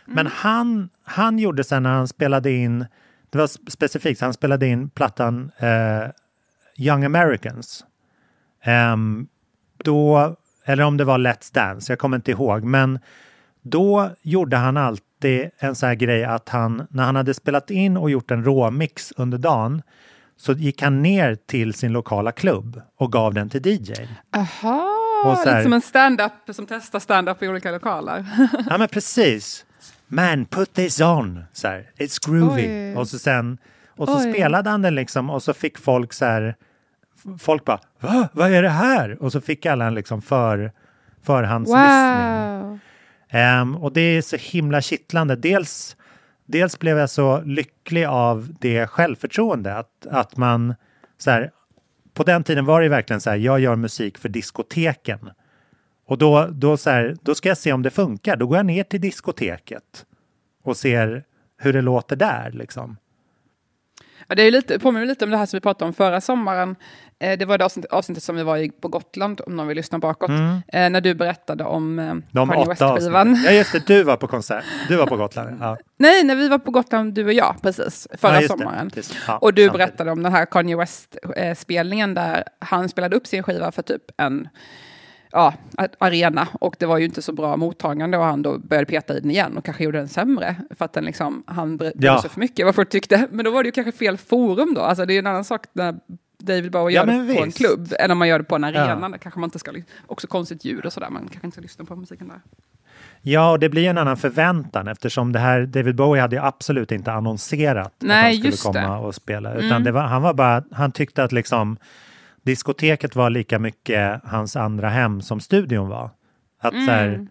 Men 0.06 0.26
han, 0.26 0.88
han 1.04 1.38
gjorde 1.38 1.64
sen 1.64 1.82
när 1.82 1.90
han 1.94 2.08
spelade 2.08 2.50
in, 2.52 2.86
det 3.30 3.38
var 3.38 3.46
sp- 3.46 3.70
specifikt, 3.70 4.20
han 4.20 4.32
spelade 4.34 4.66
in 4.66 4.90
plattan 4.90 5.50
eh, 5.58 6.10
Young 6.78 7.04
Americans. 7.04 7.84
Ehm, 8.62 9.26
då, 9.84 10.36
eller 10.64 10.84
om 10.84 10.96
det 10.96 11.04
var 11.04 11.18
Let's 11.18 11.54
Dance, 11.54 11.92
jag 11.92 11.98
kommer 11.98 12.16
inte 12.16 12.30
ihåg, 12.30 12.64
men 12.64 12.98
då 13.62 14.10
gjorde 14.22 14.56
han 14.56 14.76
alltid 14.76 15.50
en 15.58 15.74
sån 15.74 15.86
här 15.88 15.94
grej 15.96 16.24
att 16.24 16.48
han, 16.48 16.86
när 16.90 17.02
han 17.04 17.16
hade 17.16 17.34
spelat 17.34 17.70
in 17.70 17.96
och 17.96 18.10
gjort 18.10 18.30
en 18.30 18.44
råmix 18.44 19.12
under 19.16 19.38
dagen, 19.38 19.82
så 20.36 20.52
gick 20.52 20.82
han 20.82 21.02
ner 21.02 21.34
till 21.46 21.74
sin 21.74 21.92
lokala 21.92 22.32
klubb 22.32 22.80
och 22.96 23.12
gav 23.12 23.34
den 23.34 23.48
till 23.48 23.66
DJ. 23.66 23.92
Aha, 24.36 24.96
Och 25.26 25.38
så 25.38 25.48
här- 25.48 25.56
lite 25.56 25.62
som 25.62 25.72
en 25.72 25.80
stand-up 25.80 26.32
som 26.52 26.66
testar 26.66 26.98
stand-up 26.98 27.42
i 27.42 27.48
olika 27.48 27.70
lokaler. 27.70 28.24
Ja 28.70 28.78
men 28.78 28.88
precis. 28.88 29.64
Man, 30.06 30.44
put 30.44 30.72
this 30.74 31.00
on. 31.00 31.44
Så 31.52 31.68
här, 31.68 31.90
It's 31.98 32.28
groovy. 32.30 32.66
Oj. 32.68 32.96
Och 32.96 33.08
så 33.08 33.18
sen, 33.18 33.58
och 33.96 34.08
så 34.08 34.16
Oj. 34.18 34.32
spelade 34.32 34.70
han 34.70 34.82
den 34.82 34.94
liksom 34.94 35.30
och 35.30 35.42
så 35.42 35.52
fick 35.54 35.78
folk 35.78 36.12
så 36.12 36.24
här, 36.24 36.54
folk 37.38 37.64
bara, 37.64 37.80
Va? 38.00 38.28
vad 38.32 38.52
är 38.52 38.62
det 38.62 38.68
här? 38.68 39.22
Och 39.22 39.32
så 39.32 39.40
fick 39.40 39.66
alla 39.66 39.86
en 39.86 39.94
liksom 39.94 40.22
för, 40.22 40.72
förhandslyssning. 41.22 42.68
wow! 42.68 42.78
Ehm, 43.28 43.76
och 43.76 43.92
det 43.92 44.00
är 44.00 44.22
så 44.22 44.36
himla 44.36 44.80
kittlande. 44.80 45.36
Dels, 45.36 45.96
dels 46.46 46.78
blev 46.78 46.98
jag 46.98 47.10
så 47.10 47.40
lycklig 47.40 48.04
av 48.04 48.54
det 48.60 48.86
självförtroende 48.86 49.76
att, 49.76 50.06
att 50.10 50.36
man 50.36 50.74
så 51.18 51.30
här, 51.30 51.50
på 52.14 52.22
den 52.22 52.44
tiden 52.44 52.64
var 52.64 52.80
det 52.80 52.88
verkligen 52.88 53.20
så 53.20 53.30
här, 53.30 53.36
jag 53.36 53.60
gör 53.60 53.76
musik 53.76 54.18
för 54.18 54.28
diskoteken. 54.28 55.30
Och 56.06 56.18
då, 56.18 56.46
då, 56.52 56.76
så 56.76 56.90
här, 56.90 57.16
då 57.22 57.34
ska 57.34 57.48
jag 57.48 57.58
se 57.58 57.72
om 57.72 57.82
det 57.82 57.90
funkar. 57.90 58.36
Då 58.36 58.46
går 58.46 58.56
jag 58.56 58.66
ner 58.66 58.84
till 58.84 59.00
diskoteket 59.00 60.06
och 60.62 60.76
ser 60.76 61.24
hur 61.58 61.72
det 61.72 61.82
låter 61.82 62.16
där. 62.16 62.50
Liksom. 62.52 62.96
Ja, 64.26 64.34
det 64.34 64.42
är 64.42 64.50
lite, 64.50 64.78
påminner 64.78 65.06
lite 65.06 65.24
om 65.24 65.30
det 65.30 65.36
här 65.36 65.46
som 65.46 65.56
vi 65.56 65.60
pratade 65.60 65.88
om 65.88 65.94
förra 65.94 66.20
sommaren. 66.20 66.76
Eh, 67.20 67.38
det 67.38 67.44
var 67.44 67.58
det 67.58 67.64
avsnitt, 67.64 67.86
avsnittet 67.86 68.22
som 68.24 68.36
vi 68.36 68.42
var 68.42 68.56
i 68.56 68.70
på 68.70 68.88
Gotland, 68.88 69.40
om 69.46 69.56
någon 69.56 69.66
vill 69.66 69.76
lyssna 69.76 69.98
bakåt. 69.98 70.30
Eh, 70.30 70.90
när 70.90 71.00
du 71.00 71.14
berättade 71.14 71.64
om 71.64 71.98
eh, 71.98 72.14
De 72.30 72.48
Kanye 72.48 72.66
West-skivan. 72.68 73.34
Ja 73.44 73.50
just 73.52 73.72
det, 73.72 73.86
du 73.86 74.02
var 74.02 74.16
på 74.16 74.26
konsert. 74.26 74.64
Du 74.88 74.96
var 74.96 75.06
på 75.06 75.16
Gotland. 75.16 75.56
Ja. 75.60 75.76
Nej, 75.98 76.24
när 76.24 76.34
vi 76.34 76.48
var 76.48 76.58
på 76.58 76.70
Gotland, 76.70 77.14
du 77.14 77.24
och 77.24 77.32
jag, 77.32 77.56
precis, 77.62 78.08
förra 78.18 78.34
Ja, 78.34 78.40
det. 78.40 78.48
sommaren. 78.48 78.90
Precis. 78.90 79.16
Ja, 79.26 79.38
och 79.38 79.54
du 79.54 79.62
samtidigt. 79.66 79.72
berättade 79.88 80.10
om 80.10 80.22
den 80.22 80.32
här 80.32 80.44
Kanye 80.46 80.76
West-spelningen 80.76 82.14
där 82.14 82.44
han 82.58 82.88
spelade 82.88 83.16
upp 83.16 83.26
sin 83.26 83.42
skiva 83.42 83.72
för 83.72 83.82
typ 83.82 84.02
en 84.16 84.48
ja, 85.32 85.54
arena 85.98 86.48
och 86.52 86.76
det 86.78 86.86
var 86.86 86.98
ju 86.98 87.04
inte 87.04 87.22
så 87.22 87.32
bra 87.32 87.56
mottagande 87.56 88.18
och 88.18 88.24
han 88.24 88.42
då 88.42 88.58
började 88.58 88.86
peta 88.86 89.16
i 89.16 89.20
den 89.20 89.30
igen 89.30 89.56
och 89.56 89.64
kanske 89.64 89.84
gjorde 89.84 89.98
den 89.98 90.08
sämre 90.08 90.56
för 90.78 90.84
att 90.84 90.92
den 90.92 91.04
liksom, 91.04 91.42
han 91.46 91.76
brydde 91.76 92.06
Ja. 92.06 92.20
sig 92.22 92.30
för 92.30 92.40
mycket 92.40 92.66
vad 92.66 92.74
folk 92.74 92.88
tyckte. 92.90 93.26
Men 93.30 93.44
då 93.44 93.50
var 93.50 93.62
det 93.62 93.66
ju 93.68 93.72
kanske 93.72 93.92
fel 93.92 94.16
forum 94.16 94.74
då, 94.74 94.80
alltså 94.80 95.06
det 95.06 95.12
är 95.12 95.14
ju 95.14 95.18
en 95.18 95.26
annan 95.26 95.44
sak 95.44 95.64
när 95.72 95.94
David 96.40 96.72
Bowie 96.72 96.96
Ja, 96.96 97.00
gör 97.02 97.06
det 97.06 97.12
men 97.24 97.36
på 97.36 97.42
en 97.42 97.48
visst. 97.48 97.58
klubb 97.58 97.92
än 97.98 98.10
om 98.10 98.18
man 98.18 98.28
gör 98.28 98.38
det 98.38 98.44
på 98.44 98.54
en 98.56 98.64
arena. 98.64 99.08
Ja. 99.12 99.18
Kanske 99.20 99.40
man 99.40 99.46
inte 99.46 99.58
ska, 99.58 99.72
också 100.06 100.26
konstigt 100.26 100.64
ljud 100.64 100.84
och 100.86 100.92
sådär, 100.92 101.10
man 101.10 101.22
kanske 101.28 101.46
inte 101.46 101.54
ska 101.54 101.62
lyssna 101.62 101.84
på 101.84 101.96
musiken 101.96 102.28
där. 102.28 102.40
Ja, 103.22 103.50
och 103.50 103.58
det 103.58 103.68
blir 103.68 103.88
en 103.90 103.98
annan 103.98 104.16
förväntan 104.16 104.88
eftersom 104.88 105.32
det 105.32 105.38
här 105.38 105.66
David 105.66 105.94
Bowie 105.96 106.20
hade 106.22 106.36
ju 106.36 106.42
absolut 106.42 106.92
inte 106.92 107.12
annonserat 107.12 107.94
Nej, 107.98 108.38
att 108.38 108.44
han 108.44 108.52
skulle 108.52 108.72
komma 108.82 108.94
det. 109.00 109.06
och 109.06 109.14
spela. 109.14 109.54
Utan 109.54 109.70
Mm. 109.70 109.84
det 109.84 109.92
var, 109.92 110.02
han 110.02 110.22
var 110.22 110.34
bara, 110.34 110.64
han 110.72 110.92
tyckte 110.92 111.24
att 111.24 111.32
liksom 111.32 111.76
diskoteket 112.42 113.16
var 113.16 113.30
lika 113.30 113.58
mycket 113.58 114.20
hans 114.24 114.56
andra 114.56 114.88
hem 114.88 115.20
som 115.20 115.40
studion 115.40 115.88
var. 115.88 116.10
Att 116.60 116.72
så 116.72 116.90
här, 116.90 117.26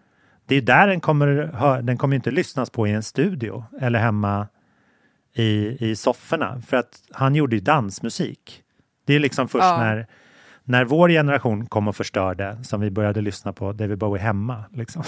det 0.46 0.54
är 0.54 0.60
där 0.62 0.86
den 0.86 1.00
kommer, 1.00 1.82
den 1.82 1.98
kommer 1.98 2.16
inte 2.16 2.30
lyssnas 2.30 2.70
på 2.70 2.86
i 2.86 2.90
en 2.92 3.02
studio 3.02 3.64
eller 3.80 3.98
hemma 3.98 4.46
i, 5.34 5.76
i 5.90 5.96
sofforna. 5.96 6.62
För 6.66 6.76
att 6.76 6.98
han 7.12 7.34
gjorde 7.34 7.56
ju 7.56 7.60
dansmusik. 7.62 8.62
Det 9.10 9.14
är 9.16 9.20
liksom 9.20 9.48
först 9.48 9.64
Ja. 9.64 9.76
när, 9.78 10.06
när 10.64 10.84
vår 10.84 11.08
generation 11.08 11.66
kom 11.66 11.88
och 11.88 11.96
förstörde 11.96 12.58
som 12.64 12.80
vi 12.80 12.90
började 12.90 13.20
lyssna 13.20 13.52
på 13.52 13.72
David 13.72 13.98
Bowie 13.98 14.22
hemma. 14.22 14.64
Liksom. 14.74 15.02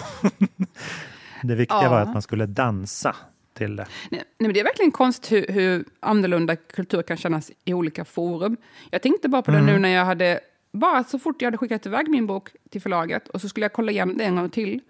det 1.42 1.54
viktiga 1.54 1.82
Ja. 1.82 1.90
var 1.90 2.00
att 2.00 2.12
man 2.12 2.22
skulle 2.22 2.46
dansa 2.46 3.16
till 3.54 3.76
det. 3.76 3.86
Nej, 4.10 4.22
men 4.38 4.52
det 4.52 4.60
är 4.60 4.64
verkligen 4.64 4.90
konstigt 4.90 5.32
hur, 5.32 5.54
hur 5.54 5.84
annorlunda 6.00 6.56
kultur 6.56 7.02
kan 7.02 7.16
kännas 7.16 7.50
i 7.64 7.74
olika 7.74 8.04
forum. 8.04 8.56
Jag 8.90 9.02
tänkte 9.02 9.28
bara 9.28 9.42
på 9.42 9.50
det 9.50 9.60
nu 9.60 9.78
när 9.78 9.88
jag 9.88 10.04
hade, 10.04 10.40
bara 10.72 11.04
så 11.04 11.18
fort 11.18 11.42
jag 11.42 11.46
hade 11.46 11.58
skickat 11.58 11.86
iväg 11.86 12.08
min 12.08 12.26
bok 12.26 12.48
till 12.70 12.82
förlaget 12.82 13.28
och 13.28 13.40
så 13.40 13.48
skulle 13.48 13.64
jag 13.64 13.72
kolla 13.72 13.92
igenom 13.92 14.16
det 14.16 14.24
en 14.24 14.36
gång 14.36 14.50
till, 14.50 14.80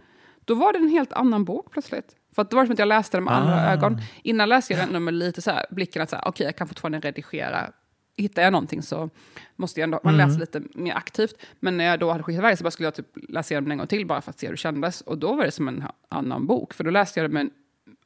då 0.45 0.55
var 0.55 0.73
det 0.73 0.79
en 0.79 0.89
helt 0.89 1.13
annan 1.13 1.45
bok 1.45 1.71
plötsligt. 1.73 2.17
För 2.35 2.43
att 2.43 2.51
det 2.51 2.57
var 2.57 2.65
som 2.67 2.73
att 2.73 2.79
jag 2.79 2.89
läste 2.89 3.17
den 3.17 3.25
med 3.25 3.35
andra 3.35 3.55
Ah. 3.55 3.73
ögon. 3.73 3.99
Innan 4.23 4.49
läste 4.49 4.73
jag 4.75 4.89
den 4.93 5.05
med 5.05 5.15
lite 5.15 5.43
så 5.43 5.51
här, 5.51 5.67
blicken 5.71 6.03
att 6.03 6.11
så 6.11 6.17
här, 6.17 6.29
okej, 6.29 6.47
jag 6.47 6.57
kan 6.57 6.69
fortfarande 6.69 7.01
redigera. 7.01 7.71
Hittar 8.17 8.43
jag 8.43 8.53
någonting 8.53 8.83
så 8.83 9.11
måste 9.57 9.81
jag 9.81 9.85
ändå, 9.87 10.01
man 10.05 10.17
läser 10.17 10.41
lite 10.41 10.63
mer 10.75 10.95
aktivt. 10.95 11.35
Men 11.61 11.77
när 11.77 11.85
jag 11.85 11.99
då 12.01 12.11
hade 12.11 12.23
skickat 12.23 12.39
iväg 12.39 12.59
så 12.59 12.65
bara 12.65 12.71
skulle 12.71 12.87
jag 12.87 12.95
typ 12.95 13.07
läsa 13.29 13.55
igenom 13.55 13.65
den 13.65 13.73
en 13.73 13.79
gång 13.79 13.87
till 13.87 14.07
bara 14.07 14.21
för 14.21 14.31
att 14.31 14.39
se 14.39 14.47
hur 14.47 14.53
det 14.53 14.57
kändes. 14.59 15.01
Och 15.01 15.19
då 15.19 15.35
var 15.35 15.45
det 15.45 15.51
som 15.51 15.69
en 15.69 15.85
annan 16.09 16.47
bok, 16.47 16.75
för 16.75 16.85
då 16.85 16.91
läste 16.91 17.21
jag 17.21 17.31
det 17.31 17.35
med 17.35 17.51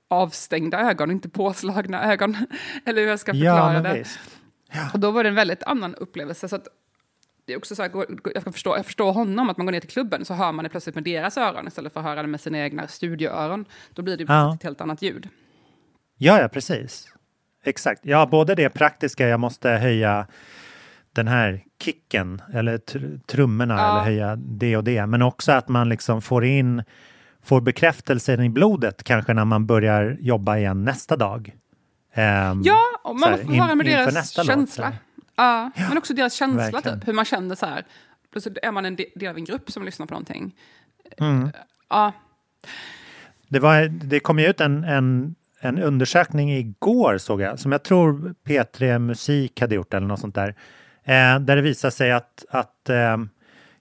avstängda 0.09 0.81
ögon, 0.91 1.11
inte 1.11 1.29
påslagna 1.29 2.13
ögon. 2.13 2.37
Eller 2.85 3.03
hur 3.03 3.09
jag 3.09 3.21
ska 3.21 3.33
förklara 3.33 3.75
Ja, 3.75 3.81
det. 3.81 3.99
visst. 3.99 4.19
Och 4.93 5.01
då 5.01 5.11
var 5.11 5.23
det 5.23 5.29
en 5.29 5.35
väldigt 5.35 5.63
annan 5.63 5.95
upplevelse. 5.95 6.49
Så 6.49 6.57
att 6.57 6.69
det 7.45 7.53
är 7.53 7.57
också 7.57 7.75
så 7.77 7.83
här, 7.83 7.91
jag, 8.35 8.45
kan 8.45 8.53
förstå, 8.53 8.77
jag 8.77 8.87
förstår 8.87 9.13
honom, 9.13 9.51
att 9.51 9.57
man 9.57 9.67
går 9.67 9.73
ner 9.73 9.81
till 9.81 9.91
klubben 9.91 10.25
så 10.25 10.35
hör 10.35 10.53
man 10.53 10.63
det 10.63 10.69
plötsligt 10.69 10.95
med 10.95 11.05
deras 11.05 11.37
öron 11.37 11.67
istället 11.69 11.93
för 11.93 12.01
att 12.01 12.07
höra 12.07 12.23
det 12.23 12.29
med 12.29 12.41
sina 12.41 12.59
egna 12.59 12.89
studioöron. 12.89 13.65
Då 13.91 14.03
blir 14.03 14.17
det 14.17 14.25
Ja. 14.29 14.55
ett 14.55 14.63
helt 14.63 14.81
annat 14.81 15.03
ljud. 15.03 15.29
Ja, 16.19 16.41
ja, 16.41 16.49
precis. 16.49 17.09
Exakt. 17.67 18.01
Ja, 18.05 18.27
både 18.27 18.55
det 18.55 18.69
praktiska, 18.71 19.29
jag 19.29 19.41
måste 19.41 19.71
höja 19.71 20.27
den 21.13 21.29
här 21.29 21.61
kicken 21.83 22.43
eller 22.53 22.79
tr- 22.79 23.21
trummorna 23.27 23.75
Ja. 23.75 23.91
eller 23.93 24.05
höja 24.05 24.37
det 24.37 24.77
och 24.77 24.85
det. 24.85 25.07
Men 25.07 25.23
också 25.23 25.53
att 25.53 25.69
man 25.69 25.89
liksom 25.89 26.23
får 26.23 26.45
in, 26.45 26.83
får 27.43 27.61
bekräftelsen 27.61 28.41
i 28.43 28.49
blodet 28.49 29.05
kanske 29.05 29.35
när 29.35 29.45
man 29.45 29.67
börjar 29.67 30.17
jobba 30.21 30.57
igen 30.57 30.85
nästa 30.85 31.17
dag. 31.17 31.55
Ehm, 32.15 32.63
Ja, 32.65 32.79
man 33.05 33.23
här, 33.31 33.37
får 33.43 33.53
in- 33.55 33.61
höra 33.61 33.75
med 33.75 33.87
inför 33.87 34.13
deras 34.13 34.37
låt, 34.37 34.47
känsla. 34.47 34.85
så 34.85 34.89
här. 34.91 34.97
Ja, 35.37 35.71
men 35.89 35.99
också 35.99 36.15
deras 36.15 36.35
känsla, 36.35 36.71
verkligen. 36.71 37.01
typ, 37.01 37.09
hur 37.09 37.13
man 37.13 37.25
känner 37.25 37.55
så 37.55 37.67
här. 37.67 37.85
Plötsligt 38.33 38.59
är 38.63 38.73
man 38.73 38.85
en 38.85 38.97
de- 38.97 39.13
del 39.15 39.29
av 39.29 39.37
en 39.37 39.45
grupp 39.45 39.71
som 39.71 39.85
lyssnar 39.85 40.07
på 40.07 40.15
någonting. 40.15 40.55
Mm. 41.19 41.51
Ja, 41.89 42.13
Det, 43.49 43.59
var, 43.59 43.89
det 43.89 44.21
kom 44.21 44.39
ju 44.39 44.47
ut 44.47 44.61
en, 44.61 44.85
en, 44.85 45.35
en 45.69 45.79
undersökning 45.79 46.53
igår 46.53 47.19
såg 47.19 47.41
jag, 47.41 47.59
som 47.59 47.73
jag 47.73 47.83
tror 47.83 48.35
P3 48.47 48.99
Musik 48.99 49.61
hade 49.61 49.75
gjort 49.75 49.95
eller 49.95 50.07
något 50.07 50.21
sånt 50.21 50.35
där. 50.35 50.49
Eh, 51.05 51.39
där 51.41 51.57
det 51.57 51.63
visar 51.63 51.91
sig 51.91 52.13
att, 52.13 52.45
att 52.51 52.89
eh, 52.89 53.17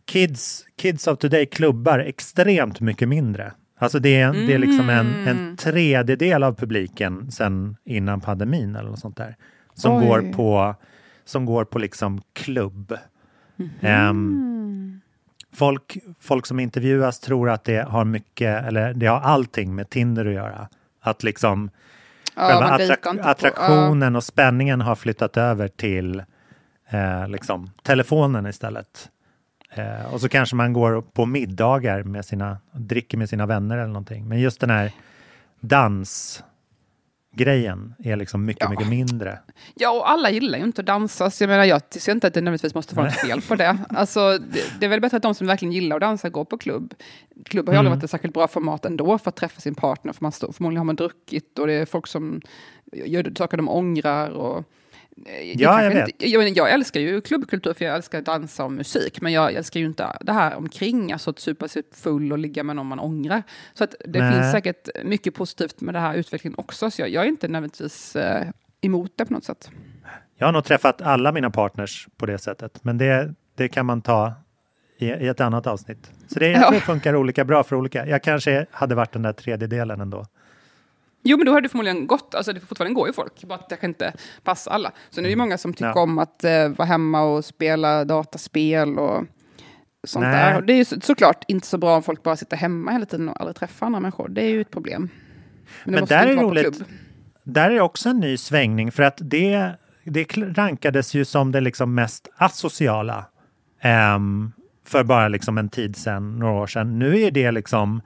kids, 0.05 0.65
kids 0.77 1.07
of 1.07 1.19
today 1.19 1.45
klubbar 1.45 1.99
extremt 1.99 2.79
mycket 2.79 3.07
mindre. 3.09 3.51
Alltså 3.77 3.99
det 3.99 4.21
är, 4.21 4.33
det 4.33 4.53
är 4.53 4.57
liksom 4.57 4.89
en, 4.89 5.13
Mm. 5.13 5.27
en 5.27 5.57
tredjedel 5.57 6.43
av 6.43 6.53
publiken 6.55 7.31
sen 7.31 7.77
innan 7.85 8.21
pandemin 8.21 8.75
eller 8.75 8.89
något 8.89 8.99
sånt 8.99 9.17
där. 9.17 9.35
Som 9.73 9.97
Oj. 9.97 10.05
går 10.07 10.33
på, 10.33 10.75
som 11.25 11.45
går 11.45 11.65
på 11.65 11.79
liksom 11.79 12.21
klubb. 12.33 12.97
Mhm. 13.55 13.69
Ehm, 13.81 15.01
folk, 15.53 15.97
folk 16.19 16.45
som 16.45 16.59
intervjuas 16.59 17.19
tror 17.19 17.49
att 17.49 17.63
det 17.63 17.87
har 17.87 18.05
mycket, 18.05 18.65
eller 18.65 18.93
det 18.93 19.05
har 19.05 19.19
allting 19.19 19.75
med 19.75 19.89
Tinder 19.89 20.25
att 20.25 20.33
göra. 20.33 20.67
Att 21.05 21.23
liksom 21.23 21.69
ja 22.35 22.41
själva 22.47 22.65
attra- 22.77 22.77
på- 23.23 23.29
attraktionen 23.29 24.15
och 24.15 24.23
spänningen 24.23 24.81
har 24.81 24.95
flyttat 24.95 25.37
över 25.37 25.67
till 25.67 26.23
eh, 26.89 27.27
liksom, 27.27 27.71
telefonen 27.83 28.45
istället. 28.47 29.09
Eh, 29.69 30.13
och 30.13 30.21
så 30.21 30.29
kanske 30.29 30.55
man 30.55 30.73
går 30.73 31.01
på 31.01 31.25
middagar 31.25 32.03
med 32.03 32.25
sina, 32.25 32.57
dricker 32.71 33.17
med 33.17 33.29
sina 33.29 33.45
vänner 33.45 33.77
eller 33.77 33.87
någonting. 33.87 34.27
Men 34.27 34.39
just 34.39 34.59
den 34.59 34.69
här 34.69 34.91
dansgrejen 37.35 37.93
är 38.03 38.15
liksom 38.15 38.45
mycket, 38.45 38.63
Ja. 38.63 38.69
mycket 38.69 38.87
mindre. 38.87 39.39
Ja, 39.75 39.91
och 39.91 40.09
alla 40.09 40.29
gillar 40.29 40.57
ju 40.57 40.63
inte 40.63 40.81
att 40.81 40.85
dansa, 40.87 41.29
så 41.31 41.43
jag 41.43 41.49
menar, 41.49 41.63
jag 41.65 41.81
ser 41.89 42.11
inte 42.11 42.27
att 42.27 42.33
det 42.33 42.41
nödvändigtvis 42.41 42.75
måste 42.75 42.95
vara 42.95 43.05
något 43.05 43.15
fel 43.15 43.41
på 43.41 43.55
det. 43.55 43.77
Alltså, 43.89 44.37
det, 44.37 44.63
det 44.79 44.85
är 44.85 44.89
väl 44.89 45.01
bättre 45.01 45.17
att 45.17 45.23
de 45.23 45.35
som 45.35 45.47
verkligen 45.47 45.71
gillar 45.71 45.95
att 45.95 46.01
dansa 46.01 46.29
går 46.29 46.45
på 46.45 46.57
klubb. 46.57 46.93
Klubb 47.45 47.67
har 47.67 47.73
ju 47.73 47.77
aldrig 47.77 47.89
Mm. 47.91 47.97
varit 47.99 48.03
ett 48.03 48.09
särskilt 48.11 48.33
bra 48.33 48.47
format 48.47 48.85
ändå 48.85 49.17
för 49.17 49.29
att 49.29 49.35
träffa 49.35 49.61
sin 49.61 49.75
partner, 49.75 50.13
för 50.13 50.23
man 50.23 50.31
står, 50.31 50.51
förmodligen 50.51 50.77
har 50.77 50.85
man 50.85 50.95
druckit 50.95 51.59
och 51.59 51.67
det 51.67 51.73
är 51.73 51.85
folk 51.85 52.07
som 52.07 52.41
gör 52.91 53.31
saker 53.37 53.57
de 53.57 53.69
ångrar. 53.69 54.29
Och, 54.29 54.63
Ja, 55.55 55.69
kanske 55.69 55.99
jag 55.99 56.09
Inte, 56.09 56.27
jag, 56.29 56.39
menar, 56.39 56.57
jag 56.57 56.71
älskar 56.71 56.99
ju 56.99 57.21
klubbkultur 57.21 57.73
för 57.73 57.85
jag 57.85 57.95
älskar 57.95 58.21
dansa 58.21 58.63
och 58.65 58.71
musik, 58.71 59.21
men 59.21 59.33
jag 59.33 59.53
älskar 59.53 59.79
ju 59.79 59.85
inte 59.85 60.17
det 60.21 60.31
här 60.33 60.55
omkring, 60.55 61.11
alltså 61.11 61.29
att 61.29 61.39
supa 61.39 61.67
sig 61.67 61.83
full 61.91 62.31
och 62.31 62.37
ligga 62.37 62.63
med 62.63 62.75
någon 62.75 62.87
man 62.87 62.99
ångrar. 62.99 63.43
Så 63.73 63.83
att 63.83 63.95
det 64.05 64.19
Nej. 64.19 64.33
finns 64.33 64.51
säkert 64.51 64.89
mycket 65.03 65.35
positivt 65.35 65.81
med 65.81 65.93
den 65.95 66.01
här 66.03 66.13
utvecklingen 66.13 66.59
också, 66.59 66.91
så 66.91 67.01
jag, 67.01 67.09
jag 67.09 67.23
är 67.23 67.27
inte 67.27 67.47
nödvändigtvis 67.47 68.15
eh, 68.15 68.47
emot 68.81 69.11
det 69.15 69.25
på 69.25 69.33
något 69.33 69.43
sätt. 69.43 69.69
Jag 70.37 70.47
har 70.47 70.51
nog 70.51 70.63
träffat 70.63 71.01
alla 71.01 71.31
mina 71.31 71.49
partners 71.49 72.07
på 72.17 72.25
det 72.25 72.37
sättet, 72.37 72.83
men 72.83 72.97
det, 72.97 73.33
det 73.55 73.67
kan 73.67 73.85
man 73.85 74.01
ta 74.01 74.33
i, 74.97 75.05
i 75.07 75.27
ett 75.27 75.41
annat 75.41 75.67
avsnitt. 75.67 76.11
Så 76.27 76.39
det, 76.39 76.47
Ja. 76.51 76.71
det 76.71 76.79
funkar 76.79 77.15
olika 77.15 77.45
bra 77.45 77.63
för 77.63 77.75
olika. 77.75 78.07
Jag 78.07 78.23
kanske 78.23 78.65
hade 78.71 78.95
varit 78.95 79.11
den 79.11 79.21
där 79.21 79.33
tredjedelen 79.33 80.01
ändå. 80.01 80.25
Jo, 81.27 81.37
men 81.37 81.45
då 81.45 81.51
har 81.51 81.61
det 81.61 81.69
förmodligen 81.69 82.07
gått. 82.07 82.35
Alltså, 82.35 82.53
det 82.53 82.59
fortfarande 82.59 82.95
går 82.95 83.07
ju 83.07 83.13
folk, 83.13 83.43
bara 83.43 83.55
att 83.55 83.69
det 83.69 83.75
kanske 83.75 83.87
inte 83.87 84.13
passar 84.43 84.71
alla. 84.71 84.91
Så 85.09 85.21
nu 85.21 85.27
är 85.27 85.29
det 85.29 85.35
många 85.35 85.57
som 85.57 85.73
tycker. 85.73 85.85
Ja. 85.85 86.01
om 86.01 86.19
att 86.19 86.43
eh, 86.43 86.69
vara 86.69 86.87
hemma 86.87 87.21
och 87.21 87.45
spela 87.45 88.05
dataspel 88.05 88.99
och 88.99 89.23
sånt 90.03 90.25
Nej. 90.25 90.33
där. 90.33 90.55
Och 90.55 90.63
det 90.63 90.73
är 90.73 90.77
ju 90.77 90.85
så, 90.85 91.01
såklart 91.01 91.43
inte 91.47 91.67
så 91.67 91.77
bra 91.77 91.95
om 91.95 92.03
folk 92.03 92.23
bara 92.23 92.35
sitter 92.35 92.57
hemma 92.57 92.91
hela 92.91 93.05
tiden 93.05 93.29
och 93.29 93.39
aldrig 93.39 93.55
träffar 93.55 93.85
andra 93.85 93.99
människor. 93.99 94.29
Det 94.29 94.41
är 94.41 94.49
ju 94.49 94.61
ett 94.61 94.71
problem. 94.71 95.09
Men, 95.83 95.95
Men 95.95 96.05
där 96.05 96.27
är 96.27 96.35
roligt. 96.35 96.81
Där 97.43 97.71
är 97.71 97.79
också 97.79 98.09
en 98.09 98.19
ny 98.19 98.37
svängning 98.37 98.91
för 98.91 99.03
att 99.03 99.17
det, 99.21 99.71
det 100.03 100.37
rankades 100.37 101.13
ju 101.13 101.25
som 101.25 101.51
det 101.51 101.61
liksom 101.61 101.95
mest 101.95 102.27
asociala 102.37 103.25
ehm, 103.81 104.51
för 104.85 105.03
bara 105.03 105.27
liksom 105.27 105.57
en 105.57 105.69
tid 105.69 105.95
sedan, 105.95 106.39
några 106.39 106.53
år 106.53 106.67
sedan. 106.67 106.99
Nu 106.99 107.21
är 107.21 107.31
det 107.31 107.51
liksom, 107.51 108.01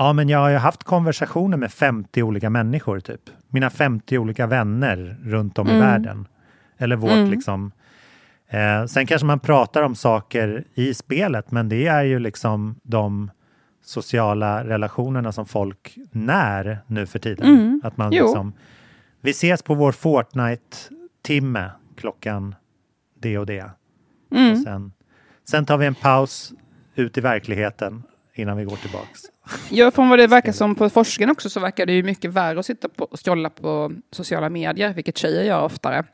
ja 0.00 0.12
men 0.12 0.28
jag 0.28 0.38
har 0.38 0.48
ju 0.48 0.56
haft 0.56 0.84
konversationer 0.84 1.56
med 1.56 1.72
50 1.72 2.22
olika 2.22 2.50
människor 2.50 3.00
typ. 3.00 3.20
Mina 3.48 3.70
50 3.70 4.18
olika 4.18 4.46
vänner 4.46 5.16
runt 5.24 5.58
om 5.58 5.68
i 5.68 5.70
Mm. 5.70 5.82
världen. 5.86 6.26
Eller 6.78 6.96
vårt 6.96 7.28
liksom. 7.30 7.72
Eh, 8.48 8.86
sen 8.86 9.06
kanske 9.06 9.26
man 9.26 9.40
pratar 9.40 9.82
om 9.82 9.94
saker 9.94 10.64
i 10.74 10.94
spelet, 10.94 11.50
men 11.50 11.68
det 11.68 11.86
är 11.86 12.02
ju 12.02 12.18
liksom 12.18 12.80
de 12.82 13.30
sociala 13.82 14.64
relationerna 14.64 15.32
som 15.32 15.46
folk 15.46 15.96
när 16.12 16.78
nu 16.86 17.06
för 17.06 17.18
tiden. 17.18 17.46
Mm. 17.48 17.80
Att 17.84 17.96
man 17.96 18.12
Jo. 18.12 18.24
liksom, 18.24 18.52
vi 19.20 19.30
ses 19.30 19.62
på 19.62 19.74
vår 19.74 19.92
Fortnite-timme 19.92 21.70
klockan 21.96 22.54
det 23.20 23.38
och 23.38 23.46
det. 23.46 23.70
Mm. 24.34 24.52
Och 24.52 24.58
sen, 24.58 24.92
sen 25.48 25.66
tar 25.66 25.76
vi 25.78 25.86
en 25.86 25.94
paus 25.94 26.52
ut 26.94 27.18
i 27.18 27.20
verkligheten 27.20 28.02
innan 28.34 28.56
vi 28.56 28.64
går 28.64 28.76
tillbaks. 28.76 29.20
Ja, 29.70 29.90
från 29.90 30.08
vad 30.08 30.18
det 30.18 30.26
verkar 30.26 30.52
som 30.52 30.74
på 30.74 30.90
forskningen 30.90 31.30
också 31.30 31.50
så 31.50 31.60
verkar 31.60 31.86
det 31.86 31.92
ju 31.92 32.02
mycket 32.02 32.30
värre 32.30 32.58
att 32.60 32.66
sitta 32.66 32.88
på 32.88 33.04
och 33.04 33.24
scrolla 33.24 33.50
på 33.50 33.92
sociala 34.12 34.48
medier, 34.48 34.92
vilket 34.94 35.18
tjejer 35.18 35.42
gör 35.42 35.62
oftare. 35.62 36.04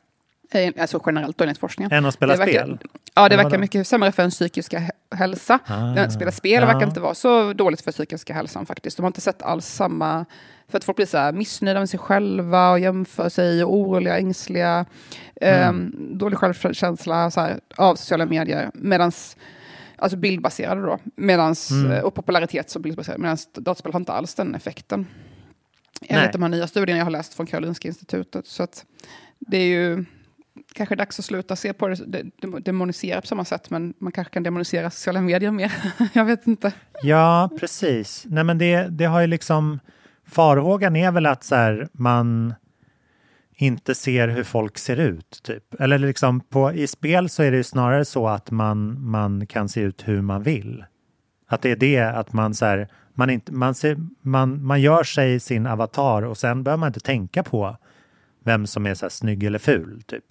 Eh, 0.51 0.73
Alltså 0.81 1.03
generellt 1.07 1.39
då 1.39 1.45
enligt 1.45 1.59
forskningen. 1.59 1.93
Än 1.93 2.05
att 2.07 2.15
spela 2.15 2.33
det 2.33 2.39
verkar, 2.39 2.65
spel? 2.65 2.79
Ja, 3.15 3.29
det 3.29 3.37
verkar 3.37 3.59
mycket 3.59 3.87
sämre 3.87 4.13
för 4.13 4.23
en 4.23 4.31
psykiska 4.31 4.79
hä- 4.79 5.17
hälsa. 5.17 5.59
Ah, 5.67 6.01
att 6.01 6.13
spela 6.13 6.33
spel 6.33 6.63
ja. 6.63 6.67
verkar 6.67 6.87
inte 6.87 7.01
vara 7.01 7.15
så 7.15 7.53
dåligt 7.53 7.81
för 7.81 7.93
psykiska 7.93 8.35
hälsan 8.35 8.67
faktiskt. 8.67 8.97
De 8.97 9.03
har 9.03 9.09
inte 9.09 9.21
sett 9.21 9.43
alls 9.43 9.67
samma... 9.67 10.25
För 10.69 10.79
att 10.79 10.85
folk 10.85 10.97
blir 10.97 11.07
så 11.07 11.19
här 11.19 11.33
missnöjda 11.33 11.81
med 11.81 11.91
sig 11.91 11.99
själva 12.01 12.71
och 12.71 12.79
jämför 12.79 13.29
sig 13.29 13.65
och 13.65 13.75
oroliga, 13.75 14.19
ängsliga. 14.19 14.85
Mm. 15.41 15.63
ehm, 15.63 16.19
dålig 16.19 16.39
självkänsla 16.39 17.31
så 17.31 17.41
här, 17.41 17.61
av 17.77 17.95
sociala 17.97 18.27
medier. 18.27 18.71
Medans, 18.75 19.37
alltså 19.99 20.17
bildbaserade 20.19 20.83
då. 20.83 20.99
Medans, 21.17 21.71
Mm. 21.71 21.93
eh, 21.93 22.01
Och 22.03 22.15
popularitet 22.15 22.71
så 22.71 22.79
bildbaserade. 22.79 23.23
Medan 23.23 23.37
dataspel 23.55 23.93
har 23.93 24.01
inte 24.01 24.13
alls 24.13 24.35
den 24.35 24.55
effekten. 24.55 25.07
Enligt 26.09 26.33
de 26.33 26.43
här 26.43 26.49
nya 26.49 26.67
studierna 26.67 26.99
jag 26.99 27.07
har 27.07 27.11
läst 27.11 27.35
från 27.35 27.47
Karolinska 27.47 27.89
institutet. 27.89 28.47
Så 28.47 28.63
att 28.63 28.85
det 29.39 29.57
är 29.57 29.67
ju 29.69 30.05
kanske 30.75 30.95
dags 30.97 31.19
att 31.19 31.25
sluta 31.25 31.57
se 31.57 31.73
på 31.73 31.89
det 31.89 32.23
demonisera 32.65 33.21
på 33.21 33.27
samma 33.27 33.45
sätt, 33.45 33.71
men 33.71 33.95
man 33.99 34.13
kanske 34.13 34.33
kan 34.35 34.43
demonisera 34.43 34.91
sociala 34.91 35.21
medier 35.21 35.51
mer. 35.51 35.73
jag 36.13 36.25
vet 36.25 36.47
inte. 36.47 36.73
Ja, 37.03 37.51
precis. 37.61 38.25
Nej, 38.29 38.45
men 38.45 38.59
det, 38.59 38.89
det 38.89 39.05
har 39.05 39.21
ju 39.21 39.27
liksom... 39.27 39.81
Farhågan 40.29 40.97
är 40.97 41.11
väl 41.13 41.27
att 41.27 41.45
så 41.45 41.55
här, 41.55 41.89
man... 41.93 42.55
inte 43.57 43.95
ser 43.95 44.29
hur 44.29 44.45
folk 44.45 44.79
ser 44.79 44.97
ut. 44.97 45.41
Typ. 45.43 45.75
Eller 45.81 45.99
liksom 45.99 46.41
på, 46.41 46.73
i 46.73 46.87
spel 46.87 47.29
så 47.29 47.43
är 47.43 47.51
det 47.51 47.57
ju 47.57 47.65
snarare 47.65 48.05
så 48.05 48.29
att 48.29 48.51
man, 48.51 49.09
man 49.11 49.47
kan 49.47 49.69
se 49.69 49.81
ut 49.81 50.09
hur 50.09 50.21
man 50.21 50.43
vill. 50.43 50.85
Att 51.47 51.63
det 51.63 51.71
är 51.71 51.77
det 51.77 51.99
att 51.99 52.33
man 52.33 52.55
så 52.55 52.67
här, 52.67 52.89
man, 53.15 53.31
inte, 53.31 53.53
man, 53.53 53.75
ser, 53.75 53.97
man, 54.21 54.65
man 54.65 54.81
gör 54.81 55.05
sig 55.05 55.41
sin 55.41 55.67
avatar 55.67 56.23
och 56.23 56.39
sen 56.39 56.65
behöver 56.65 56.81
man 56.81 56.87
inte 56.87 57.01
tänka 57.01 57.43
på 57.43 57.77
vem 58.45 58.67
som 58.67 58.87
är 58.87 58.95
så 58.95 59.05
här 59.05 59.11
snygg 59.11 59.45
eller 59.45 59.59
ful. 59.59 60.03
Typ. 60.07 60.25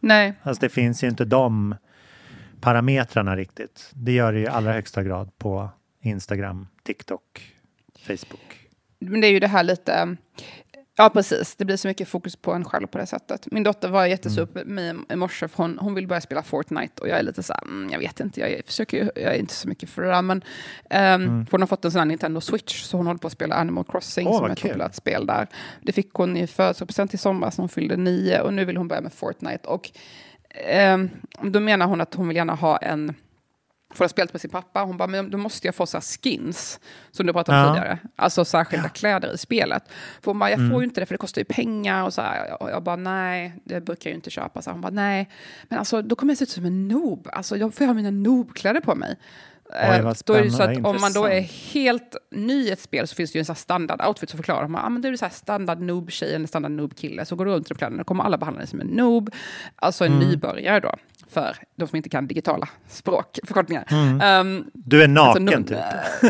Nej. 0.00 0.34
Alltså 0.42 0.60
det 0.60 0.68
finns 0.68 1.04
ju 1.04 1.08
inte 1.08 1.24
de 1.24 1.74
parametrarna 2.60 3.36
riktigt. 3.36 3.90
Det 3.94 4.12
gör 4.12 4.32
det 4.32 4.40
i 4.40 4.46
allra 4.46 4.72
högsta 4.72 5.02
grad 5.02 5.38
på 5.38 5.68
Instagram, 6.02 6.66
TikTok, 6.82 7.54
Facebook. 8.06 8.68
Men 8.98 9.20
det 9.20 9.26
är 9.26 9.30
ju 9.30 9.40
det 9.40 9.48
här 9.48 9.62
lite... 9.62 10.16
Ja, 10.96 11.10
precis. 11.10 11.56
Det 11.56 11.64
blir 11.64 11.76
så 11.76 11.88
mycket 11.88 12.08
fokus 12.08 12.36
på 12.36 12.52
en 12.52 12.64
själv 12.64 12.86
på 12.86 12.98
det 12.98 13.06
sättet. 13.06 13.46
Min 13.50 13.62
dotter 13.62 13.88
var 13.88 14.06
jättesur 14.06 14.46
på 14.46 14.64
mig 14.64 14.94
i 15.10 15.16
morse, 15.16 15.48
för 15.48 15.62
hon, 15.62 15.78
hon 15.78 15.94
vill 15.94 16.06
börja 16.06 16.20
spela 16.20 16.42
Fortnite. 16.42 17.02
Och 17.02 17.08
jag 17.08 17.18
är 17.18 17.22
lite 17.22 17.42
så 17.42 17.52
här, 17.52 17.62
mm, 17.62 17.90
jag 17.90 17.98
vet 17.98 18.20
inte, 18.20 18.40
jag, 18.40 18.62
försöker, 18.66 19.12
jag 19.14 19.34
är 19.34 19.38
inte 19.38 19.54
så 19.54 19.68
mycket 19.68 19.90
för 19.90 20.02
det 20.02 20.08
där. 20.08 20.22
Men, 20.22 20.36
um, 20.38 21.46
för 21.46 21.50
hon 21.50 21.62
har 21.62 21.66
fått 21.66 21.84
en 21.84 21.90
sån 21.90 21.98
här 21.98 22.06
Nintendo 22.06 22.40
Switch, 22.40 22.82
så 22.82 22.96
hon 22.96 23.06
håller 23.06 23.18
på 23.18 23.26
att 23.26 23.32
spela 23.32 23.54
Animal 23.54 23.84
Crossing, 23.84 24.26
Åh, 24.28 24.36
som 24.36 24.44
är 24.44 24.50
ett 24.50 24.62
populärt 24.62 24.94
spel 24.94 25.26
där. 25.26 25.48
Det 25.82 25.92
fick 25.92 26.12
hon 26.12 26.36
i 26.36 26.46
födelsedagspresent 26.46 27.14
i 27.14 27.16
somras 27.16 27.58
när 27.58 27.62
hon 27.62 27.68
fyllde 27.68 27.96
nio, 27.96 28.40
och 28.40 28.54
nu 28.54 28.64
vill 28.64 28.76
hon 28.76 28.88
börja 28.88 29.02
med 29.02 29.12
Fortnite. 29.12 29.68
Och 29.68 29.90
ehm, 30.50 31.10
då 31.42 31.60
menar 31.60 31.86
hon 31.86 32.00
att 32.00 32.14
hon 32.14 32.28
vill 32.28 32.36
gärna 32.36 32.54
ha 32.54 32.76
en 32.76 33.14
får 33.94 34.04
ha 34.04 34.08
spelat 34.08 34.32
med 34.32 34.40
sin 34.40 34.50
pappa. 34.50 34.80
Hon 34.82 34.96
bara, 34.96 35.06
men 35.08 35.30
då 35.30 35.38
måste 35.38 35.68
jag 35.68 35.74
få 35.74 35.86
så 35.86 35.96
här 35.96 36.02
skins, 36.22 36.80
som 37.10 37.26
du 37.26 37.32
pratade 37.32 37.58
om 37.58 37.64
Ja. 37.66 37.74
tidigare. 37.74 37.98
Alltså 38.16 38.44
särskilda 38.44 38.88
kläder 38.88 39.34
i 39.34 39.38
spelet. 39.38 39.82
För 40.22 40.30
hon 40.30 40.38
bara, 40.38 40.50
jag 40.50 40.70
får 40.70 40.80
ju 40.82 40.84
inte 40.84 41.00
det 41.00 41.06
för 41.06 41.14
det 41.14 41.18
kostar 41.18 41.40
ju 41.40 41.44
pengar. 41.44 42.04
Och 42.04 42.14
så 42.14 42.22
här. 42.22 42.62
Och 42.62 42.70
jag 42.70 42.82
bara, 42.82 42.96
nej, 42.96 43.52
det 43.64 43.80
brukar 43.80 44.10
jag 44.10 44.12
ju 44.12 44.16
inte 44.16 44.30
köpa. 44.30 44.62
Så 44.62 44.70
hon 44.70 44.80
bara, 44.80 44.92
nej, 44.92 45.30
men 45.68 45.78
alltså 45.78 46.02
då 46.02 46.16
kommer 46.16 46.30
jag 46.30 46.38
se 46.38 46.42
ut 46.44 46.50
som 46.50 46.64
en 46.64 46.88
noob. 46.88 47.28
Alltså 47.32 47.56
jag 47.56 47.74
får 47.74 47.84
ha 47.84 47.94
mina 47.94 48.10
noob-kläder 48.10 48.80
på 48.80 48.94
mig. 48.94 49.16
Oj, 49.70 49.80
Eh, 49.80 50.12
då 50.24 50.32
är 50.34 50.42
det 50.44 50.50
så 50.50 50.62
att 50.62 50.76
om 50.76 50.96
man 51.00 51.12
då 51.12 51.24
är 51.26 51.40
helt 51.72 52.16
ny 52.30 52.54
i 52.54 52.70
ett 52.70 52.80
spel 52.80 53.06
så 53.08 53.14
finns 53.14 53.32
det 53.32 53.36
ju 53.36 53.40
en 53.40 53.44
sån 53.44 53.54
här 53.54 53.78
standard-outfit 53.78 54.30
som 54.30 54.36
förklarar. 54.36 54.68
Man, 54.68 54.84
ah, 54.84 54.88
men 54.88 55.02
det 55.02 55.08
är 55.08 55.16
så 55.16 55.24
här 55.24 55.32
standard 55.32 55.80
noob-tjej 55.80 56.34
eller 56.34 56.46
standard 56.46 56.72
noob-kille. 56.72 57.24
Så 57.24 57.36
går 57.36 57.44
du 57.44 57.50
runt 57.50 57.70
i 57.70 57.74
kläderna, 57.74 57.98
då 57.98 58.04
kommer 58.04 58.24
alla 58.24 58.38
behandla 58.38 58.58
dig 58.58 58.68
som 58.68 58.80
en 58.80 58.86
noob. 58.86 59.30
Alltså 59.76 60.04
en 60.04 60.12
Mm. 60.12 60.28
nybörjare 60.28 60.80
då, 60.80 60.94
för 61.34 61.56
de 61.76 61.88
som 61.88 61.96
inte 61.96 62.08
kan 62.08 62.26
digitala 62.26 62.68
språk, 62.88 63.38
förkortningar. 63.46 63.84
Mm. 63.90 64.20
Ehm, 64.20 64.64
Du 64.72 65.02
är 65.02 65.08
naken 65.08 65.48
Alltså, 65.48 65.74
no- 65.74 66.20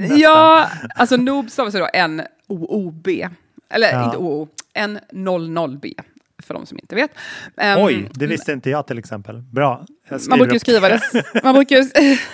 typ. 0.00 0.18
ja, 0.20 0.68
alltså 0.96 1.16
noob 1.16 1.50
stavas 1.50 1.74
då 1.74 1.88
N-O-O-B. 1.94 3.28
Eller 3.70 3.92
Ja. 3.92 4.04
inte 4.04 4.16
O-O, 4.16 4.48
N-0-0-B. 4.74 5.94
För 6.42 6.54
de 6.54 6.66
som 6.66 6.78
inte 6.78 6.94
vet. 6.94 7.10
Ehm, 7.56 7.78
Oj, 7.84 8.08
det 8.14 8.26
visste 8.26 8.52
inte 8.52 8.70
jag 8.70 8.86
till 8.86 8.98
exempel. 8.98 9.40
Bra. 9.42 9.86
Man 10.28 10.38
brukar 10.38 10.58
skriva 10.58 10.88
det, 10.88 11.00
man 11.44 11.54
brukar 11.54 11.78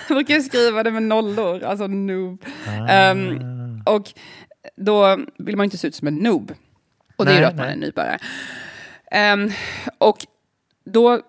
man 0.09 0.15
brukar 0.17 0.39
skriva 0.39 0.83
det 0.83 0.91
med 0.91 1.03
nollor, 1.03 1.63
alltså 1.63 1.87
noob. 1.87 2.45
Ah. 2.67 2.87
Ehm, 2.87 3.39
och 3.85 4.13
då 4.75 5.19
vill 5.37 5.57
man 5.57 5.63
inte 5.63 5.77
se 5.77 5.87
ut 5.87 5.95
som 5.95 6.07
en 6.07 6.15
noob. 6.15 6.53
Och 7.15 7.25
det 7.25 7.31
är 7.31 7.35
ju 7.35 7.41
Nej, 7.41 7.45
då 7.45 7.49
att 7.49 7.55
man 7.57 7.65
nej. 7.65 7.75
är 7.75 7.79
nybörjare. 7.79 8.17
Ehm, 9.11 9.51
och 9.97 10.17
då 10.85 11.21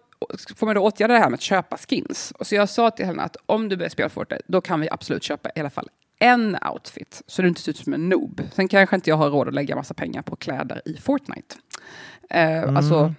får 0.56 0.66
man 0.66 0.74
då 0.74 0.80
åtgärda 0.82 1.14
det 1.14 1.20
här 1.20 1.30
med 1.30 1.34
att 1.36 1.40
köpa 1.40 1.76
skins. 1.76 2.32
Och 2.38 2.46
så 2.46 2.54
jag 2.54 2.68
sa 2.68 2.90
till 2.90 3.06
henne 3.06 3.22
att 3.22 3.36
om 3.46 3.68
du 3.68 3.76
börjar 3.76 3.90
spela 3.90 4.08
Fortnite, 4.08 4.42
då 4.46 4.60
kan 4.60 4.80
vi 4.80 4.88
absolut 4.90 5.22
köpa 5.22 5.50
i 5.54 5.60
alla 5.60 5.70
fall 5.70 5.88
en 6.18 6.56
outfit, 6.72 7.22
så 7.26 7.42
du 7.42 7.48
inte 7.48 7.60
ser 7.60 7.70
ut 7.70 7.76
som 7.78 7.92
en 7.94 8.08
noob. 8.08 8.40
Sen 8.52 8.68
kanske 8.68 8.96
inte 8.96 9.10
jag 9.10 9.16
har 9.16 9.30
råd 9.30 9.48
att 9.48 9.54
lägga 9.54 9.76
massa 9.76 9.94
pengar 9.94 10.22
på 10.22 10.36
kläder 10.36 10.82
i 10.84 10.96
Fortnite. 10.96 11.54
Eh, 12.30 12.76
Alltså 12.76 13.14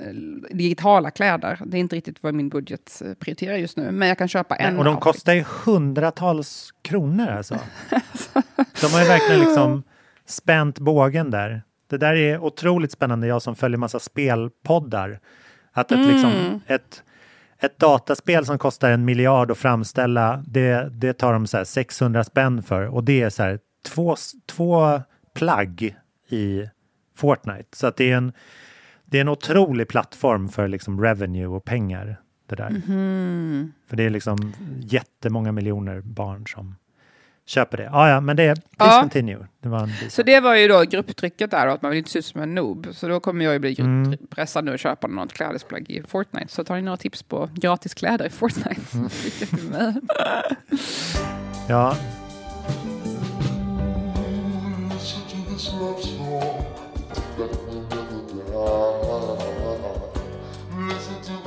eh, 0.00 0.14
digitala 0.56 1.10
kläder, 1.10 1.60
det 1.66 1.76
är 1.76 1.80
inte 1.80 1.96
riktigt 1.96 2.22
vad 2.22 2.34
min 2.34 2.48
budget 2.48 3.02
eh, 3.04 3.14
prioriterar 3.14 3.56
just 3.56 3.76
nu. 3.76 3.90
Men 3.90 4.08
jag 4.08 4.18
kan 4.18 4.28
köpa 4.28 4.56
en 4.56 4.78
Och 4.78 4.84
de 4.84 4.90
outfit. 4.90 5.02
kostar 5.04 5.32
ju 5.34 5.44
hundratals 5.64 6.70
kronor 6.82 7.28
alltså. 7.28 7.54
De 8.80 8.86
har 8.92 9.00
ju 9.02 9.08
verkligen 9.08 9.40
liksom 9.40 9.82
spänt 10.26 10.78
bågen 10.78 11.30
där. 11.30 11.62
Det 11.90 11.98
där 11.98 12.14
är 12.14 12.38
otroligt 12.38 12.92
spännande, 12.92 13.26
jag 13.26 13.42
som 13.42 13.56
följer 13.56 13.78
massa 13.78 13.98
spelpoddar. 13.98 15.20
Att 15.76 15.92
ett, 15.92 15.98
Mm. 15.98 16.10
liksom, 16.12 16.60
ett, 16.66 17.02
ett 17.58 17.78
dataspel 17.78 18.46
som 18.46 18.58
kostar 18.58 18.90
en 18.90 19.04
miljard 19.04 19.50
att 19.50 19.58
framställa, 19.58 20.44
det, 20.46 20.88
det 20.92 21.12
tar 21.12 21.32
de 21.32 21.46
så 21.46 21.56
här 21.56 21.64
600 21.64 22.24
spänn 22.24 22.62
för. 22.62 22.82
Och 22.86 23.04
det 23.04 23.22
är 23.22 23.30
så 23.30 23.42
här 23.42 23.58
två, 23.88 24.16
två 24.46 25.00
plagg 25.34 25.96
i 26.28 26.62
Fortnite. 27.16 27.76
Så 27.76 27.86
att 27.86 27.96
det 27.96 28.10
är 28.12 28.16
en, 28.16 28.32
det 29.04 29.16
är 29.18 29.20
en 29.20 29.28
otrolig 29.28 29.88
plattform 29.88 30.48
för 30.48 30.68
liksom 30.68 31.00
revenue 31.02 31.46
och 31.46 31.64
pengar. 31.64 32.20
Det 32.48 32.56
där. 32.56 32.70
Mhm. 32.70 33.72
För 33.88 33.96
det 33.96 34.02
är 34.02 34.10
liksom 34.10 34.52
jättemånga 34.80 35.52
miljoner 35.52 36.00
barn 36.00 36.46
som 36.46 36.74
köper 37.46 37.76
det. 37.76 37.90
Ah, 37.92 38.08
ja, 38.08 38.20
men 38.20 38.36
det 38.36 38.42
är 38.42 38.54
please 38.78 39.20
Ja. 39.62 39.88
Så 40.10 40.22
det 40.22 40.40
var 40.40 40.54
ju 40.54 40.68
då 40.68 40.82
grupptrycket 40.82 41.50
där, 41.50 41.66
att 41.66 41.82
man 41.82 41.90
vill 41.90 41.98
inte 41.98 42.10
se 42.10 42.18
ut 42.18 42.24
som 42.24 42.40
en 42.40 42.54
noob. 42.54 42.88
Så 42.92 43.08
då 43.08 43.20
kommer 43.20 43.44
jag 43.44 43.52
ju 43.52 43.58
bli 43.58 43.76
Mm. 43.78 44.16
pressad 44.30 44.64
nu 44.64 44.74
att 44.74 44.80
köpa 44.80 45.06
något 45.06 45.32
klädesplagg 45.32 45.90
i 45.90 46.02
Fortnite. 46.08 46.52
Så 46.52 46.64
tar 46.64 46.76
ni 46.76 46.82
några 46.82 46.96
tips 46.96 47.22
på 47.22 47.48
gratis 47.54 47.94
kläder 47.94 48.26
i 48.26 48.30
Fortnite? 48.30 48.80
Mm. 48.94 49.08
Ja, 51.68 51.96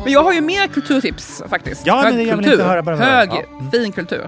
Men 0.03 0.13
jag 0.13 0.23
har 0.23 0.33
ju 0.33 0.41
mer 0.41 0.67
kulturtips 0.67 1.43
faktiskt. 1.49 1.85
Ja, 1.87 1.95
men 1.95 2.03
Hög 2.05 2.15
det- 2.15 2.23
jag 2.29 2.37
vill 2.37 2.45
kultur. 2.45 2.51
inte 2.59 2.63
höra 2.71 2.81
bara. 2.81 2.95
Hög, 2.95 3.29
Ja. 3.29 3.43
Mm. 3.59 3.71
fin 3.71 3.91
kultur. 3.91 4.27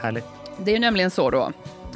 härligt. 0.00 0.24
Det 0.64 0.70
är 0.70 0.74
ju 0.74 0.78
nämligen 0.80 1.10
så 1.10 1.30
då 1.30 1.52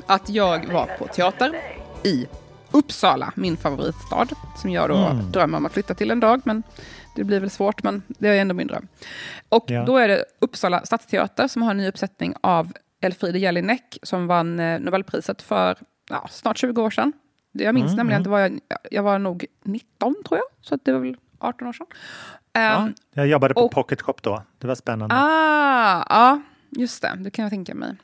att 0.06 0.28
jag 0.28 0.72
var 0.72 0.86
på 0.98 1.06
teater 1.06 1.56
i 2.04 2.26
Uppsala, 2.70 3.32
min 3.36 3.56
favoritstad, 3.56 4.26
som 4.56 4.70
jag 4.70 4.88
då 4.88 4.96
Mm. 4.96 5.30
drömmer 5.32 5.58
om 5.58 5.66
att 5.66 5.72
flytta 5.72 5.94
till 5.94 6.10
en 6.10 6.20
dag, 6.20 6.40
men 6.44 6.62
det 7.16 7.24
blir 7.24 7.40
väl 7.40 7.50
svårt, 7.50 7.82
men 7.82 8.02
det 8.08 8.28
är 8.28 8.40
ändå 8.40 8.54
min 8.54 8.66
dröm. 8.66 8.88
Och 9.48 9.64
Ja. 9.68 9.84
då 9.84 9.96
är 9.96 10.08
det 10.08 10.24
Uppsala 10.40 10.84
stadsteater 10.84 11.48
som 11.48 11.62
har 11.62 11.70
en 11.70 11.76
ny 11.76 11.88
uppsättning 11.88 12.34
av 12.40 12.72
Elfriede 13.00 13.38
Jelinek 13.38 13.98
som 14.02 14.26
vann 14.26 14.60
eh, 14.60 14.80
Nobelpriset 14.80 15.42
för 15.42 15.78
ja, 16.10 16.26
snart 16.30 16.58
20 16.58 16.82
år 16.82 16.90
sedan. 16.90 17.12
Jag 17.52 17.74
minns 17.74 17.86
Mm, 17.92 17.96
nämligen, 17.96 18.20
mm. 18.20 18.24
det 18.24 18.30
var 18.30 18.38
jag, 18.40 18.60
jag 18.90 19.02
var 19.02 19.18
nog 19.18 19.44
19 19.64 20.14
tror 20.28 20.38
jag, 20.38 20.66
så 20.66 20.74
att 20.74 20.84
det 20.84 20.92
var 20.92 21.00
väl 21.00 21.16
18 21.38 21.68
år 21.68 21.72
sedan. 21.72 21.86
Ja, 22.52 22.60
Ehm, 22.60 22.94
jag 23.14 23.26
jobbade 23.26 23.54
på 23.54 23.60
och- 23.60 23.70
Pocket 23.72 24.02
Shop 24.02 24.14
då. 24.22 24.42
Det 24.58 24.66
var 24.66 24.74
spännande. 24.74 25.14
Ah, 25.18 26.06
ja, 26.08 26.40
just 26.70 27.02
det. 27.02 27.12
Det 27.18 27.30
kan 27.30 27.42
jag 27.42 27.50
tänka 27.52 27.74
mig. 27.74 27.96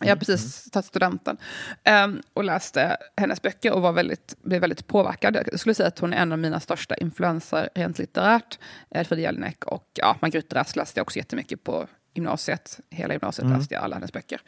Jag 0.00 0.06
har 0.06 0.12
Mm, 0.12 0.18
precis 0.18 0.70
tagit 0.70 0.86
studenten 0.86 1.36
ehm, 1.84 2.22
och 2.34 2.44
läste 2.44 2.96
hennes 3.16 3.42
böcker 3.42 3.72
och 3.72 3.82
var 3.82 3.92
väldigt, 3.92 4.34
blev 4.42 4.60
väldigt 4.60 4.86
påverkad. 4.86 5.36
Jag 5.52 5.60
skulle 5.60 5.74
säga 5.74 5.86
att 5.86 5.98
hon 5.98 6.12
är 6.12 6.16
en 6.16 6.32
av 6.32 6.38
mina 6.38 6.60
största 6.60 6.96
influenser 6.96 7.68
rent 7.74 7.98
litterärt. 7.98 8.58
Elfriede 8.90 9.22
Jelinek 9.22 9.64
och 9.64 9.84
ja, 9.94 10.16
Margrethe 10.22 10.54
Rask 10.56 10.76
läste 10.76 10.98
jag 11.00 11.02
också 11.04 11.16
jättemycket 11.18 11.64
på 11.64 11.86
gymnasiet. 12.14 12.80
Hela 12.90 13.14
gymnasiet 13.14 13.44
Mm. 13.46 13.58
läste 13.58 13.74
jag 13.74 13.82
alla 13.84 13.96
hennes 13.96 14.12
böcker. 14.12 14.40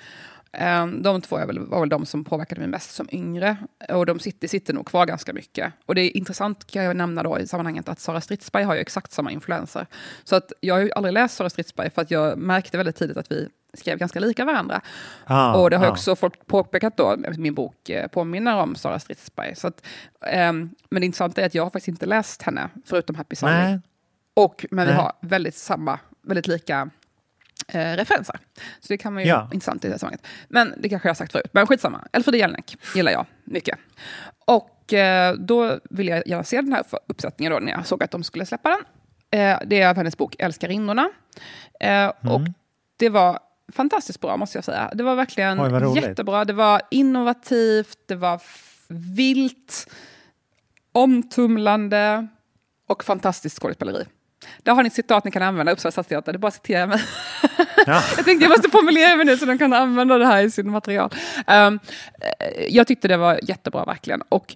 Ehm, 0.52 1.02
de 1.02 1.20
två 1.20 1.36
väl, 1.36 1.58
var 1.58 1.80
väl 1.80 1.88
de 1.88 2.06
som 2.06 2.24
påverkade 2.24 2.60
mig 2.60 2.68
mest 2.68 2.90
som 2.94 3.08
yngre. 3.12 3.56
Och 3.88 4.06
de 4.06 4.18
sitter, 4.18 4.48
sitter 4.48 4.74
nog 4.74 4.86
kvar 4.86 5.06
ganska 5.06 5.32
mycket. 5.32 5.72
Och 5.86 5.94
det 5.94 6.00
är 6.00 6.16
intressant 6.16 6.66
kan 6.66 6.84
jag 6.84 6.96
nämna 6.96 7.22
då 7.22 7.38
i 7.38 7.46
sammanhanget 7.46 7.88
att 7.88 8.00
Sara 8.00 8.20
Stridsberg 8.20 8.64
har 8.64 8.74
ju 8.74 8.80
exakt 8.80 9.12
samma 9.12 9.30
influenser. 9.30 9.86
Så 10.24 10.36
att 10.36 10.52
jag 10.60 10.74
har 10.74 10.80
ju 10.80 10.90
aldrig 10.92 11.12
läst 11.12 11.36
Sara 11.36 11.50
Stridsberg 11.50 11.90
för 11.90 12.02
att 12.02 12.10
jag 12.10 12.38
märkte 12.38 12.76
väldigt 12.76 12.96
tidigt 12.96 13.16
att 13.16 13.32
vi 13.32 13.48
skrev 13.74 13.98
ganska 13.98 14.20
lika 14.20 14.44
varandra. 14.44 14.80
Ah, 15.24 15.54
och 15.56 15.70
det 15.70 15.76
har 15.76 15.86
ah. 15.86 15.90
också 15.90 16.16
folk 16.16 16.46
påpekat 16.46 16.96
då, 16.96 17.16
min 17.38 17.54
bok 17.54 17.88
eh, 17.88 18.06
påminner 18.08 18.56
om 18.56 18.74
Sara 18.74 18.98
Stridsberg. 18.98 19.54
Så 19.56 19.66
att, 19.68 19.86
ehm, 20.26 20.70
men 20.90 21.00
det 21.00 21.06
intressanta 21.06 21.40
är 21.42 21.46
att 21.46 21.54
jag 21.54 21.62
har 21.62 21.70
faktiskt 21.70 21.88
inte 21.88 22.06
läst 22.06 22.42
henne, 22.42 22.68
förutom 22.84 23.16
Happy. 23.16 23.36
Nej. 23.42 23.80
Och, 24.34 24.66
men 24.70 24.86
vi 24.86 24.92
Nej. 24.92 25.02
har 25.02 25.12
väldigt 25.20 25.54
samma, 25.54 25.98
väldigt 26.22 26.46
lika 26.46 26.90
eh, 27.68 27.92
referenser. 27.96 28.38
Så 28.80 28.86
det 28.88 28.98
kan 28.98 29.12
man 29.14 29.22
ju 29.22 29.28
Ja. 29.28 29.50
intressant 29.52 29.84
i 29.84 29.88
det 29.88 29.94
här 29.94 29.98
sammanhanget. 29.98 30.26
Men 30.48 30.74
det 30.78 30.88
kanske 30.88 31.08
jag 31.08 31.10
har 31.10 31.16
sagt 31.16 31.32
förut. 31.32 31.50
Men 31.52 31.66
skitsamma. 31.66 32.08
Elfriede 32.12 32.38
Jelinek 32.38 32.76
gillar 32.94 33.12
jag 33.12 33.26
mycket. 33.44 33.78
Och 34.46 34.92
eh, 34.92 35.34
då 35.34 35.78
ville 35.90 36.10
jag 36.10 36.26
gärna 36.28 36.44
se 36.44 36.56
den 36.60 36.72
här 36.72 36.84
uppsättningen 37.06 37.52
då, 37.52 37.58
när 37.58 37.72
jag 37.72 37.86
såg 37.86 38.02
att 38.02 38.10
de 38.10 38.24
skulle 38.24 38.46
släppa 38.46 38.68
den. 38.68 38.80
Eh, 39.40 39.58
det 39.66 39.80
är 39.80 39.88
av 39.88 39.96
hennes 39.96 40.16
bok 40.16 40.36
Älskarinnorna. 40.38 41.08
Eh, 41.80 42.08
Och 42.08 42.40
Mm. 42.40 42.54
det 42.96 43.08
var 43.08 43.38
fantastiskt 43.72 44.20
bra, 44.20 44.36
måste 44.36 44.58
jag 44.58 44.64
säga. 44.64 44.90
Det 44.94 45.02
var 45.02 45.14
verkligen 45.16 45.60
Oj, 45.60 46.00
jättebra. 46.00 46.44
Det 46.44 46.52
var 46.52 46.82
innovativt, 46.90 47.98
det 48.06 48.14
var 48.14 48.42
vilt, 48.88 49.90
omtumlande 50.92 52.26
och 52.88 53.04
fantastiskt 53.04 53.58
skådespeleri. 53.58 54.04
Där 54.62 54.74
har 54.74 54.82
ni 54.82 54.86
ett 54.86 54.92
citat 54.92 55.24
ni 55.24 55.30
kan 55.30 55.42
använda, 55.42 55.72
Uppsala 55.72 55.92
stadsteater. 55.92 56.32
Det 56.32 56.36
är 56.36 56.38
bara 56.38 56.48
att 56.48 56.54
citera 56.54 56.86
mig. 56.86 57.00
Ja. 57.86 58.02
jag 58.16 58.24
tänkte 58.24 58.44
jag 58.44 58.50
måste 58.50 58.70
formulera 58.70 59.16
mig 59.16 59.26
nu 59.26 59.36
så 59.36 59.46
de 59.46 59.58
kan 59.58 59.72
använda 59.72 60.18
det 60.18 60.26
här 60.26 60.42
i 60.42 60.50
sin 60.50 60.70
material. 60.70 61.14
Um, 61.46 61.80
jag 62.68 62.86
tyckte 62.86 63.08
det 63.08 63.16
var 63.16 63.40
jättebra 63.42 63.84
verkligen. 63.84 64.22
Och 64.28 64.54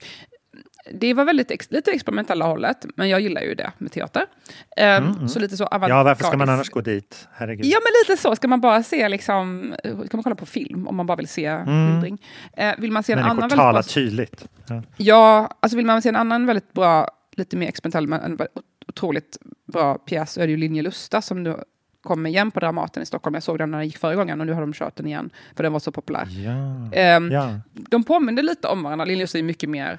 det 0.93 1.14
var 1.14 1.24
väldigt 1.24 1.51
ex, 1.51 1.70
lite 1.70 1.91
experimentella 1.91 2.45
hållet, 2.47 2.87
men 2.97 3.09
jag 3.09 3.20
gillar 3.20 3.41
ju 3.43 3.55
det 3.55 3.72
med 3.78 3.93
teater. 3.93 4.20
Um, 4.20 4.85
Mm, 4.85 5.12
mm. 5.12 5.28
Så 5.28 5.39
lite 5.39 5.57
så 5.57 5.68
Ja, 5.70 6.03
varför 6.03 6.24
ska 6.24 6.37
man 6.37 6.49
annars 6.49 6.70
gå 6.70 6.80
dit? 6.80 7.28
Herregud. 7.32 7.66
Ja, 7.66 7.78
men 7.82 7.93
lite 8.14 8.22
så. 8.22 8.37
Ska 8.37 8.49
man 8.49 8.61
bara 8.61 8.82
se 8.82 9.09
liksom, 9.09 9.74
ska 10.07 10.16
man 10.16 10.22
kolla 10.22 10.37
på 10.37 10.47
film 10.47 10.89
om 10.89 10.97
man 10.97 11.07
bara 11.07 11.16
vill 11.16 11.28
se 11.28 11.47
Mm. 11.47 11.66
skildring. 11.93 12.22
Eh, 12.57 12.74
vill 12.78 12.93
man 12.93 13.03
se 13.03 13.12
en 13.12 13.16
Människor 13.18 13.30
annan 13.30 13.41
väldigt 13.41 13.57
talar 13.59 13.72
bra... 13.72 13.82
tydligt. 13.82 14.49
Ja. 14.68 14.82
Ja, 14.97 15.51
alltså 15.61 15.76
vill 15.76 15.87
man 15.87 16.03
se 16.03 16.09
en 16.09 16.16
annan 16.16 16.47
väldigt 16.47 16.72
bra, 16.72 17.09
lite 17.37 17.57
mer 17.57 17.68
experimentell, 17.68 18.07
men 18.07 18.20
en 18.20 18.37
väldigt 18.37 18.57
otroligt 18.89 19.39
bra 19.72 19.95
pjäs 19.99 20.32
så 20.32 20.41
är 20.41 20.47
det 20.47 20.51
ju 20.51 20.57
Linje 20.57 20.82
Lusta 20.82 21.22
som 21.22 21.43
nu 21.43 21.57
kommer 22.03 22.30
igen 22.30 22.51
på 22.51 22.61
Dramaten 22.61 23.03
i 23.03 23.07
Stockholm. 23.07 23.35
Jag 23.35 23.43
såg 23.43 23.59
den 23.59 23.70
när 23.70 23.78
den 23.78 23.87
gick 23.87 23.97
förra 23.99 24.14
gången 24.14 24.41
och 24.41 24.47
nu 24.47 24.53
har 24.53 24.61
de 24.61 24.72
kört 24.72 24.97
den 24.97 25.07
igen 25.07 25.30
för 25.57 25.62
den 25.62 25.72
var 25.72 25.80
så 25.80 25.93
populär. 25.93 26.28
Ja. 26.45 26.97
Ehm, 26.99 27.32
Ja. 27.32 27.61
De 27.72 28.05
påminner 28.05 28.43
lite 28.43 28.68
om 28.68 28.82
varandra. 28.82 29.05
Linje 29.05 29.22
Lusta 29.24 29.39
är 29.39 29.43
mycket 29.43 29.70
mer, 29.70 29.99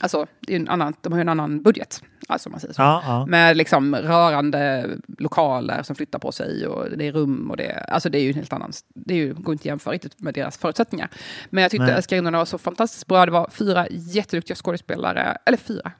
alltså 0.00 0.26
det 0.40 0.52
är 0.52 0.56
en 0.60 0.68
annan, 0.68 0.94
de 1.00 1.12
har 1.12 1.18
ju 1.18 1.20
en 1.20 1.28
annan 1.28 1.62
budget, 1.62 2.02
alltså 2.28 2.50
man 2.50 2.60
säger 2.60 2.74
så. 2.74 2.82
Ja, 2.82 3.02
ja. 3.06 3.26
Med 3.26 3.56
liksom 3.56 3.96
rörande 3.96 4.90
lokaler 5.18 5.82
som 5.82 5.96
flyttar 5.96 6.18
på 6.18 6.32
sig 6.32 6.66
och 6.66 6.98
det 6.98 7.06
är 7.06 7.12
rum 7.12 7.50
och 7.50 7.56
det, 7.56 7.72
alltså 7.88 8.08
det 8.08 8.18
är 8.18 8.22
ju 8.22 8.28
en 8.28 8.34
helt 8.34 8.52
annan, 8.52 8.72
det 8.94 9.14
är 9.14 9.18
ju, 9.18 9.34
går 9.34 9.52
inte 9.52 9.62
att 9.62 9.66
jämföra 9.66 9.94
riktigt 9.94 10.20
med 10.20 10.34
deras 10.34 10.58
förutsättningar. 10.58 11.08
Men 11.50 11.62
jag 11.62 11.70
tyckte. 11.70 11.92
Älskarinnorna 11.92 12.38
var 12.38 12.44
så 12.44 12.58
fantastiskt 12.58 13.06
bra. 13.06 13.26
Det 13.26 13.32
var 13.32 13.48
fyra 13.52 13.86
jätteduktiga 13.90 14.56
skådespelare, 14.56 15.38
eller 15.44 15.58
fyra, 15.58 15.92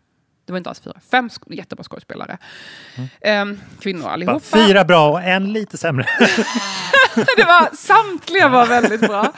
det 0.45 0.53
var 0.53 0.57
inte 0.59 0.71
alls 0.71 0.81
fyra, 0.81 0.95
fem 1.11 1.29
sk- 1.29 1.55
jättebra 1.55 1.85
skådespelare. 1.85 2.39
Ehm, 3.21 3.59
kvinnor 3.81 4.03
Bara 4.03 4.13
allihopa. 4.13 4.41
Fyra 4.41 4.85
bra 4.85 5.11
och 5.11 5.23
en 5.23 5.53
lite 5.53 5.79
sämre. 5.79 6.07
det 7.37 7.45
var, 7.45 7.77
samtliga 7.77 8.49
var 8.49 8.67
väldigt 8.67 9.01
bra. 9.01 9.33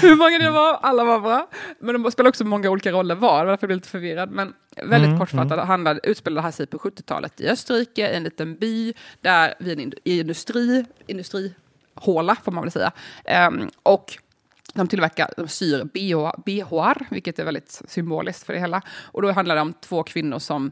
Hur 0.00 0.16
många 0.16 0.38
det 0.38 0.50
var, 0.50 0.78
alla 0.82 1.04
var 1.04 1.20
bra. 1.20 1.48
Men 1.78 2.02
de 2.02 2.12
spelade 2.12 2.28
också 2.28 2.44
många 2.44 2.70
olika 2.70 2.92
roller 2.92 3.14
var, 3.14 3.46
därför 3.46 3.62
jag 3.64 3.68
blev 3.68 3.76
lite 3.76 3.88
förvirrad. 3.88 4.30
Men 4.30 4.54
väldigt 4.76 5.08
Mm, 5.08 5.18
kortfattat 5.18 5.66
handlade, 5.66 6.00
utspelade 6.02 6.38
det 6.38 6.42
här 6.42 6.50
sig 6.50 6.66
på 6.66 6.78
70-talet 6.78 7.40
i 7.40 7.48
Österrike, 7.48 8.12
i 8.12 8.16
en 8.16 8.22
liten 8.22 8.54
by, 8.54 8.94
där 9.20 9.54
vid 9.58 9.80
en 9.80 9.92
industri, 10.04 10.84
industrihåla 11.06 12.36
får 12.44 12.52
man 12.52 12.62
väl 12.64 12.72
säga. 12.72 12.92
Ehm, 13.24 13.70
och 13.82 14.18
de 14.74 14.88
tillverkar, 14.88 15.30
de 15.36 15.48
syr 15.48 15.84
BH, 15.84 16.42
BHR, 16.44 17.06
vilket 17.10 17.38
är 17.38 17.44
väldigt 17.44 17.82
symboliskt 17.88 18.46
för 18.46 18.52
det 18.52 18.60
hela. 18.60 18.82
Och 19.04 19.22
då 19.22 19.32
handlar 19.32 19.54
det 19.54 19.60
om 19.60 19.72
två 19.72 20.02
kvinnor 20.02 20.38
som 20.38 20.70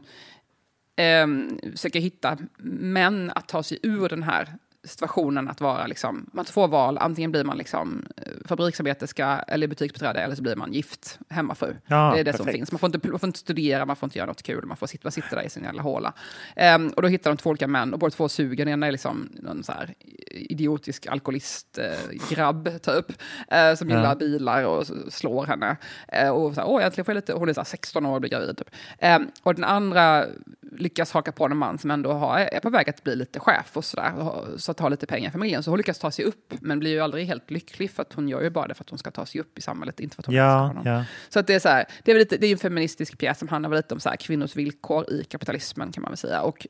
um, 1.23 1.59
försöker 1.71 1.99
hitta 1.99 2.37
män 2.57 3.31
att 3.35 3.47
ta 3.47 3.63
sig 3.63 3.79
ur 3.83 4.09
den 4.09 4.23
här 4.23 4.57
situationen 4.87 5.47
att 5.49 5.61
vara 5.61 5.87
liksom, 5.87 6.29
man 6.33 6.45
får 6.45 6.67
val, 6.67 6.97
antingen 6.97 7.31
blir 7.31 7.43
man 7.43 7.57
liksom 7.57 8.05
eh, 8.17 8.23
fabriksarbeterska 8.45 9.43
eller 9.47 9.67
butiksbiträde 9.67 10.19
eller 10.19 10.35
så 10.35 10.41
blir 10.41 10.55
man 10.55 10.73
gift 10.73 11.19
hemmafru. 11.29 11.75
Ja, 11.87 12.11
det 12.13 12.19
är 12.19 12.23
det 12.23 12.33
som 12.33 12.45
perfekt. 12.45 12.57
finns. 12.57 12.71
Man 12.71 12.79
får, 12.79 12.87
inte, 12.95 13.09
man 13.09 13.19
får 13.19 13.27
inte 13.27 13.39
studera, 13.39 13.85
man 13.85 13.95
får 13.95 14.07
inte 14.07 14.17
göra 14.17 14.27
något 14.27 14.43
kul, 14.43 14.65
man 14.65 14.77
får 14.77 14.87
sitta, 14.87 15.01
man 15.05 15.11
sitter 15.11 15.35
där 15.35 15.43
i 15.43 15.49
sin 15.49 15.63
jävla 15.63 15.81
håla. 15.81 16.13
Ehm, 16.55 16.87
och 16.89 17.01
då 17.01 17.07
hittar 17.07 17.31
de 17.31 17.37
två 17.37 17.49
olika 17.49 17.67
män 17.67 17.93
och 17.93 17.99
båda 17.99 18.11
två 18.11 18.29
suger. 18.29 18.65
Den 18.65 18.73
ena 18.73 18.87
är 18.87 18.91
liksom 18.91 19.29
någon 19.33 19.63
så 19.63 19.71
här 19.71 19.93
idiotisk 20.31 21.07
alkoholist-grabb, 21.07 22.69
typ, 22.81 23.11
eh, 23.47 23.75
som 23.75 23.89
Ja. 23.89 23.95
gillar 23.97 24.15
bilar 24.15 24.63
och 24.63 24.87
slår 25.09 25.45
henne. 25.45 25.77
Eh, 26.07 26.29
och 26.29 26.53
så 26.53 26.61
här, 26.61 26.67
åh, 26.69 26.85
äntligen 26.85 27.05
får 27.05 27.13
jag 27.13 27.21
lite, 27.21 27.33
hon 27.33 27.49
är 27.49 27.53
så 27.53 27.59
här 27.59 27.65
16 27.65 28.05
år 28.05 28.13
och 28.15 28.21
blir 28.21 28.31
gravid. 28.31 28.57
Typ. 28.57 28.69
Ehm, 28.99 29.27
och 29.43 29.55
den 29.55 29.63
andra 29.63 30.25
lyckas 30.71 31.11
haka 31.11 31.31
på 31.31 31.45
en 31.45 31.57
man 31.57 31.77
som 31.77 31.91
ändå 31.91 32.11
har, 32.13 32.39
är 32.39 32.59
på 32.59 32.69
väg 32.69 32.89
att 32.89 33.03
bli 33.03 33.15
lite 33.15 33.39
chef 33.39 33.77
och 33.77 33.85
sådär, 33.85 34.13
så 34.57 34.71
att 34.71 34.79
ha 34.79 34.89
lite 34.89 35.05
pengar 35.07 35.29
i 35.29 35.31
familjen. 35.31 35.63
Så 35.63 35.71
hon 35.71 35.77
lyckas 35.77 35.99
ta 35.99 36.11
sig 36.11 36.25
upp, 36.25 36.53
men 36.61 36.79
blir 36.79 36.91
ju 36.91 36.99
aldrig 36.99 37.25
helt 37.27 37.51
lycklig 37.51 37.91
för 37.91 38.01
att 38.01 38.13
hon 38.13 38.29
gör 38.29 38.41
ju 38.41 38.49
bara 38.49 38.67
det 38.67 38.73
för 38.73 38.83
att 38.83 38.89
hon 38.89 38.99
ska 38.99 39.11
ta 39.11 39.25
sig 39.25 39.41
upp 39.41 39.57
i 39.57 39.61
samhället, 39.61 39.99
inte 39.99 40.15
för 40.15 40.21
att 40.21 40.25
hon 40.25 40.35
Ja, 40.35 40.57
honom. 40.67 40.83
ja. 40.85 41.05
Så 41.29 41.39
att 41.39 41.47
det 41.47 41.53
är 41.53 41.59
så 41.59 41.69
här, 41.69 41.85
det 42.03 42.11
är 42.11 42.15
lite, 42.19 42.37
det 42.37 42.45
är 42.45 42.47
ju 42.47 42.53
en 42.53 42.59
feministisk 42.59 43.17
pjäs 43.17 43.39
som 43.39 43.47
handlar 43.47 43.69
lite 43.75 43.93
om 43.93 43.99
så 43.99 44.09
här, 44.09 44.15
kvinnors 44.15 44.55
villkor 44.55 45.11
i 45.13 45.23
kapitalismen 45.23 45.91
kan 45.91 46.01
man 46.01 46.11
väl 46.11 46.17
säga. 46.17 46.41
Och 46.41 46.67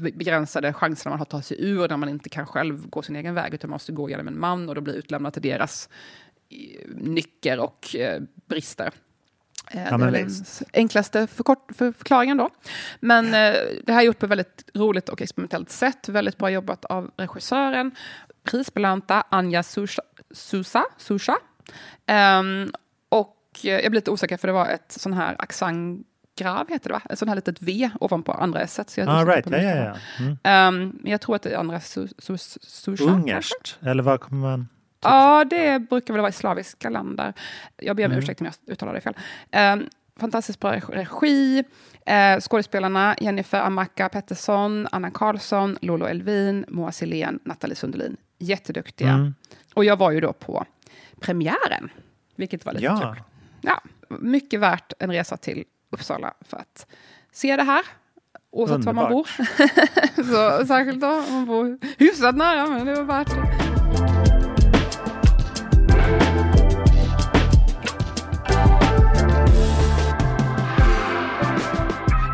be- 0.00 0.10
begränsade 0.14 0.72
chanser 0.72 1.10
man 1.10 1.18
har 1.18 1.24
att 1.24 1.30
ta 1.30 1.42
sig 1.42 1.56
ur 1.60 1.88
när 1.88 1.96
man 1.96 2.08
inte 2.08 2.28
kan 2.28 2.46
själv 2.46 2.88
gå 2.88 3.02
sin 3.02 3.16
egen 3.16 3.34
väg 3.34 3.54
utan 3.54 3.70
måste 3.70 3.92
gå 3.92 4.10
genom 4.10 4.28
en 4.28 4.40
man 4.40 4.68
och 4.68 4.74
då 4.74 4.80
blir 4.80 4.94
utlämnad 4.94 5.32
till 5.32 5.42
deras 5.42 5.88
eh, 6.50 6.90
nycker 6.96 7.60
och 7.60 7.96
eh, 7.96 8.22
brister. 8.48 8.90
Eh, 9.70 9.74
det 9.74 9.80
är 9.80 9.98
men 9.98 10.12
väl 10.12 10.24
den 10.24 10.30
enklaste 10.74 11.26
förkort, 11.26 11.70
för 11.74 11.92
förklaringen 11.92 12.36
då. 12.36 12.50
Men 13.00 13.24
eh, 13.26 13.54
det 13.84 13.92
här 13.92 14.00
är 14.00 14.02
gjort 14.04 14.18
på 14.18 14.26
ett 14.26 14.30
väldigt 14.30 14.64
roligt 14.74 15.08
och 15.08 15.22
experimentellt 15.22 15.70
sätt. 15.70 16.08
Väldigt 16.08 16.38
bra 16.38 16.50
jobbat 16.50 16.84
av 16.84 17.10
regissören. 17.16 17.90
Prisbelönta 18.44 19.24
Anja 19.28 19.62
Susha. 19.62 20.02
Susa, 20.30 20.84
Susha. 20.96 21.36
Ehm, 22.06 22.72
och 23.08 23.36
eh, 23.64 23.70
jag 23.70 23.80
blev 23.80 23.92
lite 23.94 24.10
osäker 24.10 24.36
för 24.36 24.48
det 24.48 24.54
var 24.54 24.66
ett 24.66 24.92
sån 24.92 25.12
här 25.12 25.36
accent 25.38 26.06
grav 26.38 26.68
heter 26.68 26.88
det 26.88 26.92
va? 26.94 27.02
Ett 27.10 27.18
sån 27.18 27.28
här 27.28 27.36
litet 27.36 27.62
V 27.62 27.90
ovanpå 28.00 28.32
andra 28.32 28.60
S. 28.60 28.80
Så 28.86 29.00
jag 29.00 29.08
Ah, 29.08 29.24
right. 29.24 29.44
på 29.44 29.54
ja, 29.56 29.58
ja, 29.62 29.76
ja. 29.76 29.96
Mm. 30.24 30.92
men 31.00 31.10
jag 31.10 31.20
tror 31.20 31.36
att 31.36 31.42
det 31.42 31.50
är 31.50 31.56
andra 31.56 31.78
Su- 31.78 32.14
Su- 32.18 32.58
Susha. 32.62 33.04
Ungerskt, 33.04 33.78
eller 33.82 34.02
vad 34.02 34.20
kommer 34.20 34.40
man... 34.50 34.68
Ja, 35.02 35.44
det 35.44 35.78
brukar 35.78 36.14
väl 36.14 36.20
vara 36.20 36.28
i 36.30 36.32
slaviska 36.32 36.90
länder. 36.90 37.32
Jag 37.76 37.96
ber 37.96 38.04
om 38.04 38.10
Mm. 38.12 38.18
ursäkt 38.18 38.40
om 38.40 38.46
jag 38.46 38.72
uttalar 38.72 38.94
det 38.94 39.00
fel. 39.00 39.14
Um, 39.74 39.88
fantastiskt 40.16 40.60
bra 40.60 40.72
regi. 40.72 41.64
Uh, 42.10 42.40
skådespelarna 42.40 43.16
Jennifer 43.20 43.60
Amaka 43.60 44.08
Pettersson, 44.08 44.88
Anna 44.92 45.10
Karlsson, 45.10 45.76
Lolo 45.80 46.06
Elvin, 46.06 46.64
Moa 46.68 46.92
Silén, 46.92 47.38
Nathalie 47.44 47.74
Sundelin. 47.76 48.16
Jätteduktiga. 48.38 49.10
Mm. 49.10 49.34
Och 49.74 49.84
jag 49.84 49.96
var 49.96 50.10
ju 50.10 50.20
då 50.20 50.32
på 50.32 50.64
premiären, 51.20 51.90
vilket 52.36 52.64
var 52.66 52.72
lite 52.72 52.84
Ja. 52.84 53.14
kul. 53.14 53.22
Ja, 53.60 53.80
mycket 54.08 54.60
värt 54.60 54.92
en 54.98 55.12
resa 55.12 55.36
till 55.36 55.64
Uppsala 55.92 56.34
för 56.40 56.56
att 56.56 56.86
se 57.32 57.56
det 57.56 57.62
här. 57.62 57.82
Oavsett 58.52 58.84
var 58.84 58.92
man 58.92 59.10
bor. 59.12 59.26
Så, 60.60 60.66
särskilt 60.66 61.00
då 61.00 61.06
man 61.30 61.46
bor 61.46 61.78
hyfsat 61.98 62.36
nära, 62.36 62.66
men 62.66 62.86
det 62.86 62.94
var 62.94 63.02
värt 63.04 63.28
det. 63.28 63.69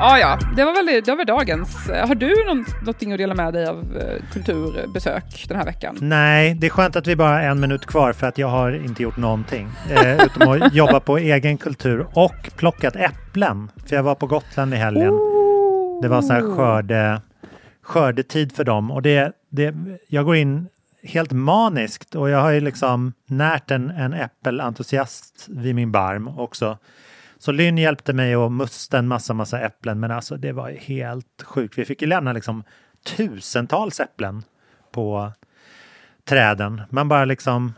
Ah, 0.00 0.18
ja, 0.18 0.38
det 0.56 0.64
var 0.64 0.74
väl 0.74 1.02
det 1.04 1.14
var 1.14 1.24
dagens. 1.24 1.88
Har 1.88 2.14
du 2.14 2.44
någon, 2.46 2.64
någonting 2.80 3.12
att 3.12 3.18
dela 3.18 3.34
med 3.34 3.54
dig 3.54 3.66
av 3.66 3.96
eh, 3.96 4.22
kulturbesök 4.32 5.44
den 5.48 5.56
här 5.56 5.64
veckan? 5.64 5.98
Nej, 6.00 6.54
det 6.54 6.66
är 6.66 6.70
skönt 6.70 6.96
att 6.96 7.06
vi 7.06 7.16
bara 7.16 7.28
har 7.28 7.40
en 7.40 7.60
minut 7.60 7.86
kvar 7.86 8.12
för 8.12 8.26
att 8.26 8.38
jag 8.38 8.48
har 8.48 8.72
inte 8.72 9.02
gjort 9.02 9.16
någonting. 9.16 9.68
Eh, 9.90 10.24
utom 10.24 10.48
att 10.48 10.74
jobba 10.74 11.00
på 11.00 11.18
egen 11.18 11.58
kultur 11.58 12.06
och 12.12 12.50
plockat 12.56 12.96
äpplen. 12.96 13.70
För 13.86 13.96
jag 13.96 14.02
var 14.02 14.14
på 14.14 14.26
Gotland 14.26 14.74
i 14.74 14.76
helgen. 14.76 15.12
Det 16.02 16.08
var 16.08 16.22
så 16.22 16.32
här 16.32 16.56
skörde, 16.56 17.20
skördetid 17.82 18.52
för 18.52 18.64
dem. 18.64 18.90
Och 18.90 19.02
det, 19.02 19.32
det, 19.50 19.74
jag 20.08 20.24
går 20.24 20.36
in 20.36 20.68
helt 21.02 21.32
maniskt 21.32 22.14
och 22.14 22.30
jag 22.30 22.38
har 22.38 22.50
ju 22.50 22.60
liksom 22.60 23.12
närt 23.26 23.70
en, 23.70 23.90
en 23.90 24.12
äppelentusiast 24.12 25.46
vid 25.48 25.74
min 25.74 25.92
barm 25.92 26.28
också. 26.28 26.78
Så 27.38 27.52
Lynn 27.52 27.78
hjälpte 27.78 28.12
mig 28.12 28.34
att 28.34 28.52
musta 28.52 28.98
en 28.98 29.08
massa, 29.08 29.34
massa 29.34 29.60
äpplen, 29.60 30.00
men 30.00 30.10
alltså 30.10 30.36
det 30.36 30.52
var 30.52 30.70
helt 30.70 31.42
sjukt. 31.42 31.78
Vi 31.78 31.84
fick 31.84 32.02
ju 32.02 32.08
lämna 32.08 32.32
liksom 32.32 32.64
tusentals 33.16 34.00
äpplen 34.00 34.42
på 34.92 35.32
träden. 36.28 36.82
Man 36.90 37.08
bara 37.08 37.24
liksom, 37.24 37.74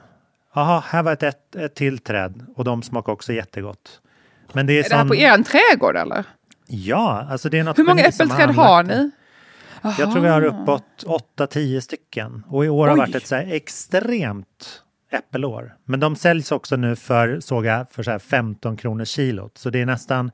jaha, 0.54 0.82
här 0.86 1.02
var 1.02 1.12
ett, 1.12 1.22
ett, 1.22 1.56
ett 1.56 1.74
till 1.74 1.98
träd 1.98 2.46
och 2.56 2.64
de 2.64 2.82
smakar 2.82 3.12
också 3.12 3.32
jättegott. 3.32 4.00
Men 4.52 4.66
det 4.66 4.72
är, 4.72 4.84
Är 4.84 4.88
det 4.88 4.94
här 4.94 5.02
sån- 5.02 5.08
på 5.08 5.14
er 5.16 5.42
trädgård 5.42 5.96
eller? 5.96 6.24
Ja, 6.66 7.26
alltså 7.30 7.48
det 7.48 7.58
är 7.58 7.64
något 7.64 7.78
Hur 7.78 7.84
många 7.84 8.02
äppelträd 8.04 8.50
har 8.50 8.82
ni? 8.82 9.10
Jag 9.82 10.12
tror 10.12 10.20
vi 10.20 10.28
har 10.28 10.44
uppåt 10.44 11.04
8-10 11.38 11.80
stycken. 11.80 12.44
Och 12.48 12.64
i 12.64 12.68
år 12.68 12.86
har 12.86 12.94
Oj. 12.94 12.98
varit 12.98 13.14
ett 13.14 13.26
så 13.26 13.34
extremt 13.34 14.82
äppelår. 15.10 15.76
Men 15.84 16.00
de 16.00 16.16
säljs 16.16 16.52
också 16.52 16.76
nu 16.76 16.96
för, 16.96 17.40
såg 17.40 17.66
jag, 17.66 17.90
för 17.90 18.02
så 18.02 18.10
här 18.10 18.18
15 18.18 18.76
kronor 18.76 19.04
kilot. 19.04 19.58
Så 19.58 19.70
det 19.70 19.80
är 19.80 19.86
nästan 19.86 20.30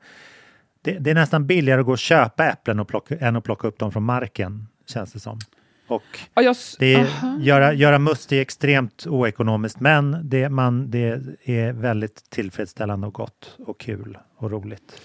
det, 0.81 0.91
det 0.99 1.11
är 1.11 1.15
nästan 1.15 1.47
billigare 1.47 1.79
att 1.79 1.85
gå 1.85 1.91
och 1.91 1.97
köpa 1.97 2.45
äpplen 2.45 2.79
och 2.79 2.87
plocka, 2.87 3.15
än 3.19 3.35
att 3.35 3.43
plocka 3.43 3.67
upp 3.67 3.79
dem 3.79 3.91
från 3.91 4.03
marken, 4.03 4.67
känns 4.87 5.13
det 5.13 5.19
som. 5.19 5.39
Och 5.87 6.03
jag, 6.33 6.55
det 6.79 6.93
är, 6.93 7.07
göra, 7.39 7.73
göra 7.73 7.99
must 7.99 8.31
är 8.31 8.41
extremt 8.41 9.07
oekonomiskt, 9.07 9.79
men 9.79 10.17
det, 10.23 10.49
man, 10.49 10.91
det 10.91 11.21
är 11.43 11.73
väldigt 11.73 12.29
tillfredsställande 12.29 13.07
och 13.07 13.13
gott 13.13 13.55
och 13.65 13.79
kul 13.79 14.17
och 14.37 14.51
roligt. 14.51 15.01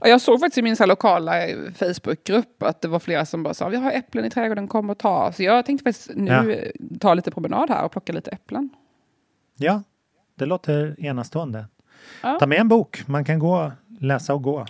Ja, 0.00 0.08
jag 0.08 0.20
såg 0.20 0.40
faktiskt 0.40 0.58
i 0.58 0.62
min 0.62 0.76
så 0.76 0.86
lokala 0.86 1.46
eh, 1.48 1.56
Facebookgrupp 1.74 2.62
att 2.62 2.80
det 2.80 2.88
var 2.88 2.98
flera 2.98 3.26
som 3.26 3.42
bara 3.42 3.54
sa 3.54 3.68
vi 3.68 3.76
har 3.76 3.92
äpplen 3.92 4.24
i 4.24 4.30
trädgården, 4.30 4.68
kom 4.68 4.90
och 4.90 4.98
ta. 4.98 5.32
Så 5.32 5.42
jag 5.42 5.66
tänkte 5.66 5.84
faktiskt 5.84 6.10
nu 6.14 6.72
Ja. 6.74 6.86
ta 7.00 7.14
lite 7.14 7.30
promenad 7.30 7.70
här 7.70 7.84
och 7.84 7.92
plocka 7.92 8.12
lite 8.12 8.30
äpplen. 8.30 8.70
Ja, 9.58 9.82
det 10.34 10.46
låter 10.46 10.96
enastående. 10.98 11.66
Ja. 12.22 12.36
Ta 12.40 12.46
med 12.46 12.58
en 12.60 12.68
bok. 12.68 13.02
Man 13.06 13.24
kan 13.24 13.38
gå, 13.38 13.72
läsa 14.00 14.34
och 14.34 14.42
gå. 14.42 14.66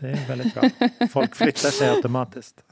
Det 0.00 0.08
är 0.10 0.28
väldigt 0.28 0.54
bra. 0.54 0.62
Folk 1.10 1.34
flyttar 1.36 1.68
sig 1.68 1.88
automatiskt. 1.88 2.62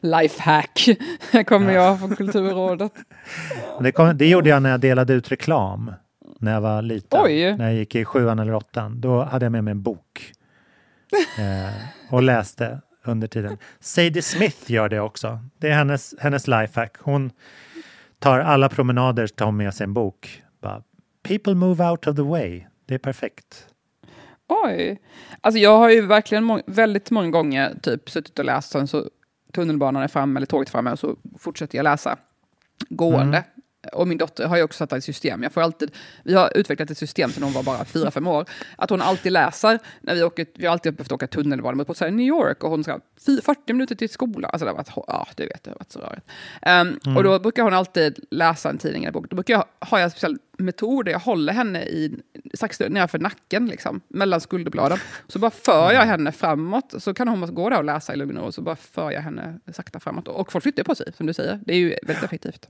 Lifehack 0.00 0.88
kommer 1.46 1.72
jag 1.72 1.98
från 1.98 2.16
Kulturrådet. 2.16 2.92
Det, 3.80 3.92
kom, 3.92 4.18
det 4.18 4.28
gjorde 4.28 4.48
jag 4.48 4.62
när 4.62 4.70
jag 4.70 4.80
delade 4.80 5.12
ut 5.12 5.32
reklam. 5.32 5.92
När 6.38 6.52
jag 6.52 6.60
var 6.60 6.82
liten. 6.82 7.20
Oj. 7.24 7.56
När 7.56 7.64
jag 7.64 7.74
gick 7.74 7.94
i 7.94 8.04
sjuan 8.04 8.38
eller 8.38 8.54
åttan. 8.54 9.00
Då 9.00 9.22
hade 9.22 9.44
jag 9.44 9.52
med 9.52 9.64
mig 9.64 9.72
en 9.72 9.82
bok. 9.82 10.32
eh, 11.38 11.74
och 12.10 12.22
läste 12.22 12.80
under 13.04 13.26
tiden. 13.26 13.56
Sadie 13.80 14.22
Smith 14.22 14.72
gör 14.72 14.88
det 14.88 15.00
också. 15.00 15.38
Det 15.58 15.68
är 15.68 15.72
hennes, 15.74 16.14
hennes 16.18 16.46
lifehack. 16.48 16.96
Hon 17.00 17.30
tar 18.18 18.38
alla 18.40 18.68
promenader, 18.68 19.26
tar 19.26 19.50
med 19.50 19.74
sig 19.74 19.84
en 19.84 19.94
bok. 19.94 20.42
Bara, 20.62 20.82
People 21.30 21.54
move 21.54 21.84
out 21.90 22.06
of 22.06 22.16
the 22.16 22.22
way. 22.22 22.66
Det 22.86 22.94
är 22.94 22.98
perfekt. 22.98 23.66
Oj. 24.48 25.00
Alltså 25.40 25.58
jag 25.58 25.78
har 25.78 25.90
ju 25.90 26.06
verkligen 26.06 26.44
må 26.44 26.60
väldigt 26.66 27.10
många 27.10 27.30
gånger 27.30 27.78
typ 27.82 28.10
suttit 28.10 28.38
och 28.38 28.44
läst, 28.44 28.70
sen 28.72 28.88
så 28.88 29.10
tunnelbanan 29.52 30.02
är 30.02 30.08
framme 30.08 30.38
eller 30.38 30.46
tåget 30.46 30.70
framme 30.70 30.92
och 30.92 30.98
så 30.98 31.16
fortsätter 31.38 31.78
jag 31.78 31.84
läsa 31.84 32.16
gående. 32.88 33.38
Mm. 33.38 33.59
Och 33.92 34.08
min 34.08 34.18
dotter 34.18 34.46
har 34.46 34.56
ju 34.56 34.62
också 34.62 34.78
satt 34.78 34.90
det 34.90 34.96
i 34.96 35.00
system. 35.00 35.42
Jag 35.42 35.52
får 35.52 35.60
alltid, 35.60 35.90
vi 36.24 36.34
har 36.34 36.56
utvecklat 36.56 36.90
ett 36.90 36.98
system 36.98 37.30
sedan 37.30 37.42
hon 37.42 37.52
var 37.52 37.62
bara 37.62 37.84
fyra 37.84 38.10
fem 38.10 38.26
år. 38.26 38.44
Att 38.78 38.90
hon 38.90 39.02
alltid 39.02 39.32
läser, 39.32 39.78
när 40.00 40.14
vi, 40.14 40.22
åker, 40.22 40.46
vi 40.54 40.66
har 40.66 40.72
alltid 40.72 40.94
behövt 40.94 41.12
åka 41.12 41.26
tunnelbana 41.26 41.84
på 41.84 41.94
New 42.04 42.26
York 42.26 42.64
och 42.64 42.70
hon 42.70 42.84
ska 42.84 43.00
40 43.44 43.72
minuter 43.72 43.94
till 43.94 44.08
skolan. 44.08 44.50
Alltså 44.52 44.64
det 44.64 44.70
har 44.70 44.76
varit, 44.76 44.92
ja 45.06 45.28
du 45.36 45.46
vet, 45.46 45.64
det 45.64 45.70
har 45.70 45.78
varit 45.78 45.92
så 45.92 45.98
rörigt. 45.98 46.26
Um, 46.66 46.98
mm. 47.06 47.16
Och 47.16 47.24
då 47.24 47.38
brukar 47.38 47.62
hon 47.62 47.74
alltid 47.74 48.18
läsa 48.30 48.70
en 48.70 48.78
tidning 48.78 49.04
eller 49.04 49.12
bok. 49.12 49.30
Då 49.30 49.36
brukar 49.36 49.54
jag 49.54 49.86
ha 49.88 49.98
en 49.98 50.10
speciell 50.10 50.38
metod 50.58 51.04
där 51.04 51.12
jag 51.12 51.18
håller 51.18 51.52
henne 51.52 51.84
i 51.84 52.20
nedanför 52.78 53.18
nacken, 53.18 53.66
liksom, 53.66 54.00
mellan 54.08 54.40
skulderbladen. 54.40 54.98
Så 55.28 55.38
bara 55.38 55.50
för 55.50 55.92
jag 55.92 56.02
henne 56.02 56.32
framåt, 56.32 56.94
så 56.98 57.14
kan 57.14 57.28
hon 57.28 57.54
gå 57.54 57.70
där 57.70 57.78
och 57.78 57.84
läsa 57.84 58.14
i 58.14 58.16
lugn 58.16 58.36
och 58.36 58.54
så 58.54 58.62
bara 58.62 58.76
för 58.76 59.10
jag 59.10 59.20
henne 59.20 59.60
sakta 59.72 60.00
framåt. 60.00 60.28
Och 60.28 60.52
folk 60.52 60.62
flyttar 60.62 60.84
på 60.84 60.94
sig, 60.94 61.12
som 61.16 61.26
du 61.26 61.32
säger. 61.32 61.60
Det 61.66 61.72
är 61.72 61.78
ju 61.78 61.96
väldigt 62.02 62.24
effektivt. 62.24 62.68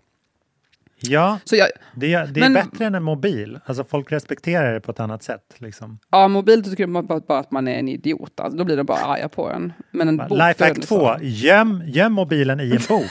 Ja, 1.02 1.38
jag, 1.50 1.68
det, 1.94 2.06
det 2.06 2.14
är 2.16 2.40
men, 2.40 2.52
bättre 2.52 2.84
än 2.84 2.94
en 2.94 3.02
mobil. 3.02 3.58
Alltså 3.64 3.84
folk 3.84 4.12
respekterar 4.12 4.74
det 4.74 4.80
på 4.80 4.90
ett 4.90 5.00
annat 5.00 5.22
sätt. 5.22 5.54
Liksom. 5.58 5.98
Ja, 6.10 6.28
mobil 6.28 6.64
tycker 6.64 6.86
man 6.86 7.06
bara, 7.06 7.20
bara 7.20 7.38
att 7.38 7.50
man 7.50 7.68
är 7.68 7.78
en 7.78 7.88
idiot. 7.88 8.40
Alltså, 8.40 8.58
då 8.58 8.64
blir 8.64 8.76
de 8.76 8.86
bara 8.86 8.98
arga 8.98 9.28
på 9.28 9.50
en. 9.50 9.72
Men 9.90 10.08
en 10.08 10.16
bok, 10.16 10.30
Lifehack 10.30 10.80
2, 10.80 11.16
göm, 11.20 11.82
göm 11.86 12.12
mobilen 12.12 12.60
i 12.60 12.70
en 12.70 12.82
bok. 12.88 13.10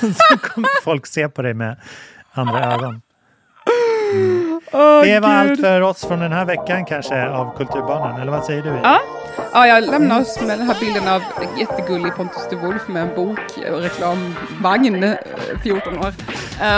så 0.00 0.38
kommer 0.38 0.82
folk 0.84 1.06
se 1.06 1.28
på 1.28 1.42
dig 1.42 1.54
med 1.54 1.76
andra 2.32 2.74
ögon. 2.74 3.02
Mm. 4.12 4.60
Oh, 4.72 5.02
det 5.02 5.20
var 5.20 5.44
Gud. 5.44 5.50
allt 5.50 5.60
för 5.60 5.80
oss 5.80 6.04
från 6.04 6.18
den 6.18 6.32
här 6.32 6.44
veckan 6.44 6.84
kanske 6.84 7.28
av 7.28 7.56
Kulturbarnen, 7.56 8.20
eller 8.20 8.32
vad 8.32 8.44
säger 8.44 8.62
du? 8.62 8.68
Ja, 8.68 9.00
ja 9.52 9.66
jag 9.66 9.84
lämnar 9.84 10.20
oss 10.20 10.40
med 10.40 10.58
den 10.58 10.66
här 10.66 10.76
bilden 10.80 11.08
av 11.08 11.22
gullig 11.88 12.14
Pontus 12.14 12.42
de 12.50 12.56
Wolf 12.56 12.88
med 12.88 13.02
en 13.02 13.14
bok 13.14 13.38
och 13.72 13.80
reklamvagn, 13.80 15.14
14 15.62 15.94
eh, 15.94 16.00
år. 16.00 16.14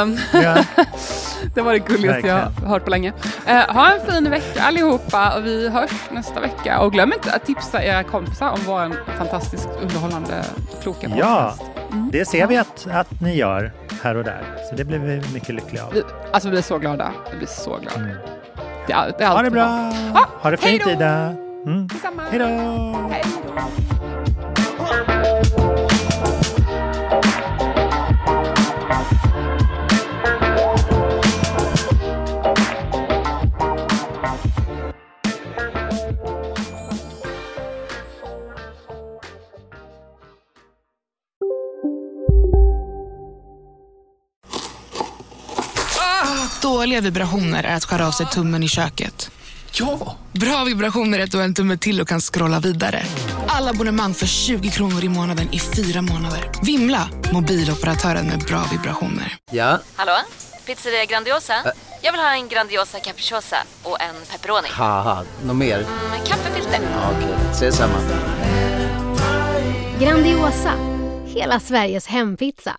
Um, 0.03 0.18
ja. 0.33 0.64
det 1.55 1.61
var 1.61 1.73
det 1.73 1.79
gulligaste 1.79 2.27
jag 2.27 2.37
har 2.37 2.68
hört 2.68 2.85
på 2.85 2.91
länge. 2.91 3.12
Uh, 3.49 3.75
ha 3.75 3.93
en 3.93 4.12
fin 4.12 4.31
vecka 4.31 4.62
allihopa 4.62 5.37
och 5.37 5.47
vi 5.47 5.68
hörs 5.68 5.91
nästa 6.11 6.41
vecka. 6.41 6.81
Och 6.81 6.93
glöm 6.93 7.12
inte 7.12 7.33
att 7.33 7.47
tipsa 7.47 7.85
era 7.85 8.03
kompisar 8.03 8.51
om 8.51 8.61
vår 8.66 9.12
fantastiskt 9.18 9.68
underhållande 9.83 10.45
kloka 10.83 11.09
podcast. 11.09 11.20
Ja, 11.20 11.55
mm. 11.93 12.11
det 12.12 12.25
ser 12.25 12.47
vi 12.47 12.57
att, 12.57 12.87
att 12.87 13.20
ni 13.20 13.37
gör 13.37 13.73
här 14.03 14.16
och 14.16 14.25
där. 14.25 14.43
Så 14.70 14.77
det 14.77 14.85
blir 14.85 14.99
vi 14.99 15.23
mycket 15.35 15.55
lyckliga 15.55 15.85
av. 15.85 15.95
alltså 16.33 16.49
vi 16.49 16.51
blir 16.51 16.62
så 16.62 16.79
glada. 16.79 17.12
Vi 17.31 17.37
blir 17.37 17.49
så 17.49 17.70
glada. 17.70 17.97
Mm. 17.97 18.16
Det, 18.87 18.93
är, 18.93 19.14
det 19.18 19.25
är 19.25 19.29
ha 19.29 19.43
det 19.43 19.51
bra. 19.51 19.64
bra. 19.66 19.93
Ah, 20.14 20.27
ha 20.43 20.51
det 20.51 20.57
fint 20.57 20.87
Ida. 20.87 21.35
Mm. 21.67 21.89
Hej 22.31 22.39
då. 22.39 22.45
Hej 23.11 23.23
då. 23.45 23.53
Dåliga 46.63 47.01
vibrationer 47.01 47.65
är 47.65 47.77
att 47.77 47.85
skära 47.85 48.07
av 48.07 48.11
sig 48.11 48.27
tummen 48.27 48.63
i 48.63 48.69
köket. 48.69 49.31
Ja! 49.75 50.16
Bra 50.33 50.64
vibrationer 50.64 51.18
är 51.18 51.27
du 51.27 51.37
har 51.37 51.45
en 51.45 51.55
tumme 51.55 51.77
till 51.77 52.01
och 52.01 52.09
kan 52.09 52.20
scrolla 52.20 52.61
vidare. 52.61 53.03
Alla 53.47 53.70
abonnemang 53.70 54.14
för 54.14 54.27
20 54.27 54.70
kronor 54.70 55.05
i 55.05 55.09
månaden 55.09 55.49
i 55.53 55.59
fyra 55.59 56.03
månader. 56.03 56.51
Vimla! 56.62 57.09
Mobiloperatören 57.33 58.27
med 58.27 58.39
bra 58.39 58.64
vibrationer. 58.73 59.37
Ja? 59.51 59.81
Hallå? 59.97 60.12
Pizzeria 60.66 61.05
Grandiosa? 61.05 61.55
Ä 61.55 61.73
Jag 62.03 62.12
vill 62.12 62.20
ha 62.20 62.35
en 62.35 62.49
Grandiosa 62.49 62.99
capriciosa 63.01 63.57
och 63.83 64.01
en 64.03 64.14
pepperoni. 64.31 64.68
Något 65.45 65.57
mer? 65.57 65.79
Mm, 65.79 66.12
en 66.20 66.27
kaffefilter. 66.27 66.81
Ja, 66.93 67.11
Okej, 67.16 67.25
okay. 67.25 67.51
ses 67.53 67.77
samma. 67.77 67.99
Grandiosa, 70.01 70.73
hela 71.27 71.61
Sveriges 71.61 72.07
hempizza. 72.07 72.77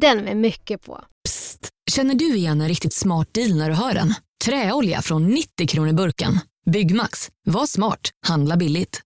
Den 0.00 0.18
med 0.18 0.36
mycket 0.36 0.82
på. 0.86 1.04
Psst! 1.24 1.68
Känner 1.90 2.14
du 2.14 2.36
igen 2.36 2.60
en 2.60 2.68
riktigt 2.68 2.94
smart 2.94 3.28
deal 3.34 3.54
när 3.54 3.68
du 3.68 3.74
hör 3.74 3.94
den? 3.94 4.14
Träolja 4.44 5.02
från 5.02 5.26
90 5.26 5.66
kronor 5.68 5.92
burken. 5.92 6.40
Byggmax. 6.70 7.28
Var 7.46 7.66
smart. 7.66 8.10
Handla 8.26 8.56
billigt. 8.56 9.02